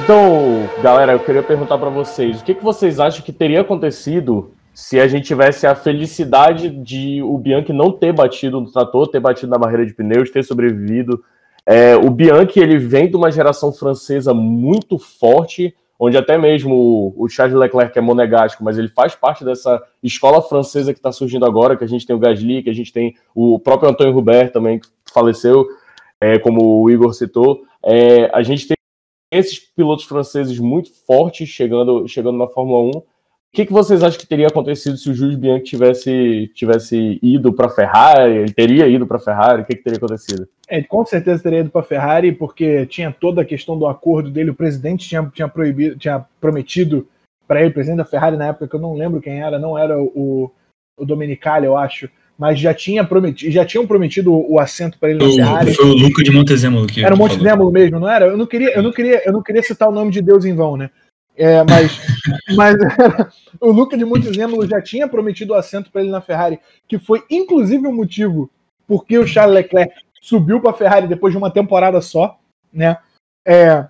Então, 0.00 0.68
galera, 0.82 1.12
eu 1.12 1.20
queria 1.20 1.42
perguntar 1.42 1.78
para 1.78 1.90
vocês, 1.90 2.40
o 2.40 2.44
que, 2.44 2.54
que 2.54 2.64
vocês 2.64 2.98
acham 2.98 3.22
que 3.22 3.32
teria 3.32 3.60
acontecido 3.60 4.53
se 4.74 4.98
a 4.98 5.06
gente 5.06 5.24
tivesse 5.24 5.68
a 5.68 5.74
felicidade 5.76 6.68
de 6.68 7.22
o 7.22 7.38
Bianchi 7.38 7.72
não 7.72 7.92
ter 7.92 8.12
batido 8.12 8.60
no 8.60 8.72
trator, 8.72 9.06
ter 9.06 9.20
batido 9.20 9.50
na 9.50 9.56
barreira 9.56 9.86
de 9.86 9.94
pneus, 9.94 10.30
ter 10.30 10.42
sobrevivido. 10.42 11.22
É, 11.64 11.94
o 11.96 12.10
Bianchi 12.10 12.58
ele 12.58 12.76
vem 12.76 13.08
de 13.08 13.16
uma 13.16 13.30
geração 13.30 13.72
francesa 13.72 14.34
muito 14.34 14.98
forte, 14.98 15.74
onde 15.96 16.18
até 16.18 16.36
mesmo 16.36 17.14
o 17.16 17.28
Charles 17.28 17.56
Leclerc 17.56 17.96
é 17.96 18.02
monegástico, 18.02 18.64
mas 18.64 18.76
ele 18.76 18.88
faz 18.88 19.14
parte 19.14 19.44
dessa 19.44 19.80
escola 20.02 20.42
francesa 20.42 20.92
que 20.92 20.98
está 20.98 21.12
surgindo 21.12 21.46
agora, 21.46 21.76
que 21.76 21.84
a 21.84 21.88
gente 21.88 22.04
tem 22.04 22.16
o 22.16 22.18
Gasly, 22.18 22.64
que 22.64 22.70
a 22.70 22.74
gente 22.74 22.92
tem 22.92 23.14
o 23.32 23.60
próprio 23.60 23.88
Antônio 23.88 24.16
Hubert 24.16 24.50
também, 24.50 24.80
que 24.80 24.88
faleceu, 25.12 25.68
é, 26.20 26.36
como 26.40 26.82
o 26.82 26.90
Igor 26.90 27.14
citou. 27.14 27.62
É, 27.80 28.28
a 28.34 28.42
gente 28.42 28.66
tem 28.66 28.76
esses 29.32 29.60
pilotos 29.60 30.04
franceses 30.04 30.58
muito 30.58 30.90
fortes 31.06 31.48
chegando, 31.48 32.08
chegando 32.08 32.38
na 32.38 32.48
Fórmula 32.48 32.80
1, 32.82 32.90
o 32.90 33.04
que, 33.54 33.66
que 33.66 33.72
vocês 33.72 34.02
acham 34.02 34.18
que 34.18 34.26
teria 34.26 34.48
acontecido 34.48 34.96
se 34.96 35.08
o 35.08 35.14
Jules 35.14 35.36
Bianchi 35.36 35.64
tivesse, 35.64 36.50
tivesse 36.54 37.18
ido 37.22 37.52
para 37.52 37.66
a 37.66 37.70
Ferrari? 37.70 38.32
Ele 38.38 38.52
teria 38.52 38.86
ido 38.88 39.06
para 39.06 39.16
a 39.16 39.20
Ferrari? 39.20 39.62
O 39.62 39.64
que, 39.64 39.76
que 39.76 39.82
teria 39.84 39.96
acontecido? 39.96 40.46
É, 40.68 40.82
com 40.82 41.04
certeza 41.06 41.42
teria 41.42 41.60
ido 41.60 41.70
para 41.70 41.80
a 41.80 41.84
Ferrari, 41.84 42.32
porque 42.32 42.84
tinha 42.86 43.12
toda 43.12 43.42
a 43.42 43.44
questão 43.44 43.78
do 43.78 43.86
acordo 43.86 44.30
dele. 44.30 44.50
O 44.50 44.54
presidente 44.54 45.08
tinha, 45.08 45.22
tinha, 45.32 45.48
proibido, 45.48 45.96
tinha 45.96 46.24
prometido 46.40 47.06
para 47.46 47.60
ele, 47.60 47.70
o 47.70 47.74
presidente 47.74 47.98
da 47.98 48.04
Ferrari 48.04 48.36
na 48.36 48.46
época, 48.48 48.66
que 48.66 48.74
eu 48.74 48.80
não 48.80 48.94
lembro 48.94 49.20
quem 49.20 49.40
era, 49.40 49.58
não 49.58 49.78
era 49.78 49.98
o, 50.00 50.50
o 50.98 51.04
Domenicali, 51.04 51.66
eu 51.66 51.76
acho, 51.76 52.08
mas 52.38 52.58
já 52.58 52.72
tinha 52.74 53.04
prometido, 53.04 53.52
já 53.52 53.64
tinham 53.64 53.86
prometido 53.86 54.32
o, 54.32 54.54
o 54.54 54.58
assento 54.58 54.98
para 54.98 55.10
ele 55.10 55.18
na 55.18 55.24
Foi, 55.26 55.32
o- 55.32 55.36
Ferrari. 55.36 55.74
foi 55.74 55.86
o 55.86 55.92
Luca 55.94 56.22
de 56.24 56.30
Montezemolo 56.32 56.86
que 56.86 57.04
Era 57.04 57.14
o 57.14 57.16
falou. 57.18 57.30
Montezemolo 57.32 57.70
mesmo, 57.70 58.00
não 58.00 58.08
era? 58.08 58.26
Eu 58.26 58.36
não 58.36 58.46
queria, 58.46 58.74
eu 58.74 58.82
não 58.82 58.90
queria, 58.92 59.22
eu 59.24 59.32
não 59.32 59.42
queria 59.42 59.62
citar 59.62 59.88
o 59.88 59.92
nome 59.92 60.10
de 60.10 60.20
Deus 60.22 60.44
em 60.44 60.54
vão, 60.54 60.76
né? 60.76 60.90
É, 61.36 61.64
mas, 61.64 61.98
mas 62.56 62.76
o 63.60 63.70
Luca 63.70 63.96
de 63.96 64.04
Montezemolo 64.04 64.66
já 64.66 64.80
tinha 64.80 65.08
prometido 65.08 65.52
o 65.52 65.56
assento 65.56 65.90
para 65.90 66.00
ele 66.00 66.10
na 66.10 66.20
Ferrari, 66.20 66.60
que 66.86 66.98
foi 66.98 67.24
inclusive 67.28 67.86
o 67.86 67.92
motivo 67.92 68.50
porque 68.86 69.18
o 69.18 69.26
Charles 69.26 69.54
Leclerc 69.54 69.94
subiu 70.20 70.60
para 70.60 70.70
a 70.70 70.74
Ferrari 70.74 71.06
depois 71.06 71.32
de 71.32 71.38
uma 71.38 71.50
temporada 71.50 72.00
só, 72.00 72.38
né? 72.72 72.98
É, 73.46 73.86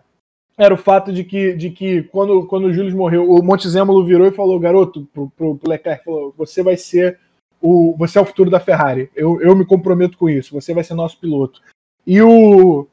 era 0.57 0.75
o 0.75 0.79
fato 0.79 1.13
de 1.13 1.25
que, 1.25 1.53
de 1.55 1.71
que 1.71 2.05
quando, 2.05 2.47
quando 2.47 2.67
o 2.67 2.73
Júlio 2.73 2.97
morreu, 2.97 3.29
o 3.29 3.43
Montezemolo 3.43 4.05
virou 4.05 4.27
e 4.27 4.33
falou, 4.33 4.59
garoto, 4.59 5.07
pro, 5.13 5.31
pro, 5.31 5.57
pro 5.57 5.71
Leclerc, 5.71 6.05
falou, 6.05 6.35
você 6.37 6.63
vai 6.63 6.77
ser 6.77 7.19
o, 7.61 7.95
você 7.99 8.19
é 8.19 8.21
o 8.21 8.27
futuro 8.27 8.51
da 8.51 8.61
Ferrari. 8.61 9.11
Eu, 9.17 9.41
eu 9.41 9.57
me 9.57 9.65
comprometo 9.65 10.17
com 10.17 10.29
isso. 10.29 10.55
Você 10.55 10.73
vai 10.75 10.85
ser 10.85 10.95
nosso 10.95 11.19
piloto. 11.19 11.61
E 12.07 12.21
o 12.21 12.87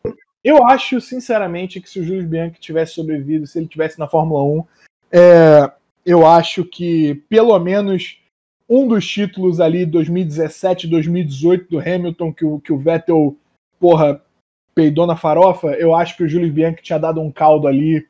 eu 0.44 0.66
acho, 0.66 1.00
sinceramente, 1.00 1.80
que 1.80 1.90
se 1.90 2.00
o 2.00 2.04
Júlio 2.04 2.28
Bianchi 2.28 2.60
tivesse 2.60 2.94
sobrevivido, 2.94 3.46
se 3.46 3.60
ele 3.60 3.68
tivesse 3.68 4.00
na 4.00 4.08
Fórmula 4.08 4.44
1, 4.44 4.66
é, 5.12 5.72
eu 6.06 6.26
acho 6.26 6.66
que 6.66 7.16
pelo 7.30 7.58
menos 7.60 8.20
um 8.68 8.88
dos 8.88 9.06
títulos 9.06 9.60
ali, 9.60 9.86
2017, 9.86 10.88
2018 10.88 11.70
do 11.70 11.80
Hamilton, 11.80 12.34
que 12.34 12.46
o, 12.46 12.60
que 12.60 12.72
o 12.72 12.78
Vettel, 12.78 13.36
porra, 13.80 14.22
peidou 14.74 15.06
na 15.06 15.18
farofa, 15.18 15.68
eu 15.74 15.94
acho 15.94 16.16
que 16.16 16.24
o 16.24 16.30
Júlio 16.30 16.52
Bianchi 16.52 16.82
tinha 16.82 16.98
dado 16.98 17.20
um 17.20 17.32
caldo 17.32 17.68
ali, 17.68 18.08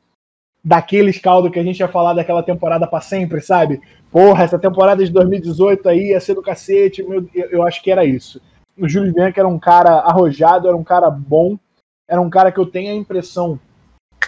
daqueles 0.64 1.20
caldo 1.20 1.50
que 1.50 1.60
a 1.60 1.64
gente 1.64 1.80
ia 1.80 1.88
falar 1.88 2.14
daquela 2.14 2.44
temporada 2.44 2.86
para 2.86 3.02
sempre, 3.02 3.42
sabe? 3.42 3.82
Porra, 4.12 4.44
essa 4.44 4.60
temporada 4.60 5.04
de 5.04 5.12
2018 5.12 5.90
aí 5.90 6.10
ia 6.10 6.20
ser 6.20 6.36
do 6.36 6.42
cacete, 6.42 7.02
meu, 7.02 7.28
eu, 7.34 7.64
acho 7.64 7.82
que 7.82 7.90
era 7.90 8.06
isso. 8.06 8.40
O 8.78 8.88
Júlio 8.88 9.14
Bianchi 9.14 9.40
era 9.40 9.48
um 9.48 9.60
cara 9.60 10.00
arrojado, 10.00 10.68
era 10.68 10.78
um 10.78 10.84
cara 10.84 11.10
bom, 11.10 11.58
era 12.08 12.22
um 12.22 12.30
cara 12.30 12.52
que 12.52 12.60
eu 12.60 12.66
tenho 12.66 12.92
a 12.92 12.96
impressão 12.96 13.60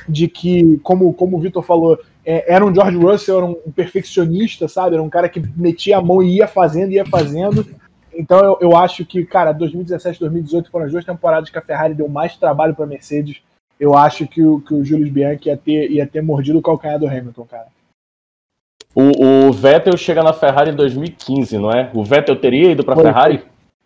de 0.07 0.27
que, 0.27 0.77
como, 0.79 1.13
como 1.13 1.37
o 1.37 1.39
Vitor 1.39 1.63
falou, 1.63 1.99
é, 2.25 2.53
era 2.53 2.65
um 2.65 2.73
George 2.73 2.97
Russell, 2.97 3.37
era 3.37 3.45
um, 3.45 3.55
perfeccionista, 3.71 4.67
sabe? 4.67 4.95
Era 4.95 5.03
um 5.03 5.09
cara 5.09 5.29
que 5.29 5.41
metia 5.55 5.97
a 5.97 6.01
mão 6.01 6.21
e 6.21 6.37
ia 6.37 6.47
fazendo, 6.47 6.91
ia 6.91 7.05
fazendo. 7.05 7.65
Então 8.13 8.39
eu, 8.39 8.57
eu 8.61 8.77
acho 8.77 9.05
que, 9.05 9.25
cara, 9.25 9.51
2017 9.51 10.19
2018 10.19 10.69
foram 10.69 10.85
as 10.85 10.91
duas 10.91 11.05
temporadas 11.05 11.49
que 11.49 11.57
a 11.57 11.61
Ferrari 11.61 11.93
deu 11.93 12.07
mais 12.07 12.37
trabalho 12.37 12.75
para 12.75 12.85
Mercedes. 12.85 13.41
Eu 13.79 13.95
acho 13.95 14.27
que 14.27 14.41
o, 14.43 14.61
que 14.61 14.73
o 14.73 14.83
Julius 14.85 15.09
Bianchi 15.09 15.49
ia 15.49 15.57
ter, 15.57 15.91
ia 15.91 16.07
ter 16.07 16.21
mordido 16.21 16.59
o 16.59 16.61
calcanhar 16.61 16.99
do 16.99 17.07
Hamilton, 17.07 17.45
cara. 17.45 17.67
O, 18.95 19.47
o 19.47 19.51
Vettel 19.51 19.97
chega 19.97 20.21
na 20.21 20.33
Ferrari 20.33 20.69
em 20.69 20.75
2015, 20.75 21.57
não 21.57 21.71
é? 21.71 21.89
O 21.93 22.03
Vettel 22.03 22.35
teria 22.35 22.71
ido 22.71 22.83
para 22.83 22.93
a 22.93 23.03
Ferrari? 23.03 23.43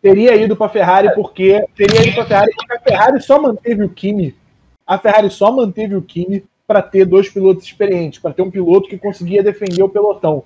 Teria 0.07 0.37
ido 0.37 0.55
para 0.55 0.69
Ferrari 0.69 1.13
porque 1.13 1.61
teria 1.75 2.01
ido 2.01 2.15
para 2.15 2.25
Ferrari 2.25 2.51
porque 2.55 2.73
a 2.73 2.79
Ferrari 2.79 3.21
só 3.21 3.41
manteve 3.41 3.83
o 3.83 3.89
Kimi. 3.89 4.33
A 4.85 4.97
Ferrari 4.97 5.29
só 5.29 5.51
manteve 5.51 5.97
o 5.97 6.01
Kimi 6.01 6.45
para 6.65 6.81
ter 6.81 7.03
dois 7.03 7.27
pilotos 7.27 7.65
experientes, 7.65 8.17
para 8.17 8.33
ter 8.33 8.41
um 8.41 8.49
piloto 8.49 8.87
que 8.87 8.97
conseguia 8.97 9.43
defender 9.43 9.83
o 9.83 9.89
pelotão. 9.89 10.45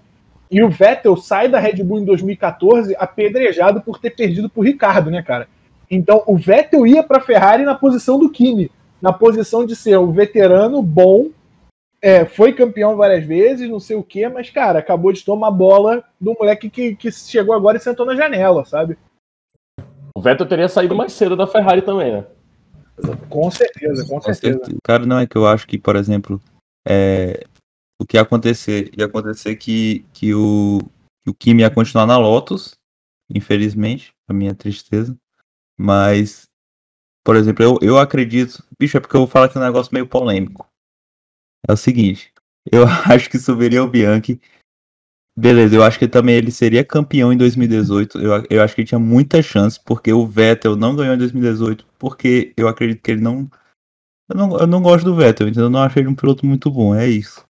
E 0.49 0.63
o 0.63 0.69
Vettel 0.69 1.15
sai 1.15 1.47
da 1.47 1.59
Red 1.59 1.83
Bull 1.83 1.99
em 1.99 2.05
2014 2.05 2.95
apedrejado 2.97 3.81
por 3.81 3.99
ter 3.99 4.09
perdido 4.09 4.49
para 4.49 4.59
o 4.59 4.63
Ricardo, 4.63 5.11
né, 5.11 5.21
cara? 5.21 5.47
Então 5.91 6.23
o 6.25 6.35
Vettel 6.35 6.87
ia 6.87 7.03
para 7.03 7.19
a 7.19 7.21
Ferrari 7.21 7.63
na 7.63 7.75
posição 7.75 8.17
do 8.17 8.31
Kimi, 8.31 8.71
na 8.99 9.13
posição 9.13 9.63
de 9.63 9.75
ser 9.75 9.99
um 9.99 10.11
veterano 10.11 10.81
bom, 10.81 11.27
é, 12.01 12.25
foi 12.25 12.51
campeão 12.51 12.95
várias 12.95 13.23
vezes, 13.23 13.69
não 13.69 13.79
sei 13.79 13.95
o 13.95 14.01
quê, 14.01 14.27
mas, 14.27 14.49
cara, 14.49 14.79
acabou 14.79 15.13
de 15.13 15.23
tomar 15.23 15.51
bola 15.51 16.03
do 16.19 16.33
moleque 16.33 16.67
que, 16.67 16.95
que 16.95 17.11
chegou 17.11 17.53
agora 17.53 17.77
e 17.77 17.79
sentou 17.79 18.07
na 18.07 18.15
janela, 18.15 18.65
sabe? 18.65 18.97
O 20.21 20.23
Vettel 20.23 20.45
teria 20.45 20.69
saído 20.69 20.95
mais 20.95 21.13
cedo 21.13 21.35
da 21.35 21.47
Ferrari 21.47 21.81
também, 21.81 22.11
né? 22.11 22.27
Com 23.27 23.49
certeza, 23.49 24.07
com 24.07 24.21
certeza. 24.21 24.59
certeza. 24.59 24.77
Cara, 24.83 25.03
não 25.03 25.17
é 25.17 25.25
que 25.25 25.35
eu 25.35 25.47
acho 25.47 25.65
que, 25.65 25.79
por 25.79 25.95
exemplo, 25.95 26.39
é, 26.87 27.43
o 27.99 28.05
que 28.05 28.17
ia 28.17 28.21
acontecer, 28.21 28.91
ia 28.95 29.07
acontecer 29.07 29.55
que, 29.55 30.05
que, 30.13 30.31
o, 30.35 30.77
que 31.23 31.31
o 31.31 31.33
Kimi 31.33 31.63
ia 31.63 31.71
continuar 31.71 32.05
na 32.05 32.19
Lotus, 32.19 32.75
infelizmente, 33.33 34.13
a 34.29 34.33
minha 34.33 34.53
tristeza. 34.53 35.17
Mas, 35.75 36.43
por 37.25 37.35
exemplo, 37.35 37.65
eu, 37.65 37.79
eu 37.81 37.97
acredito. 37.97 38.63
Bicho, 38.79 38.97
é 38.97 38.99
porque 38.99 39.15
eu 39.15 39.21
vou 39.21 39.27
falar 39.27 39.47
aqui 39.47 39.57
um 39.57 39.61
negócio 39.61 39.91
meio 39.91 40.05
polêmico. 40.05 40.67
É 41.67 41.73
o 41.73 41.77
seguinte, 41.77 42.31
eu 42.71 42.83
acho 43.11 43.27
que 43.27 43.39
subiria 43.39 43.83
o 43.83 43.87
Bianchi. 43.87 44.39
Beleza, 45.37 45.75
eu 45.75 45.83
acho 45.83 45.97
que 45.97 46.07
também 46.07 46.35
ele 46.35 46.51
seria 46.51 46.83
campeão 46.83 47.31
em 47.31 47.37
2018. 47.37 48.19
Eu, 48.19 48.43
eu 48.49 48.61
acho 48.61 48.75
que 48.75 48.81
ele 48.81 48.87
tinha 48.87 48.99
muita 48.99 49.41
chance, 49.41 49.79
porque 49.83 50.11
o 50.11 50.27
Vettel 50.27 50.75
não 50.75 50.95
ganhou 50.95 51.15
em 51.15 51.17
2018, 51.17 51.85
porque 51.97 52.53
eu 52.57 52.67
acredito 52.67 53.01
que 53.01 53.11
ele 53.11 53.21
não. 53.21 53.49
Eu 54.29 54.35
não, 54.35 54.59
eu 54.59 54.67
não 54.67 54.81
gosto 54.81 55.05
do 55.05 55.15
Vettel, 55.15 55.47
então 55.47 55.63
eu 55.63 55.69
não 55.69 55.81
achei 55.81 56.01
ele 56.01 56.09
um 56.09 56.15
piloto 56.15 56.45
muito 56.45 56.69
bom, 56.69 56.93
é 56.95 57.07
isso. 57.07 57.45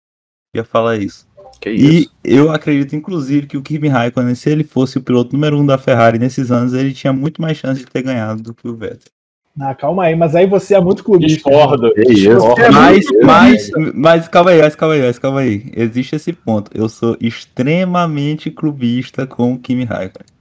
Eu 0.53 0.59
ia 0.59 0.65
falar 0.65 0.97
isso. 0.97 1.27
Que 1.59 1.69
E 1.69 1.99
isso. 2.01 2.13
eu 2.23 2.51
acredito, 2.51 2.95
inclusive, 2.95 3.47
que 3.47 3.57
o 3.57 3.61
Kimi 3.61 3.87
Raikkonen, 3.87 4.35
se 4.35 4.49
ele 4.49 4.63
fosse 4.63 4.97
o 4.97 5.03
piloto 5.03 5.33
número 5.33 5.59
um 5.59 5.65
da 5.65 5.77
Ferrari 5.77 6.17
nesses 6.17 6.51
anos, 6.51 6.73
ele 6.73 6.93
tinha 6.93 7.13
muito 7.13 7.41
mais 7.41 7.57
chance 7.57 7.79
de 7.79 7.87
ter 7.87 8.01
ganhado 8.01 8.41
do 8.41 8.53
que 8.53 8.67
o 8.67 8.75
Vettel. 8.75 9.11
Ah, 9.59 9.75
calma 9.75 10.05
aí, 10.05 10.15
mas 10.15 10.33
aí 10.33 10.47
você 10.47 10.75
é 10.75 10.79
muito 10.79 11.03
clubista. 11.03 11.49
Discordo. 11.49 11.93
Que 11.93 12.01
isso. 12.13 12.13
discordo. 12.13 12.61
É 12.61 12.71
Mas, 12.71 13.05
muito 13.09 13.25
mas, 13.25 13.69
mas 13.93 14.27
calma 14.27 14.51
aí, 14.51 14.61
mas 14.61 14.75
calma 14.75 14.93
aí, 14.95 15.01
mas 15.01 15.19
calma 15.19 15.39
aí. 15.41 15.71
Existe 15.75 16.15
esse 16.15 16.31
ponto. 16.31 16.71
Eu 16.73 16.87
sou 16.87 17.17
extremamente 17.19 18.49
clubista 18.49 19.27
com 19.27 19.53
o 19.53 19.59
Kimi 19.59 19.83
Raikkonen. 19.83 20.31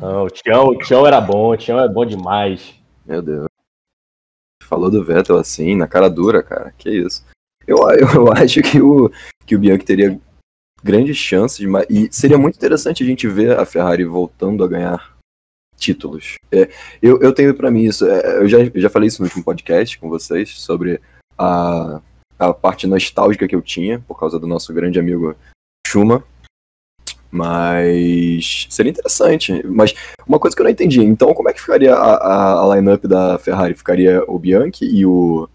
Não, 0.00 0.24
o 0.24 0.30
Tião, 0.30 0.66
o 0.68 0.78
Tião 0.78 1.06
era 1.06 1.20
bom, 1.20 1.52
o 1.52 1.56
Tião 1.56 1.80
é 1.80 1.88
bom 1.88 2.04
demais. 2.04 2.74
Meu 3.04 3.20
Deus. 3.22 3.46
Falou 4.62 4.90
do 4.90 5.02
Vettel 5.04 5.36
assim, 5.38 5.74
na 5.74 5.88
cara 5.88 6.08
dura, 6.08 6.42
cara. 6.42 6.72
Que 6.76 6.90
isso. 6.90 7.24
Eu, 7.66 7.78
eu 7.90 8.32
acho 8.32 8.62
que 8.62 8.80
o, 8.80 9.10
que 9.44 9.56
o 9.56 9.58
Bianchi 9.58 9.84
teria 9.84 10.20
grandes 10.82 11.16
chances, 11.16 11.66
mas, 11.66 11.86
e 11.90 12.08
seria 12.12 12.38
muito 12.38 12.56
interessante 12.56 13.02
a 13.02 13.06
gente 13.06 13.26
ver 13.26 13.58
a 13.58 13.64
Ferrari 13.64 14.04
voltando 14.04 14.62
a 14.62 14.68
ganhar 14.68 15.15
títulos. 15.76 16.34
É, 16.50 16.68
eu, 17.02 17.20
eu 17.20 17.32
tenho 17.32 17.54
pra 17.54 17.70
mim 17.70 17.84
isso, 17.84 18.06
é, 18.06 18.38
eu 18.38 18.48
já, 18.48 18.58
eu 18.58 18.80
já 18.80 18.88
falei 18.90 19.08
isso 19.08 19.20
no 19.20 19.26
último 19.26 19.44
podcast 19.44 19.98
com 19.98 20.08
vocês, 20.08 20.50
sobre 20.58 21.00
a, 21.38 22.00
a 22.38 22.52
parte 22.52 22.86
nostálgica 22.86 23.46
que 23.46 23.54
eu 23.54 23.62
tinha, 23.62 24.00
por 24.06 24.18
causa 24.18 24.38
do 24.38 24.46
nosso 24.46 24.72
grande 24.72 24.98
amigo 24.98 25.36
Schumann. 25.86 26.22
Mas 27.30 28.66
seria 28.70 28.90
interessante. 28.90 29.62
Mas 29.66 29.94
uma 30.26 30.38
coisa 30.38 30.56
que 30.56 30.62
eu 30.62 30.64
não 30.64 30.70
entendi, 30.70 31.02
então 31.04 31.34
como 31.34 31.48
é 31.48 31.52
que 31.52 31.60
ficaria 31.60 31.94
a, 31.94 32.14
a, 32.14 32.62
a 32.62 32.76
line-up 32.76 33.06
da 33.06 33.38
Ferrari? 33.38 33.74
Ficaria 33.74 34.22
o 34.26 34.38
Bianchi 34.38 34.84
e 34.84 35.04
o. 35.04 35.48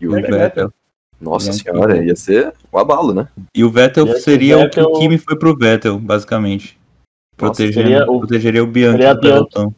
E 0.00 0.08
o 0.08 0.12
Vettel? 0.12 0.38
Vettel. 0.38 0.72
Nossa 1.20 1.50
Bianchi. 1.50 1.64
senhora, 1.64 2.04
ia 2.04 2.16
ser 2.16 2.54
um 2.72 2.78
abalo, 2.78 3.12
né? 3.12 3.28
E 3.54 3.62
o 3.62 3.70
Vettel 3.70 4.06
Bianchi, 4.06 4.22
seria 4.22 4.56
Vettel- 4.56 4.84
o 4.86 4.92
que 4.92 4.96
o 4.96 5.00
Kimi 5.00 5.18
foi 5.18 5.38
pro 5.38 5.56
Vettel, 5.56 5.98
basicamente. 5.98 6.78
Seria 7.54 8.04
o- 8.10 8.18
protegeria 8.18 8.62
o 8.62 8.66
Bianchi 8.66 8.98
seria 8.98 9.14
Bianchi. 9.14 9.20
pelotão. 9.50 9.74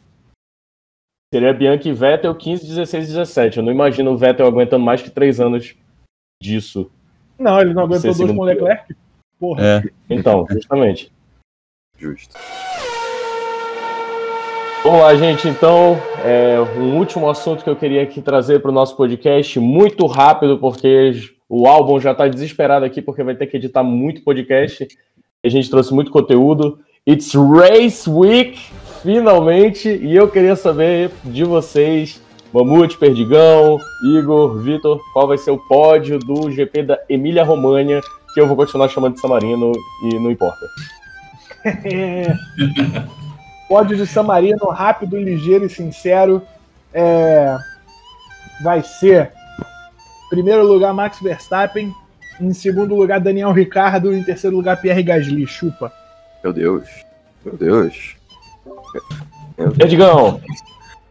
Seria 1.33 1.53
Bianchi 1.53 1.89
e 1.89 1.93
Vettel 1.93 2.35
15, 2.35 2.67
16, 2.67 3.07
17. 3.07 3.57
Eu 3.57 3.63
não 3.63 3.71
imagino 3.71 4.11
o 4.11 4.17
Vettel 4.17 4.45
aguentando 4.47 4.83
mais 4.83 5.01
que 5.01 5.09
três 5.09 5.39
anos 5.39 5.75
disso. 6.41 6.91
Não, 7.39 7.59
ele 7.61 7.73
não 7.73 7.83
aguentou 7.83 8.03
dois 8.03 8.17
segundo 8.17 8.35
com 8.35 8.41
o 8.41 8.45
Leclerc. 8.45 8.95
Porra. 9.39 9.63
É. 9.65 9.83
Então, 10.09 10.45
justamente. 10.51 11.11
Justo. 11.97 12.35
Vamos 14.83 14.99
lá, 15.01 15.15
gente. 15.15 15.47
Então, 15.47 15.95
é, 16.25 16.59
um 16.79 16.97
último 16.97 17.29
assunto 17.29 17.63
que 17.63 17.69
eu 17.69 17.75
queria 17.75 18.01
aqui 18.01 18.21
trazer 18.21 18.59
para 18.61 18.71
o 18.71 18.73
nosso 18.73 18.97
podcast, 18.97 19.59
muito 19.59 20.07
rápido, 20.07 20.57
porque 20.57 21.11
o 21.47 21.67
álbum 21.67 21.99
já 21.99 22.11
está 22.13 22.27
desesperado 22.27 22.83
aqui, 22.83 23.01
porque 23.01 23.23
vai 23.23 23.35
ter 23.35 23.45
que 23.47 23.57
editar 23.57 23.83
muito 23.83 24.23
podcast. 24.23 24.87
A 25.45 25.49
gente 25.49 25.69
trouxe 25.69 25.93
muito 25.93 26.11
conteúdo. 26.11 26.79
It's 27.09 27.33
Race 27.33 28.07
Week, 28.07 28.61
finalmente, 29.01 29.89
e 29.89 30.15
eu 30.15 30.29
queria 30.29 30.55
saber 30.55 31.09
de 31.23 31.43
vocês, 31.43 32.21
Mamute, 32.53 32.95
Perdigão, 32.95 33.79
Igor, 34.03 34.59
Vitor, 34.59 35.01
qual 35.11 35.27
vai 35.27 35.39
ser 35.39 35.49
o 35.49 35.57
pódio 35.57 36.19
do 36.19 36.51
GP 36.51 36.83
da 36.83 36.99
Emília 37.09 37.43
Romagna, 37.43 37.99
que 38.35 38.39
eu 38.39 38.45
vou 38.45 38.55
continuar 38.55 38.87
chamando 38.87 39.15
de 39.15 39.19
Samarino 39.19 39.71
e 40.03 40.19
não 40.19 40.29
importa. 40.29 40.63
Pódio 43.67 43.97
de 43.97 44.05
San 44.05 44.21
Marino, 44.21 44.69
rápido, 44.69 45.17
ligeiro 45.17 45.65
e 45.65 45.69
sincero. 45.71 46.43
É, 46.93 47.57
vai 48.63 48.83
ser 48.83 49.31
primeiro 50.29 50.63
lugar 50.63 50.93
Max 50.93 51.19
Verstappen, 51.19 51.91
em 52.39 52.53
segundo 52.53 52.93
lugar 52.93 53.19
Daniel 53.19 53.51
Ricardo, 53.51 54.13
em 54.13 54.23
terceiro 54.23 54.55
lugar 54.55 54.79
Pierre 54.79 55.01
Gasly. 55.01 55.47
Chupa. 55.47 55.91
Meu 56.43 56.53
Deus. 56.53 56.83
Meu 57.45 57.55
Deus. 57.55 58.15
Perdigão, 59.77 60.41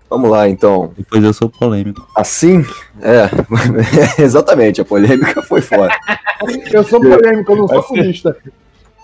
Vamos 0.09 0.29
lá, 0.29 0.49
então. 0.49 0.93
Depois 0.97 1.23
eu 1.23 1.33
sou 1.33 1.49
polêmico. 1.49 2.05
Assim, 2.17 2.65
é. 3.01 3.31
Exatamente, 4.21 4.81
a 4.81 4.85
polêmica 4.85 5.41
foi 5.41 5.61
fora. 5.61 5.97
Eu 6.73 6.83
sou 6.83 7.01
polêmico, 7.01 7.53
eu 7.53 7.57
não 7.57 7.69
sou 7.69 7.83
purista. 7.85 8.37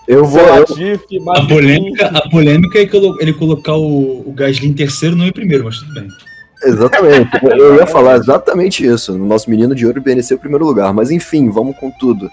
Eu 0.05 0.25
vou. 0.25 0.41
eu- 0.41 0.65
A 1.33 1.45
polêmica, 1.47 2.07
a 2.07 2.29
polêmica 2.29 2.77
é 2.79 2.89
ele 3.21 3.33
colocar 3.33 3.75
o, 3.77 4.27
o 4.27 4.33
Gasly 4.33 4.67
em 4.67 4.73
terceiro, 4.73 5.15
não 5.15 5.25
em 5.25 5.31
primeiro, 5.31 5.63
mas 5.63 5.77
tudo 5.79 5.93
bem. 5.93 6.07
Exatamente. 6.63 7.29
Eu 7.43 7.75
ia 7.75 7.87
falar 7.87 8.17
exatamente 8.17 8.85
isso. 8.85 9.17
Nosso 9.17 9.49
menino 9.49 9.73
de 9.73 9.85
ouro 9.85 10.01
mereceu 10.05 10.35
o 10.35 10.39
primeiro 10.39 10.65
lugar. 10.65 10.93
Mas 10.93 11.09
enfim, 11.09 11.49
vamos 11.49 11.77
com 11.77 11.89
tudo. 11.89 12.29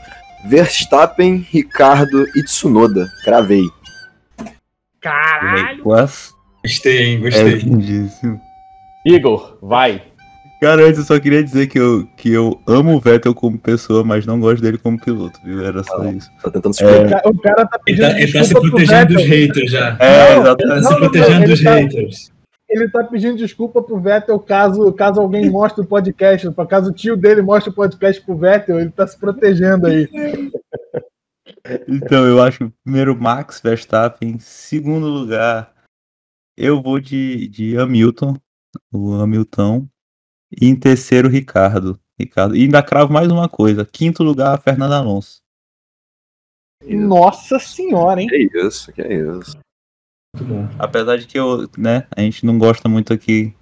Verstappen, 0.49 1.47
Ricardo 1.49 2.27
e 2.37 2.43
Tsunoda. 2.43 3.09
Cravei. 3.25 3.63
Caralho! 5.05 5.83
Quase. 5.83 6.33
Gostei, 6.65 6.99
hein? 7.05 7.17
É 7.17 7.21
Gostei. 7.21 7.55
lindíssimo. 7.59 8.41
Igor, 9.07 9.59
vai. 9.63 10.03
Cara, 10.61 10.83
antes 10.87 10.99
eu 10.99 11.05
só 11.05 11.21
queria 11.21 11.45
dizer 11.45 11.67
que 11.67 11.79
eu, 11.79 12.07
que 12.17 12.33
eu 12.33 12.59
amo 12.67 12.95
o 12.97 13.01
Vettel 13.01 13.35
como 13.35 13.59
pessoa, 13.59 14.03
mas 14.03 14.25
não 14.25 14.41
gosto 14.41 14.63
dele 14.63 14.79
como 14.79 14.99
piloto, 14.99 15.39
viu? 15.45 15.63
Era 15.63 15.85
só 15.85 16.03
isso. 16.07 16.31
Tá 16.43 16.51
tentando 16.51 16.75
se 16.75 16.83
O 16.83 16.89
É. 16.89 17.21
O 17.27 17.39
cara 17.39 17.67
tá 17.67 17.79
Ele 17.87 17.97
pedindo 17.99 18.11
tá, 18.11 18.21
ele 18.21 18.33
tá 18.33 18.45
se 18.45 18.55
protegendo 18.55 19.15
dos 19.15 19.23
haters 19.25 19.71
já. 19.71 19.97
É, 20.01 20.37
Não, 20.41 20.53
Ele 20.59 20.67
tá 20.69 20.83
se 20.83 20.97
protegendo 20.97 21.43
ele 21.43 21.47
dos 21.49 21.63
tá- 21.63 21.75
haters. 21.75 22.33
Ele 22.71 22.89
tá 22.89 23.05
pedindo 23.05 23.37
desculpa 23.37 23.83
pro 23.83 24.01
Vettel 24.01 24.39
caso, 24.39 24.91
caso 24.95 25.21
alguém 25.21 25.51
mostre 25.51 25.83
o 25.85 25.87
podcast. 25.87 26.49
Caso 26.67 26.91
o 26.91 26.95
tio 26.95 27.15
dele 27.15 27.43
mostre 27.43 27.71
o 27.71 27.75
podcast 27.75 28.21
pro 28.25 28.35
Vettel, 28.37 28.81
ele 28.81 28.91
tá 28.91 29.07
se 29.07 29.19
protegendo 29.19 29.87
aí. 29.87 30.09
Então, 31.89 32.27
eu 32.27 32.43
acho 32.43 32.73
primeiro 32.83 33.21
Max 33.21 33.61
Verstappen, 33.61 34.39
segundo 34.39 35.07
lugar, 35.07 35.75
eu 36.57 36.81
vou 36.81 37.01
de, 37.01 37.49
de 37.49 37.77
Hamilton, 37.77 38.37
o 38.93 39.15
Hamilton, 39.15 39.89
e 40.51 40.67
em 40.67 40.77
terceiro, 40.77 41.29
Ricardo. 41.29 42.01
Ricardo. 42.19 42.57
E 42.57 42.63
ainda 42.63 42.83
cravo 42.83 43.13
mais 43.13 43.31
uma 43.31 43.49
coisa: 43.49 43.85
quinto 43.85 44.23
lugar, 44.23 44.61
Fernando 44.63 44.93
Alonso. 44.93 45.43
Nossa 46.83 47.59
senhora, 47.59 48.21
hein? 48.21 48.29
Que 48.29 48.49
isso, 48.59 48.93
que 48.93 49.03
isso. 49.03 49.59
Muito 50.35 50.49
bom. 50.49 50.69
Apesar 50.79 51.17
de 51.17 51.27
que 51.27 51.39
eu, 51.39 51.69
né, 51.79 52.07
a 52.15 52.21
gente 52.21 52.45
não 52.45 52.59
gosta 52.59 52.89
muito 52.89 53.13
aqui, 53.13 53.55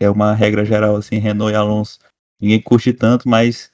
é 0.00 0.08
uma 0.08 0.32
regra 0.32 0.64
geral 0.64 0.96
assim, 0.96 1.16
Renault 1.16 1.52
e 1.52 1.56
Alonso. 1.56 1.98
Ninguém 2.40 2.60
curte 2.60 2.92
tanto, 2.92 3.28
mas 3.28 3.70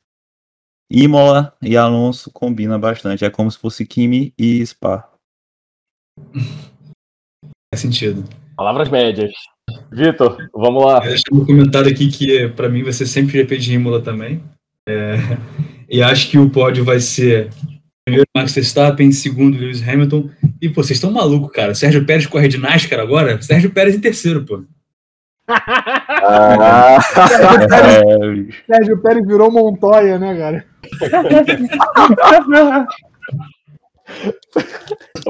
Imola 0.91 1.55
e 1.63 1.77
Alonso 1.77 2.31
combina 2.31 2.79
bastante. 2.79 3.25
É 3.25 3.31
como 3.31 3.51
se 3.51 3.59
fosse 3.59 3.87
Kimi 3.87 4.33
e 4.39 4.65
Spa. 4.65 5.09
Faz 7.73 7.81
sentido. 7.81 8.25
Palavras 8.57 8.89
médias. 8.89 9.33
Vitor, 9.91 10.49
vamos 10.55 10.85
lá. 10.85 11.03
Eu 11.05 11.17
um 11.33 11.45
comentário 11.45 11.91
aqui 11.91 12.09
que 12.09 12.39
é, 12.39 12.49
pra 12.49 12.69
mim 12.69 12.83
vai 12.83 12.93
ser 12.93 13.07
sempre 13.07 13.39
GP 13.39 13.59
de 13.59 13.75
Imola 13.75 14.01
também. 14.01 14.43
É, 14.89 15.17
e 15.91 16.03
acho 16.03 16.31
que 16.31 16.39
o 16.39 16.49
pódio 16.49 16.85
vai 16.85 17.01
ser 17.01 17.51
primeiro 18.05 18.29
Max 18.37 18.55
Verstappen, 18.55 19.11
segundo 19.11 19.59
Lewis 19.59 19.87
Hamilton. 19.87 20.31
E 20.63 20.69
pô, 20.69 20.83
vocês 20.83 20.97
estão 20.97 21.11
malucos, 21.11 21.51
cara. 21.51 21.75
Sérgio 21.75 22.07
Pérez 22.07 22.27
corre 22.27 22.49
de 22.49 22.57
NASCAR 22.57 23.01
agora? 23.01 23.43
Sérgio 23.43 23.71
Pérez 23.73 23.95
em 23.95 24.01
terceiro, 24.01 24.45
pô. 24.45 24.65
Ah, 26.29 26.99
É, 27.71 28.31
bicho. 28.33 28.65
Sérgio 28.67 28.99
Pérez 28.99 29.25
virou 29.27 29.51
Montoya, 29.51 30.19
né, 30.19 30.37
cara? 30.37 30.65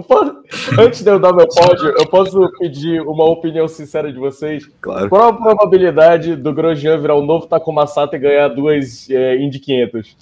Posso- 0.07 0.43
Antes 0.79 1.03
de 1.03 1.11
eu 1.11 1.19
dar 1.19 1.33
meu 1.33 1.49
pódio, 1.49 1.95
eu 1.99 2.07
posso 2.09 2.51
pedir 2.59 3.01
uma 3.01 3.25
opinião 3.25 3.67
sincera 3.67 4.13
de 4.13 4.19
vocês. 4.19 4.67
claro. 4.81 5.09
Qual 5.09 5.29
a 5.29 5.33
probabilidade 5.33 6.37
do 6.37 6.53
Grosjean 6.53 7.01
virar 7.01 7.15
o 7.15 7.25
novo 7.25 7.47
Takuma 7.47 7.87
Sato 7.87 8.17
e 8.17 8.19
ganhar 8.19 8.49
duas 8.49 9.09
é, 9.11 9.37
Indy 9.37 9.59
500? 9.59 10.17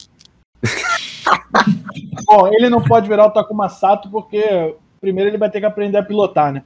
Bom, 2.27 2.49
ele 2.49 2.69
não 2.71 2.83
pode 2.83 3.09
virar 3.09 3.27
o 3.27 3.31
Takuma 3.31 3.69
Sato 3.69 4.09
porque 4.11 4.75
primeiro 5.01 5.31
ele 5.31 5.39
vai 5.39 5.51
ter 5.51 5.61
que 5.61 5.67
aprender 5.67 5.99
a 5.99 6.03
pilotar, 6.03 6.53
né? 6.53 6.63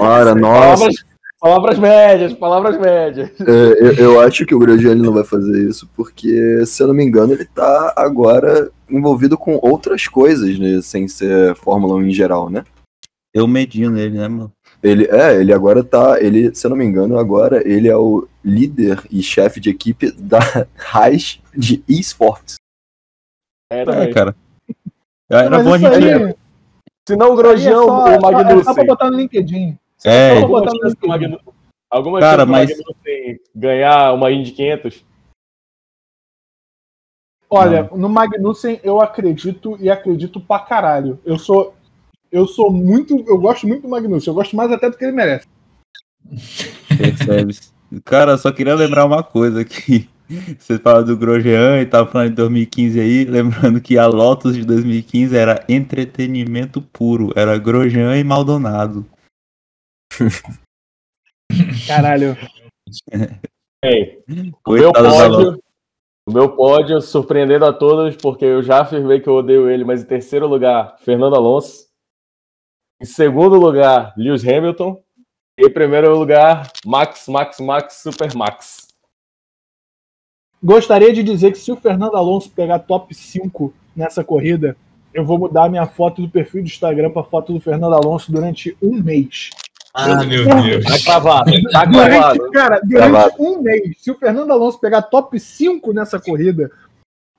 Ora, 0.00 0.34
nossa. 0.34 0.60
Palavras, 0.60 1.04
palavras 1.40 1.78
médias, 1.78 2.32
palavras 2.34 2.78
médias. 2.78 3.30
É, 3.40 3.52
eu, 3.80 3.92
eu 3.94 4.20
acho 4.20 4.44
que 4.44 4.54
o 4.54 4.58
Grosjean 4.58 4.92
ele 4.92 5.02
não 5.02 5.12
vai 5.12 5.24
fazer 5.24 5.68
isso, 5.68 5.88
porque, 5.96 6.64
se 6.66 6.82
eu 6.82 6.88
não 6.88 6.94
me 6.94 7.04
engano, 7.04 7.32
ele 7.32 7.44
tá 7.46 7.92
agora 7.96 8.70
envolvido 8.88 9.38
com 9.38 9.58
outras 9.62 10.06
coisas, 10.06 10.58
né? 10.58 10.80
Sem 10.82 11.08
ser 11.08 11.54
Fórmula 11.56 11.94
1 11.94 12.02
em 12.06 12.12
geral, 12.12 12.50
né? 12.50 12.64
Eu 13.32 13.46
medinho 13.46 13.90
nele, 13.90 14.18
né, 14.18 14.28
mano? 14.28 14.52
Ele, 14.82 15.04
é, 15.10 15.36
ele 15.36 15.52
agora 15.52 15.84
tá. 15.84 16.20
Ele, 16.20 16.54
se 16.54 16.66
eu 16.66 16.70
não 16.70 16.76
me 16.76 16.84
engano, 16.84 17.18
agora 17.18 17.62
ele 17.68 17.86
é 17.88 17.96
o 17.96 18.26
líder 18.44 19.02
e 19.10 19.22
chefe 19.22 19.60
de 19.60 19.70
equipe 19.70 20.10
da 20.12 20.38
Raiz 20.74 21.40
de 21.56 21.82
esportes. 21.88 22.56
É, 23.72 23.82
É, 23.82 24.12
cara. 24.12 24.34
Era 25.30 25.48
Mas 25.50 25.64
bom 25.64 25.74
a 25.74 25.78
gente. 25.78 25.94
aí- 25.94 26.34
Se 27.08 27.14
não 27.16 27.32
o 27.32 27.36
Grosjean, 27.36 27.70
é 27.70 27.74
só, 27.74 27.84
o 27.84 27.86
só- 27.86 28.06
é 28.08 28.14
só 28.14 28.20
pra 28.20 28.30
Magnussen. 28.44 28.86
botar 28.86 29.10
no 29.10 29.16
LinkedIn. 29.18 29.78
É, 30.04 30.38
Alguma 30.38 30.64
chance 30.64 30.96
do 30.96 31.40
Alguma 31.90 32.20
Cara, 32.20 32.46
chance 32.46 32.50
mas- 32.50 32.70
Magnussen 32.70 33.40
ganhar 33.54 34.12
uma 34.14 34.30
Indy 34.30 34.52
500? 34.52 35.04
Olha, 37.52 37.90
no 37.96 38.08
Magnussen 38.08 38.80
eu 38.84 39.00
acredito 39.00 39.76
e 39.80 39.90
acredito 39.90 40.40
pra 40.40 40.60
caralho. 40.60 41.18
Eu 41.24 41.36
sou 41.36 41.74
eu 42.30 42.46
sou 42.46 42.70
muito, 42.70 43.24
eu 43.26 43.38
gosto 43.38 43.66
muito 43.66 43.82
do 43.82 43.88
Magnussen, 43.88 44.30
eu 44.30 44.34
gosto 44.34 44.54
mais 44.54 44.70
até 44.70 44.88
do 44.88 44.96
que 44.96 45.04
ele 45.04 45.12
merece. 45.12 45.48
Percebe? 46.96 47.58
Cara, 48.04 48.32
eu 48.32 48.38
só 48.38 48.52
queria 48.52 48.76
lembrar 48.76 49.04
uma 49.04 49.22
coisa 49.24 49.62
aqui. 49.62 50.08
Você 50.60 50.78
fala 50.78 51.02
do 51.02 51.16
Grosjean 51.16 51.80
e 51.80 51.86
tava 51.86 52.08
falando 52.08 52.28
de 52.30 52.36
2015 52.36 53.00
aí, 53.00 53.24
lembrando 53.24 53.80
que 53.80 53.98
a 53.98 54.06
Lotus 54.06 54.54
de 54.54 54.64
2015 54.64 55.36
era 55.36 55.64
entretenimento 55.68 56.80
puro, 56.80 57.32
era 57.34 57.58
Grosjean 57.58 58.16
e 58.16 58.22
Maldonado. 58.22 59.04
Caralho. 61.86 62.36
Bem, 63.82 64.22
o 64.66 64.72
meu 64.72 64.92
pódio, 64.92 65.62
o 66.26 66.32
meu 66.32 66.54
pódio, 66.54 67.00
surpreendendo 67.00 67.64
a 67.64 67.72
todos, 67.72 68.16
porque 68.16 68.44
eu 68.44 68.62
já 68.62 68.82
afirmei 68.82 69.20
que 69.20 69.28
eu 69.28 69.34
odeio 69.34 69.70
ele, 69.70 69.84
mas 69.84 70.02
em 70.02 70.06
terceiro 70.06 70.46
lugar, 70.46 70.96
Fernando 71.00 71.36
Alonso. 71.36 71.88
Em 73.00 73.06
segundo 73.06 73.56
lugar, 73.56 74.14
Lewis 74.16 74.46
Hamilton. 74.46 75.02
E 75.58 75.66
em 75.66 75.72
primeiro 75.72 76.16
lugar, 76.18 76.70
Max, 76.84 77.26
Max, 77.28 77.58
Max, 77.58 78.02
Super 78.02 78.34
Max. 78.34 78.88
Gostaria 80.62 81.12
de 81.12 81.22
dizer 81.22 81.52
que 81.52 81.58
se 81.58 81.72
o 81.72 81.76
Fernando 81.76 82.16
Alonso 82.16 82.50
pegar 82.50 82.80
top 82.80 83.14
5 83.14 83.72
nessa 83.96 84.22
corrida, 84.22 84.76
eu 85.12 85.24
vou 85.24 85.38
mudar 85.38 85.70
minha 85.70 85.86
foto 85.86 86.22
do 86.22 86.28
perfil 86.28 86.62
do 86.62 86.66
Instagram 86.66 87.10
pra 87.10 87.24
foto 87.24 87.52
do 87.52 87.60
Fernando 87.60 87.94
Alonso 87.94 88.30
durante 88.30 88.76
um 88.80 89.02
mês. 89.02 89.50
Ah, 90.02 90.24
meu 90.24 90.44
Deus. 90.62 90.84
Tá 90.84 90.98
cravado, 91.04 91.50
tá 91.70 91.86
cravado. 91.86 92.38
Durante, 92.38 92.52
cara, 92.52 92.80
durante 92.82 93.10
Gravado. 93.10 93.34
um 93.38 93.62
mês, 93.62 93.96
se 93.98 94.10
o 94.10 94.14
Fernando 94.18 94.50
Alonso 94.52 94.78
pegar 94.80 95.02
top 95.02 95.38
5 95.38 95.92
nessa 95.92 96.18
corrida, 96.20 96.70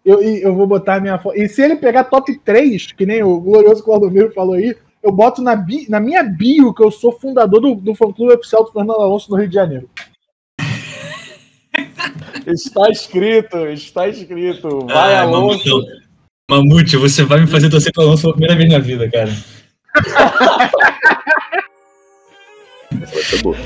eu, 0.05 0.21
eu 0.21 0.55
vou 0.55 0.65
botar 0.67 0.99
minha 0.99 1.17
foto. 1.19 1.37
E 1.37 1.47
se 1.47 1.61
ele 1.61 1.75
pegar 1.75 2.05
top 2.05 2.37
3, 2.43 2.91
que 2.93 3.05
nem 3.05 3.23
o 3.23 3.39
glorioso 3.39 3.83
Claudomiro 3.83 4.31
falou 4.31 4.55
aí, 4.55 4.75
eu 5.03 5.11
boto 5.11 5.41
na, 5.41 5.55
bi- 5.55 5.87
na 5.89 5.99
minha 5.99 6.23
bio 6.23 6.73
que 6.73 6.83
eu 6.83 6.91
sou 6.91 7.11
fundador 7.19 7.59
do, 7.61 7.75
do 7.75 7.95
fã-clube 7.95 8.33
oficial 8.33 8.63
do 8.63 8.71
Fernando 8.71 8.99
Alonso 9.01 9.29
no 9.31 9.37
Rio 9.37 9.47
de 9.47 9.55
Janeiro. 9.55 9.89
Está 12.45 12.89
escrito, 12.89 13.57
está 13.67 14.07
escrito. 14.07 14.85
Vai, 14.87 15.15
Ah, 15.15 15.21
Alonso. 15.21 15.69
Mamute, 15.69 16.01
Mamute, 16.49 16.97
você 16.97 17.23
vai 17.23 17.39
me 17.41 17.47
fazer 17.47 17.69
torcer 17.69 17.91
pro 17.93 18.03
Alonso 18.03 18.23
pela 18.23 18.33
primeira 18.33 18.55
vez 18.55 18.69
na 18.71 18.79
vida, 18.79 19.09
cara. 19.09 19.31
Essa 23.01 23.35
vai 23.35 23.41
boa. 23.43 23.57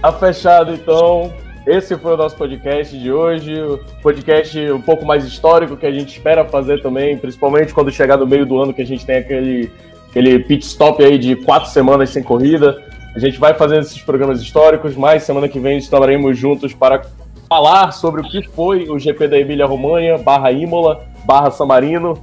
Tá 0.00 0.12
fechado, 0.12 0.72
então. 0.72 1.32
esse 1.66 1.96
foi 1.98 2.14
o 2.14 2.16
nosso 2.16 2.36
podcast 2.36 2.96
de 2.98 3.12
hoje. 3.12 3.54
Podcast 4.02 4.58
um 4.70 4.80
pouco 4.80 5.04
mais 5.04 5.24
histórico 5.24 5.76
que 5.76 5.86
a 5.86 5.92
gente 5.92 6.16
espera 6.16 6.44
fazer 6.44 6.80
também, 6.80 7.18
principalmente 7.18 7.74
quando 7.74 7.90
chegar 7.90 8.16
no 8.16 8.26
meio 8.26 8.46
do 8.46 8.60
ano 8.60 8.72
que 8.72 8.82
a 8.82 8.86
gente 8.86 9.04
tem 9.04 9.16
aquele, 9.16 9.70
aquele 10.08 10.38
pit 10.38 10.64
stop 10.64 11.04
aí 11.04 11.18
de 11.18 11.36
quatro 11.36 11.70
semanas 11.70 12.10
sem 12.10 12.22
corrida. 12.22 12.82
A 13.14 13.18
gente 13.18 13.38
vai 13.38 13.54
fazendo 13.54 13.80
esses 13.80 14.00
programas 14.00 14.40
históricos, 14.40 14.96
mas 14.96 15.24
semana 15.24 15.48
que 15.48 15.58
vem 15.58 15.78
estaremos 15.78 16.38
juntos 16.38 16.72
para 16.72 17.02
falar 17.48 17.90
sobre 17.92 18.20
o 18.20 18.24
que 18.24 18.42
foi 18.48 18.88
o 18.88 18.98
GP 18.98 19.26
da 19.26 19.38
Emília-Romanha, 19.38 20.16
barra 20.16 20.52
Imola, 20.52 21.04
barra 21.24 21.50
San 21.50 21.66
Marino. 21.66 22.16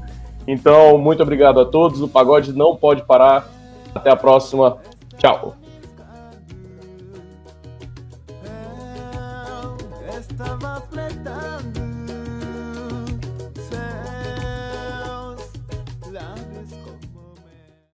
Então, 0.47 0.97
muito 0.97 1.21
obrigado 1.21 1.59
a 1.59 1.65
todos. 1.65 2.01
O 2.01 2.07
pagode 2.07 2.53
não 2.53 2.75
pode 2.75 3.03
parar. 3.03 3.51
Até 3.93 4.09
a 4.09 4.15
próxima. 4.15 4.77
Tchau. 5.17 5.66